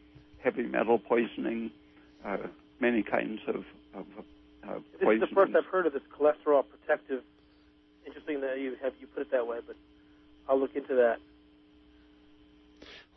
heavy 0.43 0.63
metal 0.63 0.99
poisoning, 0.99 1.71
uh, 2.25 2.37
many 2.79 3.03
kinds 3.03 3.39
of, 3.47 3.63
of 3.93 4.05
uh, 4.67 4.79
This 4.99 5.09
is 5.09 5.19
the 5.21 5.27
first 5.33 5.55
I've 5.55 5.65
heard 5.65 5.85
of 5.85 5.93
this 5.93 6.01
cholesterol 6.17 6.63
protective. 6.67 7.23
Interesting 8.05 8.41
that 8.41 8.59
you 8.59 8.75
have 8.81 8.93
you 8.99 9.07
put 9.07 9.21
it 9.21 9.31
that 9.31 9.45
way, 9.45 9.59
but 9.65 9.75
I'll 10.47 10.59
look 10.59 10.75
into 10.75 10.95
that. 10.95 11.17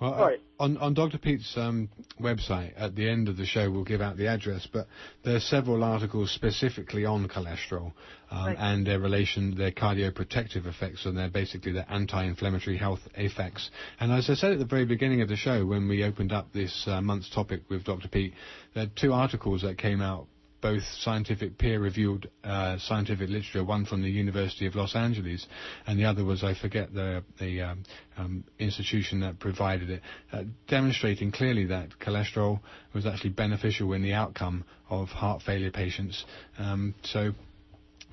Well, 0.00 0.14
uh, 0.14 0.30
on, 0.58 0.76
on 0.78 0.94
Dr. 0.94 1.18
Peat's 1.18 1.56
um, 1.56 1.88
website, 2.20 2.72
at 2.76 2.96
the 2.96 3.08
end 3.08 3.28
of 3.28 3.36
the 3.36 3.46
show, 3.46 3.70
we'll 3.70 3.84
give 3.84 4.00
out 4.00 4.16
the 4.16 4.26
address, 4.26 4.66
but 4.70 4.88
there 5.24 5.36
are 5.36 5.40
several 5.40 5.84
articles 5.84 6.32
specifically 6.32 7.04
on 7.04 7.28
cholesterol 7.28 7.92
um, 8.30 8.46
right. 8.46 8.56
and 8.58 8.86
their 8.86 8.98
relation, 8.98 9.56
their 9.56 9.70
cardioprotective 9.70 10.66
effects, 10.66 11.06
and 11.06 11.16
their 11.16 11.30
basically 11.30 11.72
their 11.72 11.86
anti-inflammatory 11.88 12.76
health 12.76 13.00
effects. 13.14 13.70
And 14.00 14.10
as 14.12 14.28
I 14.28 14.34
said 14.34 14.52
at 14.52 14.58
the 14.58 14.64
very 14.64 14.84
beginning 14.84 15.20
of 15.22 15.28
the 15.28 15.36
show, 15.36 15.64
when 15.64 15.88
we 15.88 16.02
opened 16.02 16.32
up 16.32 16.52
this 16.52 16.84
uh, 16.88 17.00
month's 17.00 17.30
topic 17.30 17.62
with 17.68 17.84
Dr. 17.84 18.08
Peat, 18.08 18.34
there 18.74 18.84
are 18.84 18.90
two 18.96 19.12
articles 19.12 19.62
that 19.62 19.78
came 19.78 20.02
out 20.02 20.26
both 20.64 20.82
scientific 21.00 21.58
peer-reviewed 21.58 22.30
uh, 22.42 22.78
scientific 22.78 23.28
literature, 23.28 23.62
one 23.62 23.84
from 23.84 24.00
the 24.00 24.08
University 24.08 24.64
of 24.64 24.74
Los 24.74 24.96
Angeles, 24.96 25.46
and 25.86 25.98
the 25.98 26.06
other 26.06 26.24
was 26.24 26.42
I 26.42 26.54
forget 26.54 26.94
the 26.94 27.22
the 27.38 27.60
um, 27.60 27.82
um, 28.16 28.44
institution 28.58 29.20
that 29.20 29.38
provided 29.38 29.90
it, 29.90 30.00
uh, 30.32 30.44
demonstrating 30.66 31.32
clearly 31.32 31.66
that 31.66 31.90
cholesterol 32.00 32.60
was 32.94 33.04
actually 33.04 33.30
beneficial 33.30 33.92
in 33.92 34.02
the 34.02 34.14
outcome 34.14 34.64
of 34.88 35.10
heart 35.10 35.42
failure 35.42 35.70
patients. 35.70 36.24
Um, 36.58 36.94
so. 37.04 37.32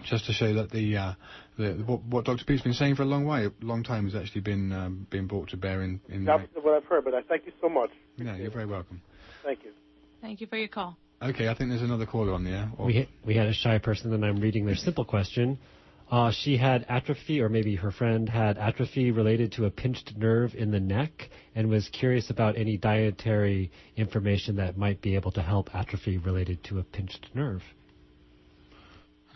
Just 0.04 0.26
to 0.26 0.34
show 0.34 0.52
that 0.56 0.72
the, 0.72 0.98
uh, 0.98 1.14
the 1.60 1.74
what, 1.86 2.04
what, 2.06 2.26
Dr. 2.26 2.44
Peat's 2.44 2.64
been 2.64 2.74
saying 2.74 2.96
for 2.96 3.04
a 3.04 3.06
long 3.06 3.24
way, 3.24 3.48
long 3.62 3.84
time 3.84 4.06
has 4.06 4.16
actually 4.16 4.42
been 4.42 4.72
um, 4.72 5.06
been 5.12 5.28
brought 5.28 5.50
to 5.50 5.58
bear 5.58 5.84
in. 5.84 6.02
in 6.10 6.26
That's 6.26 6.42
what 6.56 6.74
I've 6.74 6.86
heard, 6.86 7.06
but 7.06 7.14
I 7.14 7.22
thank 7.22 7.46
you 7.46 7.52
so 7.62 7.70
much. 7.70 7.92
Yeah, 8.18 8.36
you're 8.36 8.50
very 8.50 8.66
welcome. 8.66 9.00
Thank 9.44 9.64
you. 9.64 9.74
Thank 10.20 10.42
you 10.42 10.48
for 10.48 10.58
your 10.58 10.70
call. 10.70 10.98
Okay, 11.22 11.48
I 11.48 11.54
think 11.54 11.70
there's 11.70 11.82
another 11.84 12.06
caller 12.08 12.34
on 12.34 12.44
the 12.44 12.50
air. 12.52 12.72
Or- 12.78 12.88
We, 12.88 13.08
we 13.26 13.36
had 13.36 13.48
a 13.48 13.54
shy 13.54 13.78
person, 13.78 14.12
and 14.14 14.26
I'm 14.26 14.40
reading 14.40 14.66
their 14.66 14.76
simple 14.76 15.06
question. 15.06 15.60
Uh, 16.10 16.32
she 16.32 16.58
had 16.58 16.86
atrophy, 16.90 17.40
or 17.42 17.48
maybe 17.48 17.76
her 17.76 17.92
friend 17.92 18.28
had 18.28 18.58
atrophy 18.58 19.12
related 19.12 19.52
to 19.54 19.66
a 19.66 19.70
pinched 19.72 20.14
nerve 20.18 20.54
in 20.56 20.72
the 20.72 20.80
neck, 20.80 21.30
and 21.56 21.70
was 21.70 21.88
curious 21.90 22.30
about 22.30 22.58
any 22.58 22.76
dietary 22.76 23.72
information 23.96 24.56
that 24.58 24.78
might 24.78 25.02
be 25.02 25.16
able 25.16 25.32
to 25.32 25.42
help 25.42 25.74
atrophy 25.74 26.18
related 26.18 26.62
to 26.66 26.80
a 26.80 26.84
pinched 26.84 27.28
nerve. 27.34 27.62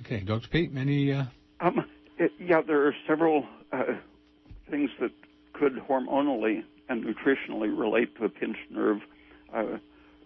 Okay, 0.01 0.19
Dr. 0.21 0.47
Peat, 0.49 0.71
any. 0.75 1.13
Uh, 1.13 1.25
Um, 1.61 1.85
it, 2.17 2.31
yeah, 2.39 2.61
there 2.61 2.85
are 2.87 2.95
several 3.07 3.45
uh, 3.71 3.83
things 4.69 4.89
that 4.99 5.11
could 5.53 5.73
hormonally 5.89 6.63
and 6.89 7.05
nutritionally 7.05 7.77
relate 7.77 8.13
to 8.17 8.25
a 8.25 8.29
pinched 8.29 8.69
nerve. 8.69 8.97
Uh, 9.53 9.77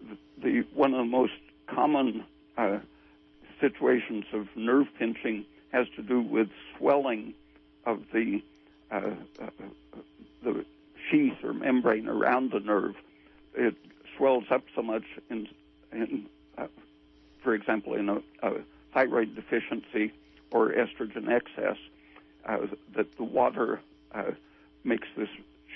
the, 0.10 0.18
the 0.42 0.64
one 0.74 0.94
of 0.94 1.00
the 1.00 1.04
most 1.12 1.34
common 1.74 2.24
uh, 2.58 2.80
situations 3.60 4.26
of 4.34 4.48
nerve 4.56 4.88
pinching 4.98 5.46
has 5.72 5.88
to 5.96 6.02
do 6.02 6.22
with 6.22 6.48
swelling 6.78 7.34
of 7.86 8.02
the 8.14 8.42
uh, 8.92 9.12
uh, 9.42 9.50
the 10.44 10.66
sheath 11.10 11.44
or 11.44 11.54
membrane 11.54 12.08
around 12.08 12.52
the 12.52 12.60
nerve. 12.60 12.96
It 13.54 13.76
swells 14.18 14.46
up 14.52 14.64
so 14.76 14.82
much 14.82 15.04
in, 15.30 15.48
in 15.92 16.26
uh, 16.58 16.68
for 17.44 17.54
example, 17.54 17.94
in 17.96 18.10
a, 18.10 18.22
a 18.42 18.54
thyroid 18.94 19.36
deficiency 19.36 20.12
or 20.52 20.72
estrogen 20.72 21.30
excess, 21.30 21.78
uh, 22.46 22.58
that 22.96 23.16
the 23.18 23.24
water 23.24 23.80
uh, 24.14 24.32
makes 24.84 25.08
this 25.16 25.30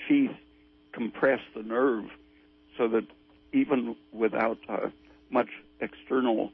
sheath 0.06 0.36
compress 0.92 1.40
the 1.54 1.62
nerve 1.62 2.04
so 2.76 2.88
that 2.88 3.04
even 3.52 3.94
without 4.12 4.58
uh, 4.68 4.88
much 5.30 5.48
external 5.80 6.52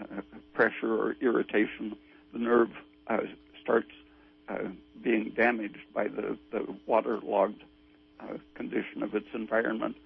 uh, 0.00 0.20
pressure 0.52 0.94
or 0.94 1.16
irritation, 1.20 1.96
the 2.32 2.38
nerve 2.38 2.70
uh, 3.06 3.18
starts 3.62 3.90
uh, 4.48 4.58
being 5.02 5.32
damaged 5.36 5.78
by 5.94 6.08
the, 6.08 6.36
the 6.50 6.66
waterlogged 6.86 7.62
uh, 8.20 8.34
condition 8.54 9.02
of 9.02 9.14
its 9.14 9.28
environment. 9.34 9.96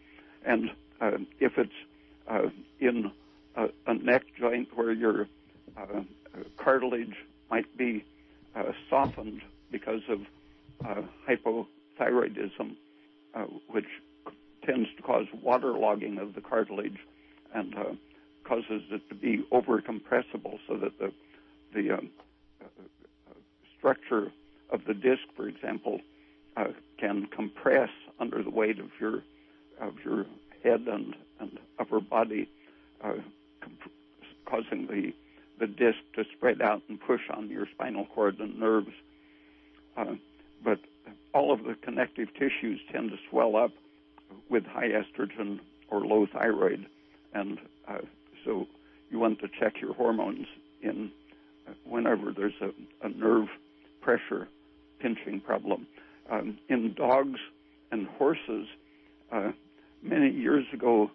And 0.45 0.71
uh, 1.01 1.19
if 1.41 1.59
it's 1.59 1.73
uh, 2.29 2.49
in 2.79 3.11
a, 3.57 3.69
a 3.87 3.95
neck 3.95 4.25
joint 4.39 4.69
where 4.77 4.93
your 4.93 5.27
cartilage 6.57 7.15
might 7.51 7.77
be 7.77 8.05
softened 8.91 9.43
because 9.71 10.03
of 10.09 10.21
hypothyroidism, 11.29 12.75
which 13.69 13.87
tends 14.65 14.89
to 14.97 15.03
cause 15.03 15.27
waterlogging 15.45 16.21
of 16.21 16.35
the 16.35 16.41
cartilage 16.41 16.99
and 17.55 17.75
causes 18.49 18.83
it 18.91 19.09
to 19.09 19.15
be 19.15 19.45
overcompressible 19.53 20.59
so 20.67 20.77
that 20.77 20.99
the 20.99 21.13
the 21.75 21.91
um, 21.91 22.11
uh, 22.63 23.35
structure 23.77 24.33
of 24.71 24.85
the 24.87 24.95
disc, 24.95 25.23
for 25.37 25.47
example, 25.47 26.01
uh, 26.57 26.69
can 26.99 27.27
compress 27.27 27.91
under 28.19 28.43
the 28.43 28.51
weight 28.51 28.79
of 28.79 28.89
your 29.01 29.23
of 29.81 29.95
your 30.05 30.27
head 30.65 30.81
and, 30.89 31.15
and 31.39 31.59
upper 31.79 32.01
body, 32.01 32.49
uh, 33.05 33.13
comp- 33.61 33.93
causing 34.47 34.87
the 34.87 35.13
the 35.61 35.67
disc 35.67 35.99
to 36.15 36.25
spread 36.37 36.63
out 36.63 36.83
and 36.89 37.01
push 37.01 37.23
on 37.35 37.49
your 37.49 37.67
spinal 37.75 38.07
cord 38.07 38.39
and 38.39 38.59
nerves. 38.59 38.93
Uh, 39.97 40.15
but 40.65 40.79
all 41.35 41.53
of 41.53 41.65
the 41.65 41.75
connective 41.83 42.29
tissues 42.35 42.81
tend 42.93 43.11
to 43.11 43.17
swell 43.29 43.57
up 43.57 43.73
with 44.49 44.65
high 44.65 44.89
estrogen 44.89 45.59
or 45.89 46.01
low 46.01 46.27
thyroid, 46.27 46.87
and 47.35 47.59
uh, 47.89 47.99
so 48.45 48.67
you 49.11 49.19
want 49.19 49.41
to 49.41 49.49
check 49.61 49.75
your 49.81 49.95
hormones 49.95 50.47
in 50.83 51.11
uh, 51.69 51.73
whenever 51.85 52.33
there's 52.33 52.61
a, 52.61 52.71
a 53.07 53.09
nerve 53.09 53.49
pressure 54.01 54.49
pinching 55.01 55.41
problem. 55.41 55.87
Um, 56.31 56.59
in 56.69 56.95
dogs 56.95 57.41
and 57.91 58.07
horses, 58.07 58.67
uh, 59.33 59.53
many 60.03 60.31
years 60.31 60.65
ago, 60.73 61.11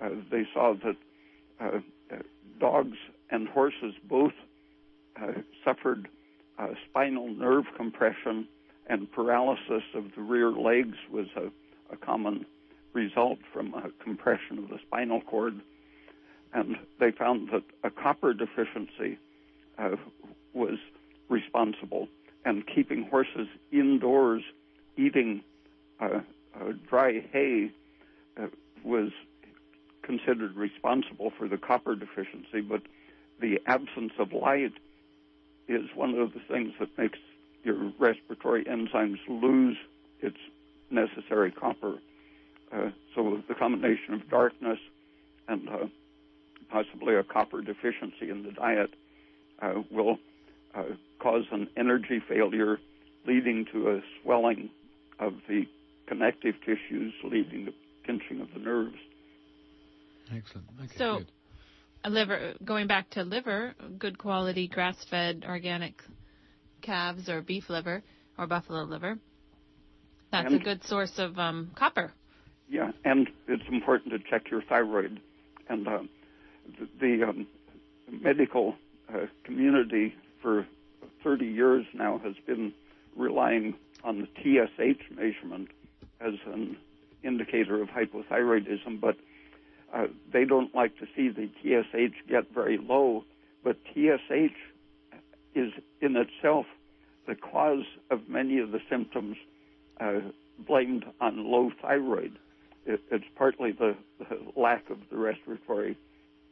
uh, 0.00 0.10
they 0.30 0.46
saw 0.52 0.74
that 0.84 0.96
uh, 1.60 1.78
uh, 2.12 2.18
dogs 2.60 2.96
and 3.30 3.48
horses 3.48 3.94
both 4.08 4.32
uh, 5.20 5.32
suffered 5.64 6.08
spinal 6.90 7.28
nerve 7.28 7.64
compression 7.76 8.46
and 8.88 9.10
paralysis 9.12 9.82
of 9.94 10.04
the 10.16 10.22
rear 10.22 10.50
legs 10.50 10.96
was 11.10 11.26
a, 11.36 11.50
a 11.92 11.96
common 11.96 12.44
result 12.92 13.38
from 13.52 13.74
a 13.74 13.90
compression 14.02 14.58
of 14.58 14.68
the 14.68 14.78
spinal 14.86 15.20
cord. 15.20 15.54
And 16.52 16.76
they 16.98 17.10
found 17.10 17.50
that 17.52 17.62
a 17.84 17.90
copper 17.90 18.32
deficiency 18.32 19.18
uh, 19.78 19.96
was 20.54 20.78
responsible, 21.28 22.08
and 22.44 22.66
keeping 22.66 23.04
horses 23.04 23.48
indoors 23.70 24.42
eating 24.96 25.42
uh, 26.00 26.20
uh, 26.58 26.72
dry 26.88 27.22
hay 27.32 27.70
uh, 28.40 28.46
was 28.82 29.10
considered 30.02 30.56
responsible 30.56 31.30
for 31.36 31.48
the 31.48 31.58
copper 31.58 31.94
deficiency, 31.94 32.60
but 32.60 32.82
the 33.40 33.60
absence 33.66 34.12
of 34.18 34.32
light 34.32 34.72
is 35.68 35.82
one 35.94 36.14
of 36.14 36.32
the 36.32 36.40
things 36.48 36.72
that 36.80 36.88
makes 36.96 37.18
your 37.62 37.92
respiratory 37.98 38.64
enzymes 38.64 39.18
lose 39.28 39.76
its 40.20 40.38
necessary 40.90 41.50
copper. 41.52 41.98
Uh, 42.72 42.90
so 43.14 43.42
the 43.48 43.54
combination 43.54 44.14
of 44.14 44.28
darkness 44.30 44.78
and 45.46 45.68
uh, 45.68 45.86
possibly 46.70 47.14
a 47.14 47.22
copper 47.22 47.60
deficiency 47.62 48.30
in 48.30 48.42
the 48.42 48.52
diet 48.52 48.90
uh, 49.62 49.74
will 49.90 50.18
uh, 50.74 50.82
cause 51.20 51.44
an 51.50 51.68
energy 51.76 52.20
failure, 52.28 52.78
leading 53.26 53.66
to 53.72 53.90
a 53.90 54.00
swelling 54.22 54.70
of 55.18 55.34
the 55.48 55.62
connective 56.06 56.54
tissues, 56.64 57.12
leading 57.24 57.66
to 57.66 57.72
pinching 58.04 58.40
of 58.40 58.48
the 58.54 58.60
nerves. 58.60 58.96
excellent. 60.34 60.66
Okay, 60.84 60.96
So- 60.96 61.18
good. 61.18 61.26
A 62.04 62.10
liver, 62.10 62.54
going 62.64 62.86
back 62.86 63.10
to 63.10 63.24
liver, 63.24 63.74
good 63.98 64.18
quality 64.18 64.68
grass-fed 64.68 65.44
organic 65.46 66.00
calves 66.80 67.28
or 67.28 67.42
beef 67.42 67.68
liver 67.68 68.04
or 68.38 68.46
buffalo 68.46 68.84
liver. 68.84 69.18
That's 70.30 70.52
a 70.54 70.58
good 70.58 70.84
source 70.84 71.18
of 71.18 71.36
um, 71.38 71.72
copper. 71.74 72.12
Yeah, 72.68 72.92
and 73.04 73.28
it's 73.48 73.64
important 73.70 74.12
to 74.12 74.18
check 74.30 74.48
your 74.48 74.62
thyroid. 74.62 75.20
And 75.68 75.88
uh, 75.88 75.98
the, 77.00 77.22
um, 77.28 77.46
medical 78.10 78.74
uh, 79.12 79.26
community 79.44 80.14
for 80.42 80.66
30 81.24 81.46
years 81.46 81.84
now 81.94 82.18
has 82.18 82.34
been 82.46 82.72
relying 83.16 83.74
on 84.04 84.20
the 84.20 84.28
TSH 84.36 85.02
measurement 85.10 85.68
as 86.20 86.34
an 86.46 86.76
indicator 87.22 87.82
of 87.82 87.88
hypothyroidism, 87.88 89.00
but 89.00 89.16
uh, 89.94 90.06
they 90.32 90.44
don't 90.44 90.74
like 90.74 90.96
to 90.98 91.06
see 91.16 91.28
the 91.28 91.48
TSH 91.62 92.14
get 92.28 92.52
very 92.54 92.78
low. 92.78 93.24
But 93.64 93.76
TSH 93.92 94.54
is 95.54 95.72
in 96.00 96.16
itself 96.16 96.66
the 97.26 97.34
cause 97.34 97.84
of 98.10 98.28
many 98.28 98.58
of 98.58 98.70
the 98.70 98.80
symptoms 98.88 99.36
uh, 100.00 100.20
blamed 100.66 101.04
on 101.20 101.50
low 101.50 101.70
thyroid. 101.82 102.38
It, 102.86 103.00
it's 103.10 103.24
partly 103.36 103.72
the, 103.72 103.96
the 104.18 104.38
lack 104.56 104.88
of 104.90 104.98
the 105.10 105.16
respiratory 105.16 105.96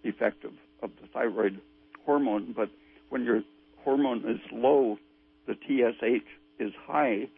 effect 0.09 0.45
of, 0.45 0.53
of 0.83 0.91
the 1.01 1.09
thyroid 1.09 1.61
hormone, 2.05 2.53
but 2.57 2.71
when 3.09 3.25
your 3.25 3.43
hormone 3.85 4.19
is 4.29 4.41
low, 4.53 4.99
the 5.47 5.55
TSH 5.55 6.27
is 6.59 6.73
high, 6.87 7.29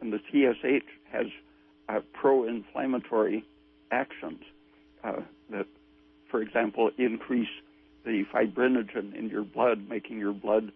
and 0.00 0.12
the 0.12 0.18
TSH 0.30 0.86
has 1.12 1.26
uh, 1.88 2.00
pro-inflammatory 2.12 3.44
actions 3.90 4.42
uh, 5.02 5.20
that, 5.50 5.66
for 6.30 6.42
example, 6.42 6.90
increase 6.98 7.48
the 8.04 8.24
fibrinogen 8.34 9.14
in 9.18 9.28
your 9.30 9.44
blood, 9.44 9.88
making 9.88 10.18
your 10.18 10.32
blood 10.32 10.72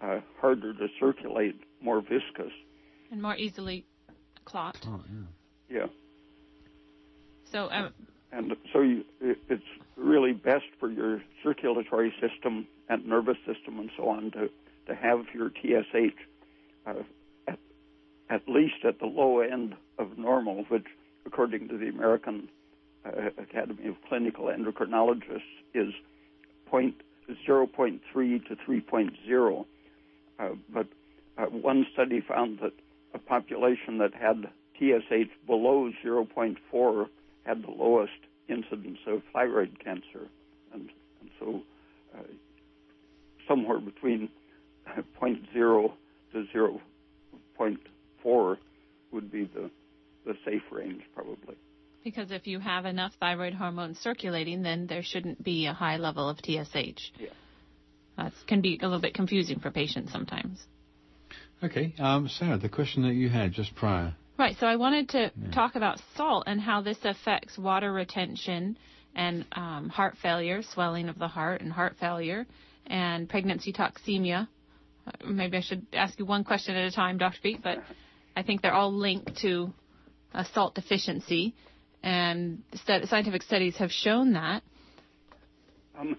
uh, 0.00 0.20
harder 0.40 0.72
to 0.74 0.86
circulate, 1.00 1.56
more 1.80 2.00
viscous. 2.00 2.52
and 3.10 3.20
more 3.20 3.36
easily 3.36 3.84
clot. 4.44 4.76
Oh, 4.86 5.00
yeah. 5.68 5.78
Yeah. 5.80 5.86
So 7.50 7.68
um, 7.70 7.92
and 8.32 8.54
so 8.72 8.80
you, 8.80 9.04
it's 9.20 9.62
really 9.96 10.32
best 10.32 10.66
for 10.78 10.90
your 10.90 11.22
circulatory 11.42 12.12
system 12.20 12.66
and 12.88 13.06
nervous 13.06 13.36
system 13.46 13.78
and 13.78 13.90
so 13.96 14.08
on 14.08 14.30
to, 14.32 14.48
to 14.86 14.94
have 14.94 15.24
your 15.34 15.50
TSH 15.50 16.14
uh, 16.86 16.94
at, 17.46 17.58
at 18.30 18.42
least 18.48 18.84
at 18.86 18.98
the 18.98 19.06
low 19.06 19.40
end 19.40 19.74
of 19.98 20.18
normal, 20.18 20.64
which, 20.68 20.86
according 21.26 21.68
to 21.68 21.78
the 21.78 21.88
American 21.88 22.48
uh, 23.04 23.30
Academy 23.38 23.88
of 23.88 23.96
Clinical 24.08 24.46
Endocrinologists, 24.46 25.42
is 25.74 25.92
point, 26.66 26.94
0.3 27.48 28.00
to 28.14 28.56
3.0. 28.56 29.64
Uh, 30.38 30.48
but 30.72 30.86
uh, 31.36 31.44
one 31.46 31.86
study 31.92 32.22
found 32.26 32.58
that 32.60 32.72
a 33.14 33.18
population 33.18 33.98
that 33.98 34.14
had 34.14 34.50
TSH 34.78 35.30
below 35.46 35.90
0.4 36.04 37.08
had 37.48 37.62
the 37.62 37.70
lowest 37.70 38.12
incidence 38.48 38.98
of 39.06 39.22
thyroid 39.32 39.82
cancer. 39.82 40.28
and 40.72 40.90
and 41.20 41.30
so 41.40 41.62
uh, 42.16 42.22
somewhere 43.48 43.80
between 43.80 44.28
0.0 45.20 45.92
to 46.32 46.44
0.4 46.54 48.56
would 49.10 49.32
be 49.32 49.44
the 49.44 49.70
the 50.26 50.34
safe 50.44 50.62
range 50.70 51.02
probably. 51.14 51.56
Because 52.04 52.30
if 52.30 52.46
you 52.46 52.60
have 52.60 52.84
enough 52.84 53.12
thyroid 53.18 53.54
hormone 53.54 53.94
circulating, 53.94 54.62
then 54.62 54.86
there 54.86 55.02
shouldn't 55.02 55.42
be 55.42 55.66
a 55.66 55.72
high 55.72 55.96
level 55.96 56.28
of 56.28 56.38
TSH. 56.38 57.12
Yeah. 57.18 57.30
That 58.16 58.32
can 58.46 58.60
be 58.60 58.78
a 58.80 58.84
little 58.84 59.00
bit 59.00 59.14
confusing 59.14 59.58
for 59.58 59.70
patients 59.70 60.12
sometimes. 60.12 60.64
Okay, 61.62 61.94
um, 61.98 62.28
Sarah, 62.28 62.58
the 62.58 62.68
question 62.68 63.02
that 63.02 63.14
you 63.14 63.28
had 63.28 63.52
just 63.52 63.74
prior. 63.74 64.14
Right, 64.38 64.56
so 64.60 64.68
I 64.68 64.76
wanted 64.76 65.08
to 65.10 65.32
yeah. 65.34 65.50
talk 65.50 65.74
about 65.74 66.00
salt 66.16 66.44
and 66.46 66.60
how 66.60 66.80
this 66.80 66.98
affects 67.02 67.58
water 67.58 67.92
retention 67.92 68.78
and 69.16 69.44
um, 69.50 69.88
heart 69.88 70.16
failure, 70.22 70.62
swelling 70.62 71.08
of 71.08 71.18
the 71.18 71.26
heart, 71.26 71.60
and 71.60 71.72
heart 71.72 71.96
failure, 71.98 72.46
and 72.86 73.28
pregnancy 73.28 73.72
toxemia. 73.72 74.46
Uh, 75.04 75.10
maybe 75.26 75.56
I 75.56 75.60
should 75.60 75.84
ask 75.92 76.16
you 76.20 76.24
one 76.24 76.44
question 76.44 76.76
at 76.76 76.86
a 76.86 76.94
time, 76.94 77.18
Dr. 77.18 77.38
Peat, 77.42 77.62
but 77.64 77.78
I 78.36 78.44
think 78.44 78.62
they're 78.62 78.72
all 78.72 78.92
linked 78.92 79.38
to 79.38 79.72
a 80.32 80.44
salt 80.44 80.76
deficiency, 80.76 81.56
and 82.04 82.62
scientific 83.06 83.42
studies 83.42 83.76
have 83.78 83.90
shown 83.90 84.34
that. 84.34 84.62
Um, 85.98 86.16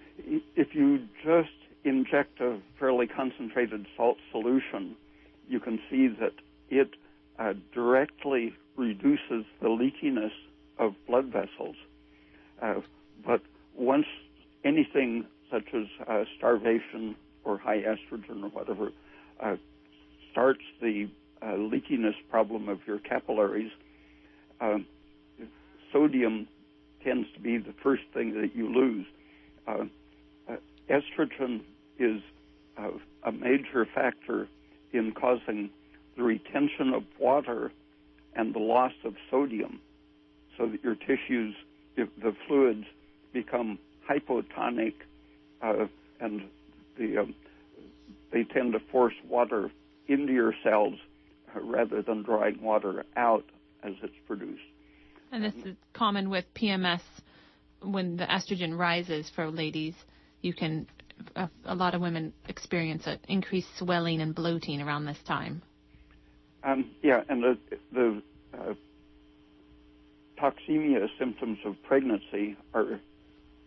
if 0.57 0.76
you 0.76 1.07
just 1.24 1.47
inject 1.86 2.41
a 2.41 2.59
fairly 2.78 3.07
concentrated 3.07 3.86
salt 3.95 4.17
solution, 4.34 4.97
you 5.47 5.61
can 5.61 5.80
see 5.89 6.09
that 6.20 6.34
it 6.70 6.89
uh, 7.39 7.53
directly 7.73 8.53
reduces 8.75 9.45
the 9.61 9.67
leakiness 9.67 10.31
of 10.77 10.93
blood 11.07 11.25
vessels. 11.25 11.75
Uh, 12.61 12.75
but 13.25 13.41
once 13.75 14.05
anything 14.63 15.25
such 15.49 15.67
as 15.73 15.85
uh, 16.07 16.23
starvation 16.37 17.15
or 17.43 17.57
high 17.57 17.81
estrogen 17.81 18.43
or 18.43 18.49
whatever 18.49 18.91
uh, 19.41 19.55
starts 20.31 20.63
the 20.81 21.09
uh, 21.41 21.45
leakiness 21.45 22.15
problem 22.29 22.67
of 22.67 22.79
your 22.85 22.99
capillaries, 22.99 23.71
um, 24.59 24.85
sodium 25.93 26.47
tends 27.03 27.27
to 27.33 27.39
be 27.39 27.57
the 27.57 27.73
first 27.81 28.03
thing 28.13 28.39
that 28.41 28.55
you 28.55 28.67
lose. 28.71 29.05
Uh, 29.65 29.85
estrogen 30.89 31.61
is 31.97 32.21
a 33.23 33.31
major 33.31 33.85
factor 33.93 34.47
in 34.93 35.11
causing 35.11 35.69
the 36.20 36.26
retention 36.26 36.93
of 36.93 37.03
water 37.17 37.72
and 38.36 38.53
the 38.53 38.59
loss 38.59 38.91
of 39.05 39.15
sodium 39.32 39.80
so 40.57 40.67
that 40.67 40.84
your 40.84 40.95
tissues, 40.95 41.55
the 41.95 42.36
fluids 42.47 42.86
become 43.34 43.80
hypotonic 44.09 44.93
uh, 45.61 45.86
and 46.20 46.41
the, 46.97 47.17
um, 47.17 47.34
they 48.34 48.43
tend 48.43 48.74
to 48.74 48.80
force 48.91 49.13
water 49.28 49.72
into 50.07 50.34
your 50.34 50.53
cells 50.63 50.95
uh, 51.55 51.61
rather 51.61 52.01
than 52.01 52.22
drawing 52.22 52.61
water 52.61 53.05
out 53.15 53.45
as 53.84 53.93
it's 54.03 54.13
produced. 54.28 54.61
And 55.32 55.43
this 55.43 55.53
is 55.65 55.76
common 55.93 56.30
with 56.30 56.45
PMS 56.53 57.01
when 57.82 58.17
the 58.17 58.26
estrogen 58.26 58.78
rises 58.78 59.32
for 59.34 59.49
ladies. 59.49 59.93
You 60.41 60.53
can 60.53 60.88
a, 61.36 61.49
a 61.65 61.76
lot 61.76 61.95
of 61.95 62.01
women 62.01 62.34
experience 62.47 63.03
an 63.05 63.20
increased 63.28 63.67
swelling 63.78 64.22
and 64.22 64.34
bloating 64.34 64.82
around 64.82 65.05
this 65.05 65.17
time. 65.26 65.61
Um, 66.64 66.91
yeah, 67.01 67.24
and 67.30 67.43
the, 67.43 67.57
the 67.93 68.22
uh, 68.53 68.74
toxemia 70.39 71.07
symptoms 71.18 71.60
of 71.66 71.76
pregnancy 71.84 72.57
are 72.74 72.99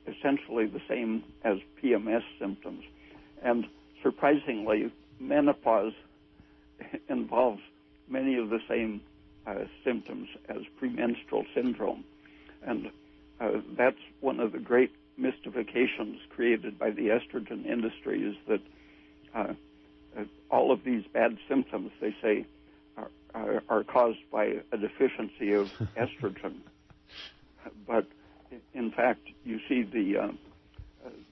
essentially 0.06 0.66
the 0.66 0.80
same 0.88 1.24
as 1.44 1.58
PMS 1.82 2.22
symptoms. 2.38 2.84
And 3.42 3.66
surprisingly, 4.02 4.92
menopause 5.18 5.92
involves 7.08 7.60
many 8.08 8.36
of 8.36 8.50
the 8.50 8.60
same 8.68 9.00
uh, 9.46 9.64
symptoms 9.84 10.28
as 10.48 10.58
premenstrual 10.78 11.44
syndrome. 11.54 12.04
And 12.66 12.90
uh, 13.40 13.60
that's 13.76 13.96
one 14.20 14.40
of 14.40 14.52
the 14.52 14.58
great 14.58 14.92
mystifications 15.16 16.18
created 16.30 16.78
by 16.78 16.90
the 16.90 17.08
estrogen 17.08 17.66
industry 17.66 18.22
is 18.22 18.36
that 18.48 18.60
uh, 19.34 19.52
uh, 20.18 20.24
all 20.50 20.72
of 20.72 20.84
these 20.84 21.04
bad 21.12 21.38
symptoms, 21.48 21.90
they 22.00 22.14
say, 22.22 22.46
are, 23.34 23.62
are, 23.68 23.84
caused 23.84 24.18
by 24.30 24.56
a 24.72 24.76
deficiency 24.76 25.52
of 25.52 25.70
estrogen. 25.96 26.56
But 27.86 28.06
in 28.74 28.90
fact, 28.90 29.28
you 29.44 29.60
see 29.68 29.82
the 29.82 30.18
uh, 30.18 30.28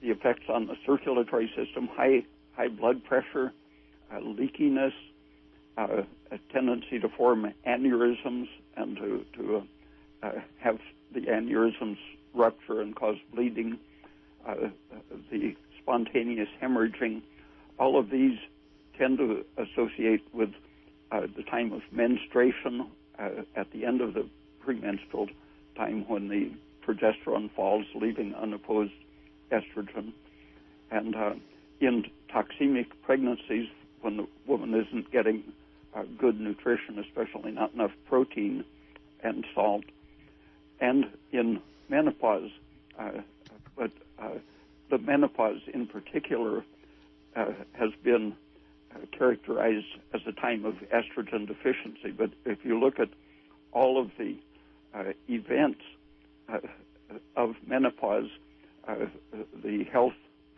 the 0.01 0.09
effects 0.09 0.45
on 0.49 0.67
the 0.67 0.75
circulatory 0.85 1.51
system, 1.55 1.87
high 1.87 2.23
high 2.55 2.67
blood 2.67 3.03
pressure, 3.03 3.53
uh, 4.11 4.19
leakiness, 4.19 4.93
uh, 5.77 6.03
a 6.31 6.37
tendency 6.51 6.99
to 6.99 7.09
form 7.09 7.53
aneurysms 7.67 8.47
and 8.75 8.97
to 8.97 9.25
to 9.37 9.63
uh, 10.23 10.31
have 10.59 10.79
the 11.13 11.21
aneurysms 11.21 11.97
rupture 12.33 12.81
and 12.81 12.95
cause 12.95 13.17
bleeding, 13.33 13.77
uh, 14.47 14.55
the 15.29 15.55
spontaneous 15.81 16.47
hemorrhaging, 16.61 17.21
all 17.77 17.99
of 17.99 18.09
these 18.09 18.37
tend 18.97 19.17
to 19.17 19.43
associate 19.57 20.23
with 20.33 20.49
uh, 21.11 21.21
the 21.35 21.43
time 21.43 21.73
of 21.73 21.81
menstruation 21.91 22.87
uh, 23.19 23.29
at 23.55 23.71
the 23.71 23.85
end 23.85 24.01
of 24.01 24.13
the 24.13 24.27
premenstrual 24.59 25.27
time 25.75 26.07
when 26.07 26.27
the 26.27 26.51
progesterone 26.85 27.51
falls, 27.55 27.85
leaving 27.95 28.33
unopposed 28.35 28.93
estrogen. 29.51 30.13
And 30.89 31.15
uh, 31.15 31.33
in 31.79 32.05
toxemic 32.33 32.87
pregnancies, 33.03 33.67
when 34.01 34.17
the 34.17 34.27
woman 34.47 34.73
isn't 34.73 35.11
getting 35.11 35.43
uh, 35.95 36.03
good 36.17 36.39
nutrition, 36.39 36.99
especially 36.99 37.51
not 37.51 37.73
enough 37.73 37.91
protein 38.07 38.63
and 39.23 39.45
salt, 39.53 39.83
and 40.79 41.05
in 41.31 41.61
menopause, 41.89 42.49
uh, 42.97 43.11
but 43.75 43.91
uh, 44.19 44.31
the 44.89 44.97
menopause 44.97 45.61
in 45.73 45.85
particular 45.85 46.63
uh, 47.35 47.51
has 47.73 47.91
been 48.03 48.35
characterized 49.17 49.85
as 50.13 50.21
a 50.27 50.31
time 50.31 50.65
of 50.65 50.75
estrogen 50.93 51.47
deficiency. 51.47 52.11
But 52.17 52.31
if 52.45 52.59
you 52.63 52.79
look 52.79 52.99
at 52.99 53.09
all 53.71 54.01
of 54.01 54.11
the 54.17 54.37
uh, 54.93 55.13
events 55.27 55.81
uh, 56.51 56.59
of 57.35 57.55
menopause, 57.65 58.29
the 59.63 59.85
health 59.91 60.13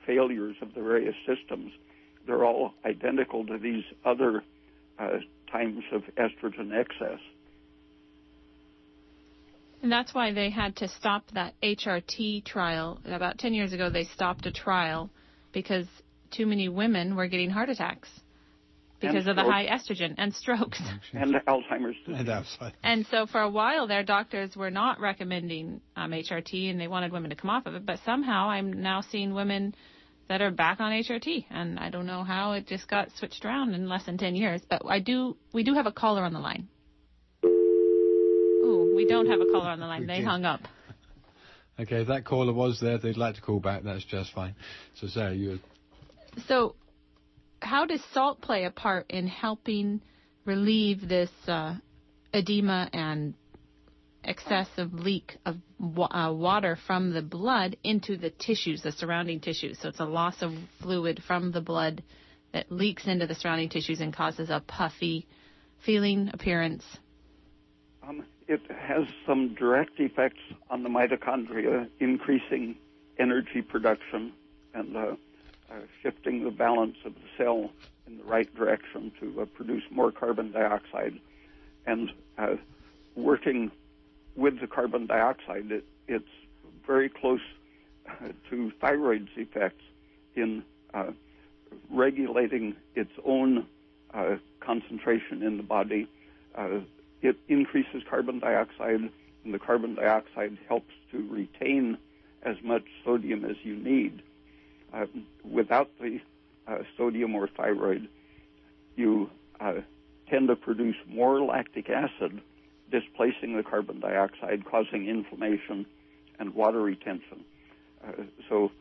failures 0.05 0.55
of 0.61 0.73
the 0.73 0.81
various 0.81 1.15
systems, 1.27 1.71
they're 2.25 2.45
all 2.45 2.73
identical 2.86 3.45
to 3.45 3.57
these 3.57 3.84
other 4.05 4.43
times 5.51 5.84
of 5.91 6.03
estrogen 6.17 6.73
excess. 6.73 7.19
And 9.81 9.91
that's 9.91 10.13
why 10.13 10.31
they 10.31 10.49
had 10.49 10.77
to 10.77 10.88
stop 10.88 11.29
that 11.34 11.53
HRT 11.61 12.45
trial. 12.45 12.99
About 13.05 13.38
10 13.38 13.53
years 13.53 13.73
ago, 13.73 13.89
they 13.89 14.05
stopped 14.05 14.45
a 14.45 14.51
trial 14.51 15.09
because 15.51 15.86
too 16.31 16.45
many 16.45 16.69
women 16.69 17.15
were 17.15 17.27
getting 17.27 17.49
heart 17.49 17.69
attacks 17.69 18.07
because 19.08 19.28
of 19.28 19.36
the 19.36 19.43
high 19.43 19.66
estrogen 19.68 20.16
and 20.18 20.34
strokes. 20.34 20.82
And 21.14 21.36
Alzheimer's 21.47 21.95
disease. 22.06 22.58
And, 22.60 22.74
and 22.84 23.06
so 23.12 23.26
for 23.26 23.41
a 23.41 23.49
while, 23.49 23.88
their 23.88 24.04
doctors 24.04 24.56
were 24.56 24.72
not 24.72 24.99
recommending 24.99 25.82
um, 25.95 26.12
HRT 26.12 26.70
and 26.72 26.80
they 26.80 26.88
wanted 26.88 27.12
women 27.12 27.30
to 27.30 27.36
come 27.36 27.49
off 27.49 27.66
of 27.66 27.76
it. 27.76 27.86
But 27.86 27.99
somehow 28.06 28.49
I'm 28.49 28.82
now 28.82 29.01
seeing 29.01 29.34
women 29.34 29.76
that 30.30 30.41
are 30.41 30.51
back 30.51 30.80
on 30.80 30.91
HRT. 30.91 31.45
And 31.49 31.80
I 31.80 31.89
don't 31.89 32.06
know 32.06 32.24
how 32.24 32.54
it 32.54 32.68
just 32.68 32.88
got 32.88 33.10
switched 33.18 33.45
around 33.45 33.74
in 33.74 33.88
less 33.88 34.06
than 34.06 34.18
10 34.18 34.36
years. 34.36 34.62
But 34.68 34.82
I 34.88 34.99
do, 34.99 35.38
we 35.54 35.64
do 35.64 35.74
have 35.74 35.86
a 35.86 35.91
caller 35.91 36.24
on 36.24 36.34
the 36.34 36.39
line. 36.39 36.68
Ooh, 37.45 38.93
we 38.95 39.06
don't 39.06 39.28
have 39.28 39.41
a 39.41 39.45
caller 39.45 39.70
on 39.70 39.80
the 39.80 39.86
line. 39.86 40.08
They 40.08 40.22
hung 40.22 40.45
up. 40.45 40.62
Okay, 41.80 42.01
if 42.01 42.08
that 42.08 42.24
caller 42.24 42.54
was 42.54 42.80
there, 42.80 42.97
they'd 42.97 43.18
like 43.18 43.36
to 43.36 43.41
call 43.41 43.60
back. 43.60 43.84
That's 43.84 44.06
just 44.06 44.32
fine. 44.34 44.56
So, 44.95 45.08
Sarah, 45.08 45.34
you. 45.34 45.60
So, 46.47 46.76
how 47.64 47.86
does 47.86 48.03
salt 48.11 48.41
play 48.41 48.66
a 48.66 48.72
part 48.72 49.09
in 49.09 49.28
helping 49.28 50.01
relieve 50.45 51.07
this 51.07 51.32
uh, 51.47 51.76
edema 52.34 52.89
and 52.93 53.34
excessive 54.24 54.93
leak 54.93 55.38
of 55.45 55.57
uh, 55.97 56.32
water 56.34 56.78
from 56.88 57.14
the 57.14 57.22
blood 57.22 57.76
into 57.84 58.18
the 58.18 58.30
tissues, 58.30 58.82
the 58.84 58.91
surrounding 58.91 59.39
tissues? 59.39 59.80
So, 59.80 59.89
it's 59.89 59.99
a 59.99 60.05
loss 60.05 60.41
of 60.41 60.53
fluid 60.82 61.22
from 61.26 61.51
the 61.51 61.61
blood 61.61 62.03
that 62.53 62.72
leaks 62.72 63.07
into 63.07 63.28
the 63.28 63.36
surrounding 63.36 63.70
tissues 63.70 63.99
and 63.99 64.14
causes 64.14 64.49
a 64.49 64.61
puffy 64.66 65.28
feeling 65.84 66.30
appearance. 66.34 66.86
Um, 68.07 68.26
it 68.47 68.61
has 68.70 69.05
some 69.26 69.55
direct 69.55 69.99
effects 69.99 70.39
on 70.70 70.84
the 70.84 70.89
mitochondria, 70.89 71.89
increasing 71.99 72.76
energy 73.18 73.61
production 73.61 74.34
and 74.74 74.95
uh, 74.97 75.16
shifting 76.01 76.43
the 76.43 76.51
balance 76.51 76.97
of 77.05 77.13
the 77.15 77.21
cell 77.38 77.71
in 78.07 78.17
the 78.17 78.24
right 78.24 78.53
direction 78.55 79.11
to 79.19 79.41
uh, 79.41 79.45
produce 79.45 79.84
more 79.91 80.11
carbon 80.11 80.51
dioxide. 80.51 81.19
And 81.86 82.11
uh, 82.38 82.55
working 83.15 83.71
with 84.36 84.59
the 84.59 84.67
carbon 84.67 85.05
dioxide, 85.05 85.71
it, 85.71 85.86
it's 86.07 86.26
very 86.86 87.09
close 87.09 87.41
to 88.49 88.71
thyroid's 88.82 89.30
effects 89.36 89.84
in 90.36 90.63
uh, 90.93 91.11
regulating 91.89 92.76
its 92.95 93.11
own 93.26 93.65
uh, 94.13 94.36
concentration 94.59 95.41
in 95.43 95.57
the 95.57 95.63
body. 95.63 96.07
Uh, 96.55 96.80
it 97.21 97.38
increases 97.47 98.03
carbon 98.09 98.39
dioxide, 98.39 99.09
and 99.43 99.53
the 99.53 99.59
carbon 99.59 99.95
dioxide 99.95 100.57
helps 100.67 100.91
to 101.11 101.28
retain 101.30 101.97
as 102.43 102.57
much 102.63 102.84
sodium 103.05 103.45
as 103.45 103.55
you 103.63 103.76
need. 103.76 104.21
Uh, 104.93 105.05
without 105.43 105.89
the 105.99 106.19
uh, 106.67 106.77
sodium 106.97 107.33
or 107.33 107.47
thyroid, 107.47 108.07
you 108.95 109.29
uh, 109.59 109.73
tend 110.29 110.47
to 110.47 110.55
produce 110.55 110.95
more 111.07 111.41
lactic 111.41 111.89
acid, 111.89 112.41
displacing 112.91 113.57
the 113.57 113.63
carbon 113.63 113.99
dioxide, 113.99 114.63
causing 114.65 115.07
inflammation 115.07 115.85
and 116.39 116.53
water 116.53 116.81
retention. 116.81 117.43
Uh, 118.05 118.11
so 118.47 118.71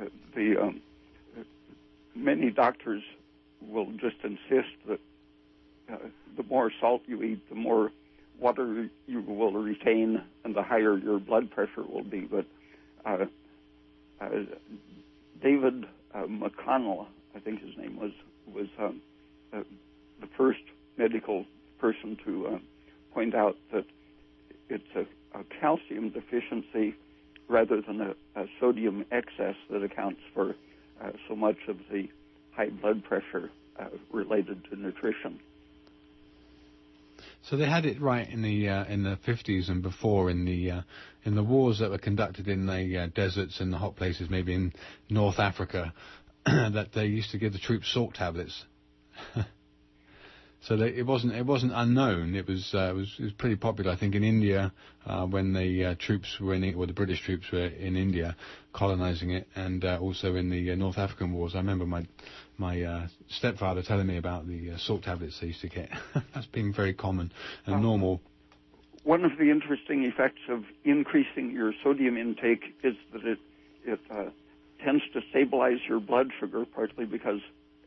uh, 0.00 0.06
the 0.34 0.56
um, 0.60 0.80
many 2.14 2.50
doctors 2.50 3.02
will 3.60 3.86
just 3.92 4.16
insist 4.24 4.74
that 4.88 4.98
the 6.36 6.42
more 6.44 6.72
salt 6.80 7.02
you 7.06 7.22
eat, 7.22 7.48
the 7.48 7.54
more 7.54 7.92
water 8.38 8.88
you 9.06 9.20
will 9.20 9.52
retain, 9.52 10.22
and 10.42 10.54
the 10.54 10.62
higher 10.62 10.96
your 10.96 11.20
blood 11.20 11.50
pressure 11.50 11.82
will 11.82 12.02
be. 12.02 12.20
But 12.20 12.46
David 15.42 15.86
uh, 16.14 16.24
McCarron, 16.24 17.06
I 17.34 17.40
think 17.40 17.60
his 17.60 17.76
name 17.76 17.98
was, 17.98 18.12
was 18.46 18.68
um, 18.78 19.00
uh, 19.52 19.62
the 20.20 20.28
first 20.36 20.60
medical 20.96 21.44
person 21.78 22.16
to 22.24 22.46
uh, 22.46 22.58
point 23.12 23.34
out 23.34 23.56
that 23.72 23.84
it's 24.68 24.84
a, 24.94 25.38
a 25.38 25.44
calcium 25.60 26.10
deficiency 26.10 26.94
rather 27.48 27.82
than 27.82 28.00
a, 28.00 28.14
a, 28.40 28.46
sodium 28.60 29.04
excess 29.10 29.56
that 29.68 29.82
accounts 29.82 30.20
for 30.32 30.54
uh, 31.02 31.10
so 31.28 31.34
much 31.34 31.56
of 31.68 31.76
the 31.90 32.08
high 32.52 32.68
blood 32.68 33.02
pressure 33.04 33.50
uh, 33.78 33.86
related 34.10 34.64
to 34.70 34.76
nutrition. 34.76 35.40
So 37.48 37.56
they 37.56 37.68
had 37.68 37.86
it 37.86 38.00
right 38.00 38.28
in 38.28 38.42
the 38.42 38.68
uh, 38.68 38.84
in 38.84 39.02
the 39.02 39.18
50s 39.26 39.68
and 39.68 39.82
before 39.82 40.30
in 40.30 40.44
the 40.44 40.70
uh, 40.70 40.82
in 41.24 41.34
the 41.34 41.42
wars 41.42 41.80
that 41.80 41.90
were 41.90 41.98
conducted 41.98 42.46
in 42.46 42.66
the 42.66 42.98
uh, 42.98 43.06
deserts 43.14 43.60
and 43.60 43.72
the 43.72 43.78
hot 43.78 43.96
places, 43.96 44.30
maybe 44.30 44.54
in 44.54 44.72
North 45.10 45.40
Africa, 45.40 45.92
that 46.46 46.90
they 46.94 47.06
used 47.06 47.32
to 47.32 47.38
give 47.38 47.52
the 47.52 47.58
troops 47.58 47.92
salt 47.92 48.14
tablets. 48.14 48.64
so 50.62 50.76
they, 50.76 50.90
it 50.90 51.04
wasn't 51.04 51.34
it 51.34 51.44
wasn't 51.44 51.72
unknown. 51.74 52.36
It 52.36 52.46
was 52.46 52.70
uh, 52.74 52.90
it 52.90 52.94
was 52.94 53.12
it 53.18 53.24
was 53.24 53.32
pretty 53.32 53.56
popular. 53.56 53.90
I 53.90 53.96
think 53.96 54.14
in 54.14 54.22
India 54.22 54.72
uh, 55.04 55.26
when 55.26 55.52
the 55.52 55.84
uh, 55.84 55.94
troops 55.98 56.38
were 56.40 56.54
in 56.54 56.74
or 56.76 56.86
the 56.86 56.92
British 56.92 57.22
troops 57.22 57.46
were 57.52 57.66
in 57.66 57.96
India, 57.96 58.36
colonizing 58.72 59.30
it, 59.32 59.48
and 59.56 59.84
also 59.84 60.36
in 60.36 60.48
the 60.48 60.76
North 60.76 60.98
African 60.98 61.32
wars. 61.32 61.56
I 61.56 61.58
remember 61.58 61.86
my 61.86 62.06
my 62.62 62.80
uh, 62.80 63.08
stepfather 63.28 63.82
telling 63.82 64.06
me 64.06 64.16
about 64.16 64.46
the 64.46 64.70
uh, 64.70 64.78
salt 64.78 65.02
tablets 65.02 65.38
they 65.40 65.48
used 65.48 65.60
to 65.60 65.68
get. 65.68 65.90
That's 66.34 66.46
been 66.46 66.72
very 66.72 66.94
common 66.94 67.32
and 67.66 67.74
um, 67.76 67.82
normal. 67.82 68.20
One 69.02 69.24
of 69.24 69.32
the 69.36 69.50
interesting 69.50 70.04
effects 70.04 70.42
of 70.48 70.62
increasing 70.84 71.50
your 71.50 71.72
sodium 71.82 72.16
intake 72.16 72.62
is 72.84 72.94
that 73.12 73.24
it 73.24 73.38
it 73.84 73.98
uh, 74.10 74.26
tends 74.82 75.02
to 75.12 75.20
stabilize 75.30 75.78
your 75.88 75.98
blood 75.98 76.28
sugar, 76.38 76.64
partly 76.64 77.04
because 77.04 77.40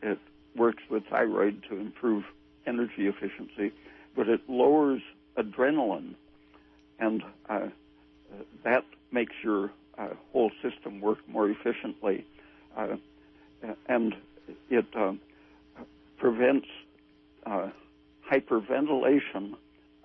it 0.03 0.19
works 0.57 0.83
with 0.89 1.03
thyroid 1.09 1.63
to 1.69 1.77
improve 1.77 2.25
energy 2.67 3.07
efficiency, 3.07 3.73
but 4.13 4.27
it 4.27 4.41
lowers 4.49 5.01
adrenaline, 5.37 6.15
and 6.99 7.23
uh, 7.47 7.67
that 8.65 8.83
makes 9.09 9.33
your 9.41 9.71
uh, 9.97 10.09
whole 10.33 10.51
system 10.61 10.99
work 10.99 11.19
more 11.29 11.49
efficiently. 11.49 12.25
Uh, 12.75 12.97
and 13.87 14.15
it 14.69 14.85
uh, 14.97 15.13
prevents 16.17 16.67
uh, 17.45 17.69
hyperventilation, 18.31 19.55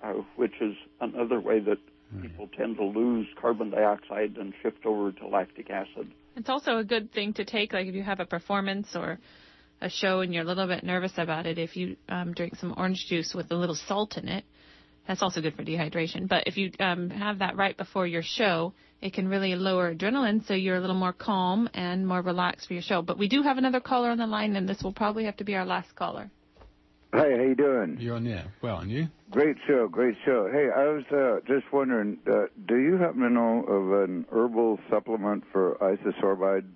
uh, 0.03 0.13
which 0.37 0.55
is 0.61 0.75
another 1.01 1.41
way 1.41 1.61
that 1.61 1.79
mm. 2.15 2.23
people 2.23 2.49
tend 2.57 2.77
to 2.77 2.85
lose 2.85 3.27
carbon 3.41 3.71
dioxide 3.71 4.37
and 4.37 4.53
shift 4.63 4.85
over 4.85 5.13
to 5.13 5.27
lactic 5.27 5.71
acid. 5.71 6.11
It's 6.37 6.49
also 6.49 6.79
a 6.79 6.85
good 6.85 7.13
thing 7.13 7.33
to 7.35 7.45
take, 7.45 7.73
like 7.73 7.87
if 7.87 7.95
you 7.95 8.03
have 8.03 8.21
a 8.21 8.27
performance 8.27 8.95
or 8.95 9.19
a 9.81 9.89
show 9.89 10.21
and 10.21 10.33
you're 10.33 10.45
a 10.45 10.47
little 10.47 10.67
bit 10.67 10.85
nervous 10.85 11.13
about 11.17 11.47
it, 11.47 11.59
if 11.59 11.77
you 11.77 11.97
um, 12.09 12.33
drink 12.35 12.57
some 12.57 12.75
orange 12.77 13.07
juice 13.09 13.35
with 13.35 13.51
a 13.51 13.57
little 13.57 13.75
salt 13.75 14.17
in 14.17 14.29
it, 14.29 14.45
that's 15.07 15.23
also 15.23 15.41
good 15.41 15.55
for 15.55 15.65
dehydration. 15.65 16.29
But 16.29 16.45
if 16.47 16.57
you 16.57 16.71
um, 16.79 17.11
have 17.11 17.39
that 17.39 17.57
right 17.57 17.77
before 17.77 18.07
your 18.07 18.23
show, 18.23 18.75
it 19.01 19.13
can 19.15 19.29
really 19.29 19.55
lower 19.55 19.95
adrenaline, 19.95 20.47
so 20.47 20.55
you're 20.55 20.77
a 20.77 20.81
little 20.81 20.97
more 20.97 21.13
calm 21.13 21.69
and 21.75 22.07
more 22.07 22.21
relaxed 22.21 22.67
for 22.67 22.75
your 22.75 22.83
show. 22.83 23.03
But 23.03 23.19
we 23.19 23.29
do 23.29 23.43
have 23.43 23.57
another 23.59 23.81
caller 23.81 24.11
on 24.11 24.19
the 24.19 24.27
line, 24.27 24.57
and 24.57 24.69
this 24.69 24.83
will 24.83 24.93
probably 24.93 25.25
have 25.25 25.37
to 25.39 25.45
be 25.45 25.55
our 25.57 25.65
last 25.65 25.95
caller. 25.97 26.31
Hi, 27.13 27.19
how 27.19 27.43
you 27.43 27.57
doing? 27.57 27.97
You're 27.99 28.17
on 28.17 28.25
there. 28.25 28.53
Well, 28.63 28.79
and 28.79 28.91
you? 28.91 29.09
Great 29.31 29.57
show, 29.67 29.89
great 29.89 30.17
show. 30.25 30.49
Hey, 30.53 30.69
I 30.75 30.85
was 30.89 31.05
uh, 31.11 31.41
just 31.47 31.73
wondering, 31.73 32.19
uh, 32.31 32.47
do 32.69 32.77
you 32.77 32.99
happen 32.99 33.21
to 33.21 33.31
know 33.31 33.65
of 33.65 34.09
an 34.09 34.27
herbal 34.31 34.79
supplement 34.91 35.45
for 35.51 35.77
isosorbide? 35.81 36.67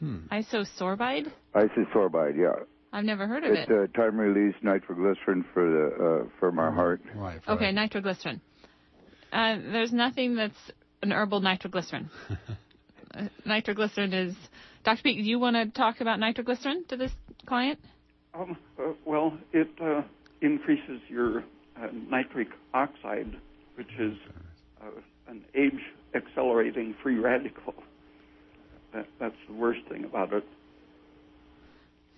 Hmm. 0.00 0.26
Isosorbide? 0.30 1.30
Isosorbide, 1.54 2.36
yeah. 2.36 2.64
I've 2.92 3.04
never 3.04 3.26
heard 3.26 3.44
of 3.44 3.52
it's 3.52 3.70
it. 3.70 3.72
It's 3.72 3.94
a 3.94 3.96
time 3.96 4.18
release 4.18 4.54
nitroglycerin 4.62 5.46
for 5.54 5.70
the 5.70 6.04
uh, 6.04 6.28
for 6.38 6.52
my 6.52 6.70
heart. 6.70 7.00
Right. 7.14 7.40
Okay, 7.48 7.66
right. 7.66 7.74
nitroglycerin. 7.74 8.42
Uh, 9.32 9.56
there's 9.72 9.92
nothing 9.92 10.36
that's 10.36 10.54
an 11.02 11.10
herbal 11.10 11.40
nitroglycerin. 11.40 12.10
uh, 13.14 13.22
nitroglycerin 13.46 14.12
is. 14.12 14.34
Dr. 14.84 15.02
Peat, 15.02 15.16
do 15.16 15.22
you 15.22 15.38
want 15.38 15.56
to 15.56 15.66
talk 15.66 16.00
about 16.00 16.18
nitroglycerin 16.18 16.84
to 16.88 16.96
this 16.96 17.12
client? 17.46 17.78
Um, 18.34 18.56
uh, 18.78 18.92
well, 19.04 19.38
it 19.52 19.68
uh, 19.80 20.02
increases 20.40 21.00
your 21.08 21.44
uh, 21.76 21.88
nitric 22.10 22.48
oxide, 22.74 23.36
which 23.76 23.90
is 23.98 24.16
an 25.28 25.42
age 25.54 25.80
accelerating 26.14 26.94
free 27.02 27.18
radical. 27.18 27.74
That, 28.92 29.06
that's 29.18 29.36
the 29.48 29.54
worst 29.54 29.80
thing 29.88 30.04
about 30.04 30.32
it. 30.32 30.44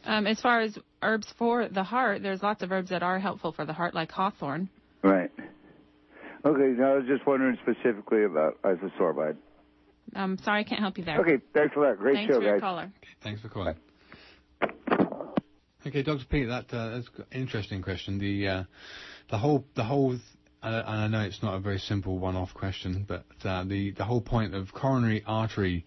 Um, 0.05 0.27
as 0.27 0.41
far 0.41 0.61
as 0.61 0.77
herbs 1.03 1.33
for 1.39 1.69
the 1.69 1.83
heart, 1.83 2.23
there's 2.23 2.43
lots 2.43 2.62
of 2.62 2.73
herbs 2.73 2.91
that 2.91 3.03
are 3.03 3.19
helpful 3.19 3.53
for 3.53 3.65
the 3.65 3.73
heart, 3.73 3.95
like 3.95 4.11
hawthorn. 4.11 4.69
Right. 5.03 5.31
Okay, 6.45 6.78
now 6.78 6.92
I 6.92 6.97
was 6.97 7.07
just 7.07 7.26
wondering 7.26 7.57
specifically 7.62 8.24
about 8.24 8.61
isosorbide. 8.62 9.36
I'm 10.14 10.36
sorry, 10.38 10.61
I 10.61 10.64
can't 10.64 10.80
help 10.80 10.99
you 10.99 11.05
there. 11.05 11.18
Okay, 11.20 11.42
thanks 11.55 11.74
a 11.76 11.80
lot. 11.80 11.99
Great 11.99 12.14
thanks 12.14 12.34
show, 12.34 12.40
guys. 12.40 12.61
Caller. 12.61 12.82
Okay, 12.82 13.09
thanks 13.22 13.40
for 13.40 13.49
calling. 13.49 13.74
Okay, 15.86 16.03
Dr. 16.03 16.24
Peat, 16.28 16.49
that 16.49 16.72
uh, 16.72 16.90
that's 16.97 17.09
an 17.18 17.24
interesting 17.32 17.82
question. 17.82 18.18
The 18.18 18.49
uh, 18.49 18.64
the 19.30 19.38
whole 19.38 19.64
the 19.74 19.84
whole 19.84 20.11
th- 20.11 20.20
and 20.62 20.86
I 20.88 21.07
know 21.09 21.20
it's 21.20 21.42
not 21.42 21.55
a 21.55 21.61
very 21.61 21.78
simple 21.78 22.18
one-off 22.18 22.55
question, 22.55 23.05
but 23.07 23.24
uh, 23.45 23.64
the 23.64 23.92
the 23.92 24.05
whole 24.05 24.22
point 24.22 24.55
of 24.55 24.72
coronary 24.72 25.22
artery 25.26 25.84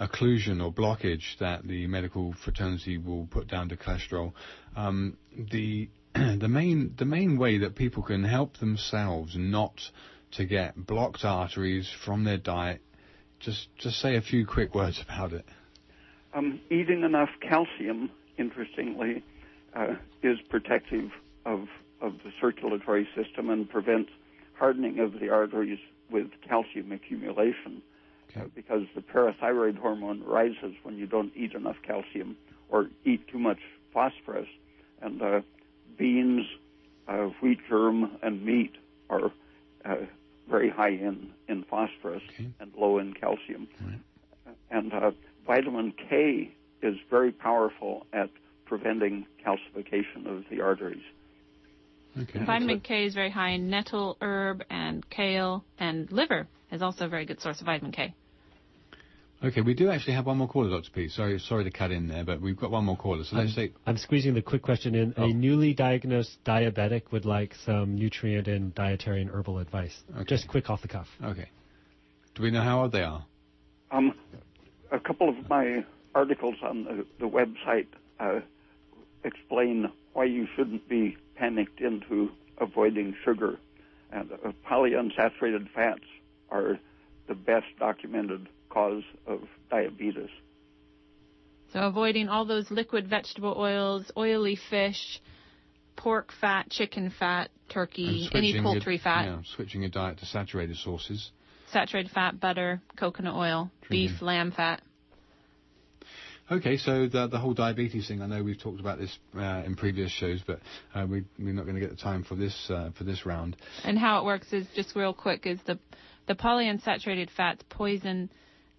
occlusion 0.00 0.64
or 0.64 0.72
blockage 0.72 1.36
that 1.40 1.66
the 1.66 1.86
medical 1.86 2.32
fraternity 2.44 2.96
will 2.96 3.26
put 3.26 3.48
down 3.48 3.68
to 3.68 3.76
cholesterol. 3.76 4.32
Um, 4.76 5.16
the 5.52 5.90
the 6.14 6.48
main 6.48 6.94
the 6.98 7.04
main 7.04 7.38
way 7.38 7.58
that 7.58 7.76
people 7.76 8.02
can 8.02 8.24
help 8.24 8.58
themselves 8.58 9.34
not 9.36 9.90
to 10.32 10.44
get 10.44 10.86
blocked 10.86 11.24
arteries 11.24 11.88
from 12.04 12.24
their 12.24 12.38
diet. 12.38 12.80
Just 13.38 13.68
just 13.78 14.00
say 14.00 14.16
a 14.16 14.20
few 14.20 14.46
quick 14.46 14.74
words 14.74 15.00
about 15.02 15.32
it. 15.32 15.44
Um, 16.34 16.60
eating 16.70 17.02
enough 17.02 17.30
calcium, 17.40 18.10
interestingly, 18.38 19.24
uh, 19.74 19.94
is 20.22 20.38
protective 20.48 21.10
of 21.44 21.68
of 22.00 22.14
the 22.24 22.32
circulatory 22.40 23.08
system 23.14 23.50
and 23.50 23.68
prevents 23.68 24.10
hardening 24.54 24.98
of 24.98 25.20
the 25.20 25.28
arteries 25.30 25.78
with 26.10 26.26
calcium 26.46 26.92
accumulation 26.92 27.82
okay. 28.30 28.40
uh, 28.40 28.44
because 28.54 28.82
the 28.94 29.00
parathyroid 29.00 29.78
hormone 29.78 30.22
rises 30.24 30.74
when 30.82 30.96
you 30.96 31.06
don't 31.06 31.32
eat 31.36 31.52
enough 31.52 31.76
calcium 31.86 32.36
or 32.68 32.88
eat 33.04 33.26
too 33.28 33.38
much 33.38 33.58
phosphorus. 33.92 34.48
And 35.02 35.22
uh, 35.22 35.40
beans, 36.00 36.46
uh, 37.06 37.28
wheat 37.42 37.58
germ, 37.68 38.18
and 38.22 38.44
meat 38.44 38.72
are 39.10 39.30
uh, 39.84 39.96
very 40.48 40.70
high 40.70 40.88
in, 40.88 41.30
in 41.46 41.62
phosphorus 41.64 42.22
okay. 42.34 42.48
and 42.58 42.72
low 42.76 42.98
in 42.98 43.12
calcium. 43.12 43.68
Right. 43.80 44.56
And 44.70 44.92
uh, 44.92 45.10
vitamin 45.46 45.92
K 46.08 46.54
is 46.82 46.96
very 47.10 47.30
powerful 47.30 48.06
at 48.12 48.30
preventing 48.64 49.26
calcification 49.46 50.26
of 50.26 50.44
the 50.50 50.62
arteries. 50.62 51.02
Okay. 52.18 52.44
Vitamin 52.44 52.80
K 52.80 53.04
is 53.04 53.14
very 53.14 53.30
high 53.30 53.50
in 53.50 53.68
nettle, 53.68 54.16
herb, 54.20 54.64
and 54.70 55.08
kale, 55.10 55.64
and 55.78 56.10
liver 56.10 56.48
is 56.72 56.82
also 56.82 57.04
a 57.04 57.08
very 57.08 57.26
good 57.26 57.40
source 57.40 57.60
of 57.60 57.66
vitamin 57.66 57.92
K. 57.92 58.14
Okay, 59.42 59.62
we 59.62 59.72
do 59.72 59.90
actually 59.90 60.12
have 60.14 60.26
one 60.26 60.36
more 60.36 60.48
caller, 60.48 60.68
Dr. 60.68 60.90
P. 60.90 61.08
Sorry, 61.08 61.38
sorry 61.38 61.64
to 61.64 61.70
cut 61.70 61.90
in 61.90 62.08
there, 62.08 62.24
but 62.24 62.42
we've 62.42 62.58
got 62.58 62.70
one 62.70 62.84
more 62.84 62.96
caller. 62.96 63.24
So 63.24 63.36
let's 63.36 63.54
say 63.54 63.72
I'm 63.86 63.96
squeezing 63.96 64.34
the 64.34 64.42
quick 64.42 64.60
question 64.60 64.94
in. 64.94 65.14
Oh. 65.16 65.24
A 65.24 65.32
newly 65.32 65.72
diagnosed 65.72 66.36
diabetic 66.44 67.10
would 67.10 67.24
like 67.24 67.54
some 67.64 67.94
nutrient 67.94 68.48
and 68.48 68.74
dietary 68.74 69.22
and 69.22 69.30
herbal 69.30 69.58
advice. 69.58 69.96
Okay. 70.14 70.24
Just 70.24 70.46
quick 70.46 70.68
off 70.68 70.82
the 70.82 70.88
cuff. 70.88 71.06
Okay. 71.24 71.48
Do 72.34 72.42
we 72.42 72.50
know 72.50 72.62
how 72.62 72.82
old 72.82 72.92
they 72.92 73.02
are? 73.02 73.24
Um, 73.90 74.12
a 74.92 75.00
couple 75.00 75.30
of 75.30 75.48
my 75.48 75.84
articles 76.14 76.56
on 76.62 76.84
the, 76.84 77.06
the 77.18 77.26
website 77.26 77.86
uh, 78.18 78.40
explain 79.24 79.90
why 80.12 80.24
you 80.24 80.46
shouldn't 80.54 80.86
be 80.86 81.16
panicked 81.36 81.80
into 81.80 82.30
avoiding 82.58 83.16
sugar. 83.24 83.58
And 84.12 84.32
uh, 84.32 84.52
polyunsaturated 84.70 85.70
fats 85.74 86.04
are 86.50 86.78
the 87.26 87.34
best 87.34 87.66
documented 87.78 88.48
cause 88.70 89.02
of 89.26 89.40
diabetes. 89.70 90.30
So 91.72 91.80
avoiding 91.80 92.28
all 92.28 92.44
those 92.44 92.70
liquid 92.70 93.08
vegetable 93.08 93.54
oils, 93.56 94.10
oily 94.16 94.58
fish, 94.70 95.20
pork 95.96 96.32
fat, 96.40 96.68
chicken 96.70 97.12
fat, 97.16 97.50
turkey, 97.68 98.28
any 98.34 98.60
poultry 98.60 98.94
your, 98.94 99.02
fat. 99.02 99.24
Yeah, 99.26 99.38
switching 99.54 99.82
your 99.82 99.90
diet 99.90 100.18
to 100.18 100.26
saturated 100.26 100.76
sources. 100.76 101.30
Saturated 101.70 102.10
fat, 102.10 102.40
butter, 102.40 102.80
coconut 102.96 103.34
oil, 103.34 103.70
Drinking. 103.82 104.08
beef, 104.14 104.22
lamb 104.22 104.50
fat. 104.50 104.82
Okay, 106.50 106.78
so 106.78 107.06
the, 107.06 107.28
the 107.28 107.38
whole 107.38 107.54
diabetes 107.54 108.08
thing, 108.08 108.20
I 108.22 108.26
know 108.26 108.42
we've 108.42 108.60
talked 108.60 108.80
about 108.80 108.98
this 108.98 109.16
uh, 109.36 109.62
in 109.64 109.76
previous 109.76 110.10
shows, 110.10 110.42
but 110.44 110.58
uh, 110.92 111.06
we, 111.08 111.24
we're 111.38 111.54
not 111.54 111.62
going 111.62 111.76
to 111.76 111.80
get 111.80 111.90
the 111.90 111.96
time 111.96 112.24
for 112.24 112.34
this 112.34 112.68
uh, 112.68 112.90
for 112.98 113.04
this 113.04 113.24
round. 113.24 113.56
And 113.84 113.96
how 113.96 114.18
it 114.18 114.24
works 114.24 114.52
is 114.52 114.66
just 114.74 114.96
real 114.96 115.14
quick 115.14 115.46
is 115.46 115.60
the 115.64 115.78
the 116.26 116.34
polyunsaturated 116.34 117.30
fats 117.30 117.62
poison 117.68 118.30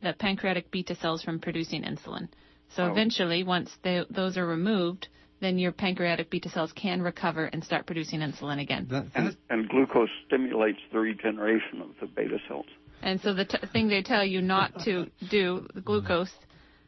the 0.01 0.13
pancreatic 0.13 0.71
beta 0.71 0.95
cells 0.95 1.23
from 1.23 1.39
producing 1.39 1.83
insulin. 1.83 2.27
So 2.75 2.83
Oh. 2.83 2.91
eventually, 2.91 3.43
once 3.43 3.69
they, 3.83 4.03
those 4.09 4.37
are 4.37 4.45
removed, 4.47 5.07
then 5.41 5.57
your 5.57 5.71
pancreatic 5.71 6.29
beta 6.29 6.49
cells 6.49 6.71
can 6.73 7.01
recover 7.01 7.45
and 7.45 7.63
start 7.63 7.85
producing 7.85 8.19
insulin 8.21 8.61
again. 8.61 8.87
And, 9.15 9.35
and 9.49 9.67
glucose 9.69 10.09
stimulates 10.27 10.79
the 10.91 10.99
regeneration 10.99 11.81
of 11.81 11.89
the 11.99 12.05
beta 12.07 12.37
cells. 12.47 12.67
And 13.01 13.19
so 13.21 13.33
the 13.33 13.45
t- 13.45 13.57
thing 13.73 13.87
they 13.89 14.03
tell 14.03 14.23
you 14.23 14.41
not 14.41 14.79
to 14.85 15.07
do, 15.29 15.67
the 15.73 15.81
glucose, 15.81 16.31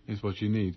is 0.08 0.22
what 0.22 0.40
you 0.42 0.50
need. 0.50 0.76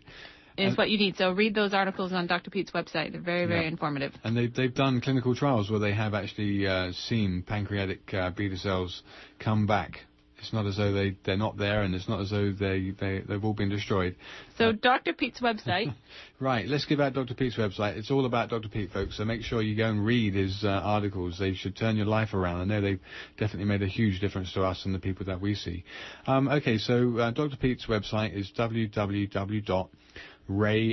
is 0.57 0.69
And- 0.69 0.79
what 0.79 0.89
you 0.89 0.97
need. 0.97 1.17
So 1.19 1.33
read 1.33 1.55
those 1.55 1.75
articles 1.75 2.15
on 2.15 2.27
Dr. 2.27 2.51
Peat's 2.51 2.71
website. 2.71 3.13
They're 3.13 3.21
very, 3.21 3.45
very 3.45 3.63
Yeah. 3.65 3.69
informative. 3.69 4.15
And 4.25 4.35
they've, 4.35 4.53
they've 4.55 4.73
done 4.75 5.03
clinical 5.03 5.35
trials 5.35 5.71
where 5.71 5.79
they 5.81 5.93
have 5.93 6.15
actually 6.15 6.67
uh, 6.67 6.93
seen 6.93 7.43
pancreatic 7.43 8.13
uh, 8.15 8.31
beta 8.31 8.57
cells 8.57 9.03
come 9.39 9.67
back. 9.67 10.01
It's 10.47 10.53
not 10.55 10.67
as 10.67 10.77
though 10.77 10.93
they, 10.93 11.17
they're 11.25 11.37
not 11.37 11.57
there, 11.57 11.83
and 11.83 11.93
it's 11.93 12.09
not 12.09 12.21
as 12.21 12.31
though 12.31 12.53
they, 12.53 12.93
they, 12.99 13.23
they've 13.27 13.45
all 13.45 13.53
been 13.53 13.69
destroyed. 13.69 14.15
So 14.59 14.71
Dr. 14.71 15.13
Peat's 15.13 15.41
website, 15.41 15.93
Right, 16.39 16.69
let's 16.69 16.85
give 16.85 17.01
out 17.01 17.15
Dr. 17.15 17.35
Peat's 17.35 17.57
website. 17.57 17.97
It's 17.97 18.13
all 18.13 18.27
about 18.27 18.51
Dr. 18.51 18.69
Peat, 18.69 18.93
folks, 18.93 19.17
so 19.17 19.25
make 19.25 19.43
sure 19.43 19.61
you 19.61 19.75
go 19.75 19.89
and 19.89 20.05
read 20.05 20.35
his 20.35 20.63
uh, 20.63 20.69
articles. 20.69 21.37
They 21.39 21.55
should 21.55 21.75
turn 21.77 21.97
your 21.97 22.07
life 22.07 22.33
around. 22.33 22.61
I 22.61 22.65
know 22.65 22.81
they've 22.81 23.01
definitely 23.39 23.65
made 23.65 23.83
a 23.83 23.89
huge 23.89 24.21
difference 24.21 24.53
to 24.53 24.63
us 24.63 24.85
and 24.85 24.95
the 24.95 25.01
people 25.01 25.27
that 25.27 25.41
we 25.41 25.57
see. 25.57 25.83
Um, 26.29 26.47
okay, 26.49 26.79
so 26.79 27.19
uh, 27.19 27.33
Dr. 27.33 27.57
Peat's 27.57 27.87
website 27.87 28.37
is 28.37 28.53
www.ray, 28.57 29.87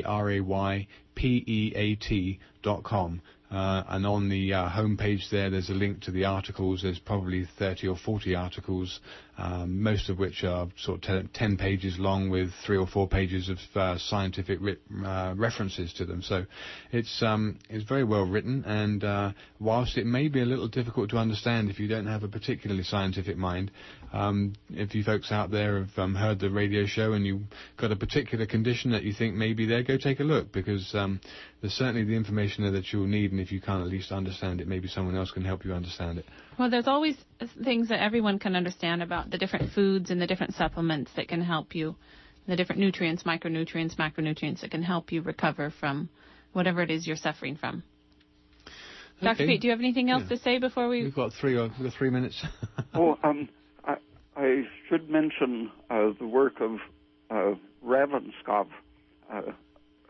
R-A-Y, 0.03 0.87
P-E-A-T 1.13 2.39
dot 2.63 2.83
com. 2.83 3.21
Uh, 3.53 3.83
and 3.89 4.07
on 4.07 4.29
the 4.29 4.51
uh, 4.51 4.67
homepage 4.67 5.29
there, 5.29 5.51
there's 5.51 5.69
a 5.69 5.73
link 5.73 6.01
to 6.01 6.09
the 6.09 6.25
articles. 6.25 6.81
There's 6.81 6.97
probably 6.97 7.47
30 7.59 7.87
or 7.87 7.95
40 7.95 8.33
articles, 8.33 8.99
most 9.67 10.09
of 10.09 10.19
which 10.19 10.43
are 10.43 10.67
sort 10.77 11.07
of 11.07 11.33
10 11.33 11.57
pages 11.57 11.97
long 11.97 12.29
with 12.29 12.51
three 12.65 12.77
or 12.77 12.87
four 12.87 13.07
pages 13.07 13.49
of 13.49 13.57
uh, 13.75 13.97
scientific 13.97 14.59
uh, 15.05 15.33
references 15.35 15.93
to 15.93 16.05
them. 16.05 16.21
So 16.21 16.45
it's 16.91 17.21
um, 17.23 17.59
it's 17.69 17.83
very 17.83 18.03
well 18.03 18.25
written, 18.25 18.63
and 18.65 19.03
uh, 19.03 19.31
whilst 19.59 19.97
it 19.97 20.05
may 20.05 20.27
be 20.27 20.41
a 20.41 20.45
little 20.45 20.67
difficult 20.67 21.09
to 21.11 21.17
understand 21.17 21.69
if 21.69 21.79
you 21.79 21.87
don't 21.87 22.07
have 22.07 22.23
a 22.23 22.27
particularly 22.27 22.83
scientific 22.83 23.37
mind, 23.37 23.71
um, 24.13 24.53
if 24.69 24.93
you 24.93 25.03
folks 25.03 25.31
out 25.31 25.49
there 25.49 25.79
have 25.79 25.97
um, 25.97 26.13
heard 26.13 26.39
the 26.39 26.49
radio 26.49 26.85
show 26.85 27.13
and 27.13 27.25
you've 27.25 27.41
got 27.77 27.91
a 27.91 27.95
particular 27.95 28.45
condition 28.45 28.91
that 28.91 29.03
you 29.03 29.11
think 29.11 29.35
may 29.35 29.53
be 29.53 29.65
there, 29.65 29.83
go 29.83 29.97
take 29.97 30.19
a 30.19 30.23
look 30.23 30.51
because 30.51 30.93
um, 30.93 31.19
there's 31.61 31.73
certainly 31.73 32.03
the 32.03 32.15
information 32.15 32.63
there 32.63 32.73
that 32.73 32.91
you'll 32.93 33.07
need, 33.07 33.31
and 33.31 33.39
if 33.39 33.51
you 33.51 33.59
can't 33.59 33.81
at 33.81 33.87
least 33.87 34.11
understand 34.11 34.61
it, 34.61 34.67
maybe 34.67 34.87
someone 34.87 35.15
else 35.15 35.31
can 35.31 35.43
help 35.43 35.65
you 35.65 35.73
understand 35.73 36.19
it. 36.19 36.25
well, 36.59 36.69
there's 36.69 36.87
always 36.87 37.15
things 37.63 37.89
that 37.89 38.01
everyone 38.01 38.37
can 38.37 38.55
understand 38.55 39.01
about 39.01 39.22
the 39.29 39.37
different 39.37 39.71
foods 39.73 40.09
and 40.09 40.21
the 40.21 40.27
different 40.27 40.53
supplements 40.55 41.11
that 41.15 41.27
can 41.27 41.41
help 41.41 41.75
you, 41.75 41.95
the 42.47 42.55
different 42.55 42.79
nutrients, 42.81 43.23
micronutrients, 43.23 43.95
macronutrients 43.95 44.61
that 44.61 44.71
can 44.71 44.83
help 44.83 45.11
you 45.11 45.21
recover 45.21 45.71
from 45.79 46.09
whatever 46.53 46.81
it 46.81 46.91
is 46.91 47.07
you're 47.07 47.15
suffering 47.15 47.55
from. 47.55 47.83
Dr. 49.21 49.45
Peat, 49.45 49.61
do 49.61 49.67
you 49.67 49.71
have 49.71 49.79
anything 49.79 50.09
else 50.09 50.23
Yeah. 50.23 50.29
to 50.29 50.37
say 50.37 50.57
before 50.59 50.89
we? 50.89 51.03
We've 51.03 51.15
got 51.15 51.33
three, 51.33 51.57
uh, 51.57 51.69
we've 51.77 51.83
got 51.89 51.93
three 51.93 52.09
minutes. 52.09 52.43
Oh, 52.95 53.17
um, 53.23 53.49
I, 53.85 53.95
I 54.35 54.63
should 54.87 55.09
mention 55.09 55.71
uh, 55.89 56.09
the 56.19 56.27
work 56.27 56.61
of 56.61 56.77
uh, 57.31 57.55
Ravnskov, 57.83 58.67
uh, 59.31 59.41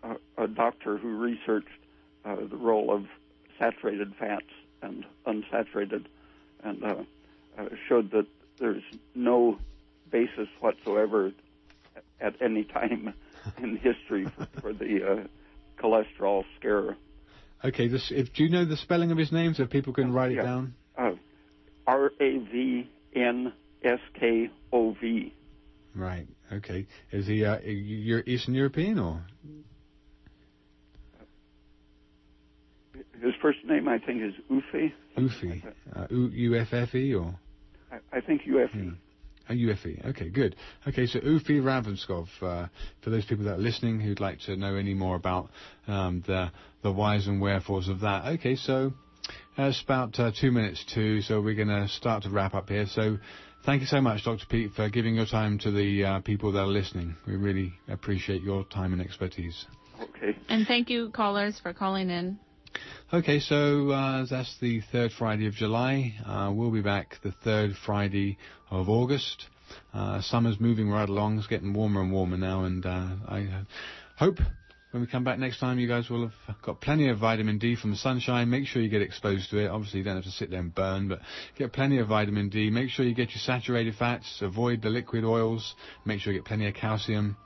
a, 0.04 0.44
a 0.44 0.48
doctor 0.48 0.98
who 0.98 1.18
researched 1.18 1.70
uh, 2.26 2.36
the 2.50 2.58
role 2.58 2.94
of 2.94 3.06
saturated 3.58 4.14
fats 4.20 4.46
and 4.82 5.06
unsaturated, 5.26 6.06
and 6.64 6.84
uh, 6.84 6.96
uh, 7.58 7.66
showed 7.88 8.12
that 8.12 8.28
there's 8.60 8.84
no 9.16 9.58
basis 10.12 10.48
whatsoever 10.60 11.32
at 12.22 12.36
any 12.42 12.64
time 12.64 13.14
in 13.62 13.78
history 13.78 14.26
for, 14.36 14.48
for 14.62 14.74
the 14.74 15.00
uh, 15.04 15.82
cholesterol 15.82 16.44
scare. 16.60 16.96
okay, 17.64 17.88
this, 17.88 18.12
if, 18.12 18.32
do 18.34 18.44
you 18.44 18.50
know 18.50 18.66
the 18.66 18.78
spelling 18.78 19.12
of 19.12 19.18
his 19.18 19.32
name 19.32 19.54
so 19.54 19.66
people 19.66 19.94
can 19.94 20.14
write 20.14 20.32
it 20.32 20.42
down? 20.42 20.74
Uh, 20.98 21.12
R 21.88 22.12
A 22.22 22.38
V 22.38 22.90
N 23.16 23.52
S 23.84 24.00
K 24.20 24.50
O 24.72 24.96
V. 25.02 25.34
Right. 25.96 26.28
Okay. 26.52 26.88
Is 27.12 27.28
he 27.28 27.44
uh, 27.46 27.60
you're 27.64 28.24
Eastern 28.26 28.54
European 28.56 29.00
or? 29.00 29.24
His 33.22 33.34
first 33.42 33.60
name, 33.66 33.88
I 33.88 34.00
think, 34.00 34.22
is 34.22 34.34
Ufe. 34.52 34.92
Ufi, 35.18 35.64
uh, 35.96 36.08
U- 36.10 36.28
U-F-F-E 36.34 37.14
or 37.14 37.34
I, 37.94 38.18
I 38.18 38.22
think 38.22 38.42
UFE. 38.44 38.72
Hmm. 38.72 38.90
a 39.50 39.54
U-F-E. 39.54 40.02
Okay, 40.06 40.30
good. 40.30 40.56
Okay, 40.88 41.06
so 41.06 41.20
Uffe 41.20 41.62
Ravnskov, 41.62 42.28
uh, 42.42 42.68
for 43.02 43.10
those 43.10 43.26
people 43.26 43.46
that 43.46 43.56
are 43.56 43.62
listening 43.62 44.00
who'd 44.00 44.20
like 44.20 44.40
to 44.42 44.56
know 44.56 44.76
any 44.76 44.94
more 44.94 45.16
about 45.16 45.50
um, 45.88 46.24
the 46.26 46.52
the 46.82 46.92
whys 46.92 47.28
and 47.28 47.42
wherefores 47.42 47.88
of 47.88 48.02
that. 48.02 48.26
Okay, 48.26 48.56
so 48.56 48.94
uh, 49.58 49.64
it's 49.64 49.82
about 49.82 50.20
uh, 50.20 50.32
two 50.40 50.52
minutes 50.52 50.84
to, 50.94 51.22
so 51.22 51.42
we're 51.42 51.56
going 51.56 51.68
to 51.70 51.88
start 51.88 52.24
to 52.24 52.30
wrap 52.30 52.54
up 52.54 52.70
here. 52.70 52.86
So 52.88 53.18
thank 53.66 53.82
you 53.82 53.88
so 53.88 54.02
much, 54.02 54.26
Dr. 54.26 54.46
Peat, 54.50 54.72
for 54.74 54.90
giving 54.90 55.16
your 55.16 55.26
time 55.26 55.58
to 55.60 55.72
the 55.72 56.04
uh, 56.04 56.20
people 56.22 56.52
that 56.54 56.60
are 56.60 56.68
listening. 56.68 57.16
We 57.26 57.36
really 57.36 57.74
appreciate 57.88 58.42
your 58.42 58.66
time 58.66 58.92
and 58.92 59.02
expertise. 59.02 59.66
Okay. 60.02 60.38
And 60.50 60.68
thank 60.68 60.90
you, 60.90 61.10
callers, 61.12 61.60
for 61.62 61.74
calling 61.74 62.10
in. 62.10 62.38
Okay, 63.14 63.40
so 63.40 63.90
uh, 63.90 64.26
that's 64.30 64.58
the 64.60 64.82
third 64.92 65.12
Friday 65.12 65.48
of 65.48 65.54
July. 65.54 66.16
Uh, 66.26 66.52
we'll 66.54 66.72
be 66.72 66.82
back 66.82 67.18
the 67.24 67.32
third 67.44 67.76
Friday 67.86 68.38
of 68.72 68.90
August. 68.90 69.46
Uh, 69.94 70.22
summer's 70.22 70.60
moving 70.60 70.90
right 70.90 71.08
along. 71.08 71.38
It's 71.38 71.48
getting 71.48 71.74
warmer 71.74 72.02
and 72.02 72.12
warmer 72.12 72.38
now, 72.38 72.64
and 72.64 72.86
uh, 72.86 73.08
I 73.28 73.66
hope 74.18 74.38
when 74.94 75.02
we 75.02 75.08
come 75.08 75.24
back 75.24 75.40
next 75.40 75.60
time, 75.60 75.80
you 75.80 75.88
guys 75.88 76.08
will 76.08 76.32
have 76.46 76.62
got 76.62 76.80
plenty 76.80 77.10
of 77.10 77.18
vitamin 77.18 77.58
D 77.58 77.76
from 77.76 77.90
the 77.90 77.98
sunshine. 77.98 78.50
Make 78.52 78.68
sure 78.68 78.80
you 78.80 78.90
get 78.90 79.02
exposed 79.02 79.50
to 79.50 79.58
it. 79.58 79.68
Obviously, 79.68 80.00
you 80.00 80.06
don't 80.06 80.18
have 80.18 80.26
to 80.26 80.32
sit 80.32 80.52
there 80.52 80.60
and 80.60 80.74
burn, 80.74 81.08
but 81.08 81.20
get 81.58 81.74
plenty 81.74 81.98
of 81.98 82.10
vitamin 82.10 82.50
D. 82.50 82.70
Make 82.70 82.90
sure 82.90 83.04
you 83.04 83.16
get 83.16 83.32
your 83.32 83.40
saturated 83.40 83.96
fats. 83.96 84.40
Avoid 84.42 84.84
the 84.84 84.90
liquid 84.90 85.24
oils. 85.24 85.74
Make 86.06 86.20
sure 86.20 86.32
you 86.32 86.40
get 86.40 86.46
plenty 86.46 86.68
of 86.68 86.76
calcium 86.76 87.38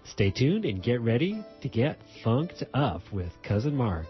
Stay 0.04 0.30
tuned 0.30 0.64
and 0.64 0.82
get 0.82 1.00
ready 1.00 1.44
to 1.60 1.68
get 1.68 1.98
funked 2.24 2.64
up 2.74 3.02
with 3.12 3.30
Cousin 3.42 3.76
Mark. 3.76 4.06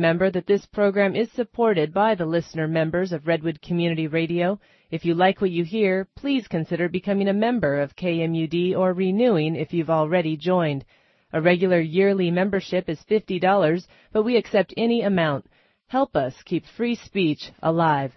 Remember 0.00 0.30
that 0.30 0.46
this 0.46 0.64
program 0.64 1.14
is 1.14 1.30
supported 1.32 1.92
by 1.92 2.14
the 2.14 2.24
listener 2.24 2.66
members 2.66 3.12
of 3.12 3.26
Redwood 3.26 3.60
Community 3.60 4.06
Radio. 4.06 4.58
If 4.90 5.04
you 5.04 5.12
like 5.12 5.42
what 5.42 5.50
you 5.50 5.62
hear, 5.62 6.08
please 6.16 6.48
consider 6.48 6.88
becoming 6.88 7.28
a 7.28 7.34
member 7.34 7.78
of 7.78 7.94
KMUD 7.96 8.74
or 8.74 8.94
renewing 8.94 9.56
if 9.56 9.74
you've 9.74 9.90
already 9.90 10.38
joined. 10.38 10.86
A 11.34 11.42
regular 11.42 11.80
yearly 11.80 12.30
membership 12.30 12.88
is 12.88 13.04
$50, 13.10 13.86
but 14.10 14.22
we 14.22 14.38
accept 14.38 14.72
any 14.78 15.02
amount. 15.02 15.44
Help 15.88 16.16
us 16.16 16.34
keep 16.46 16.64
free 16.64 16.94
speech 16.94 17.50
alive. 17.62 18.16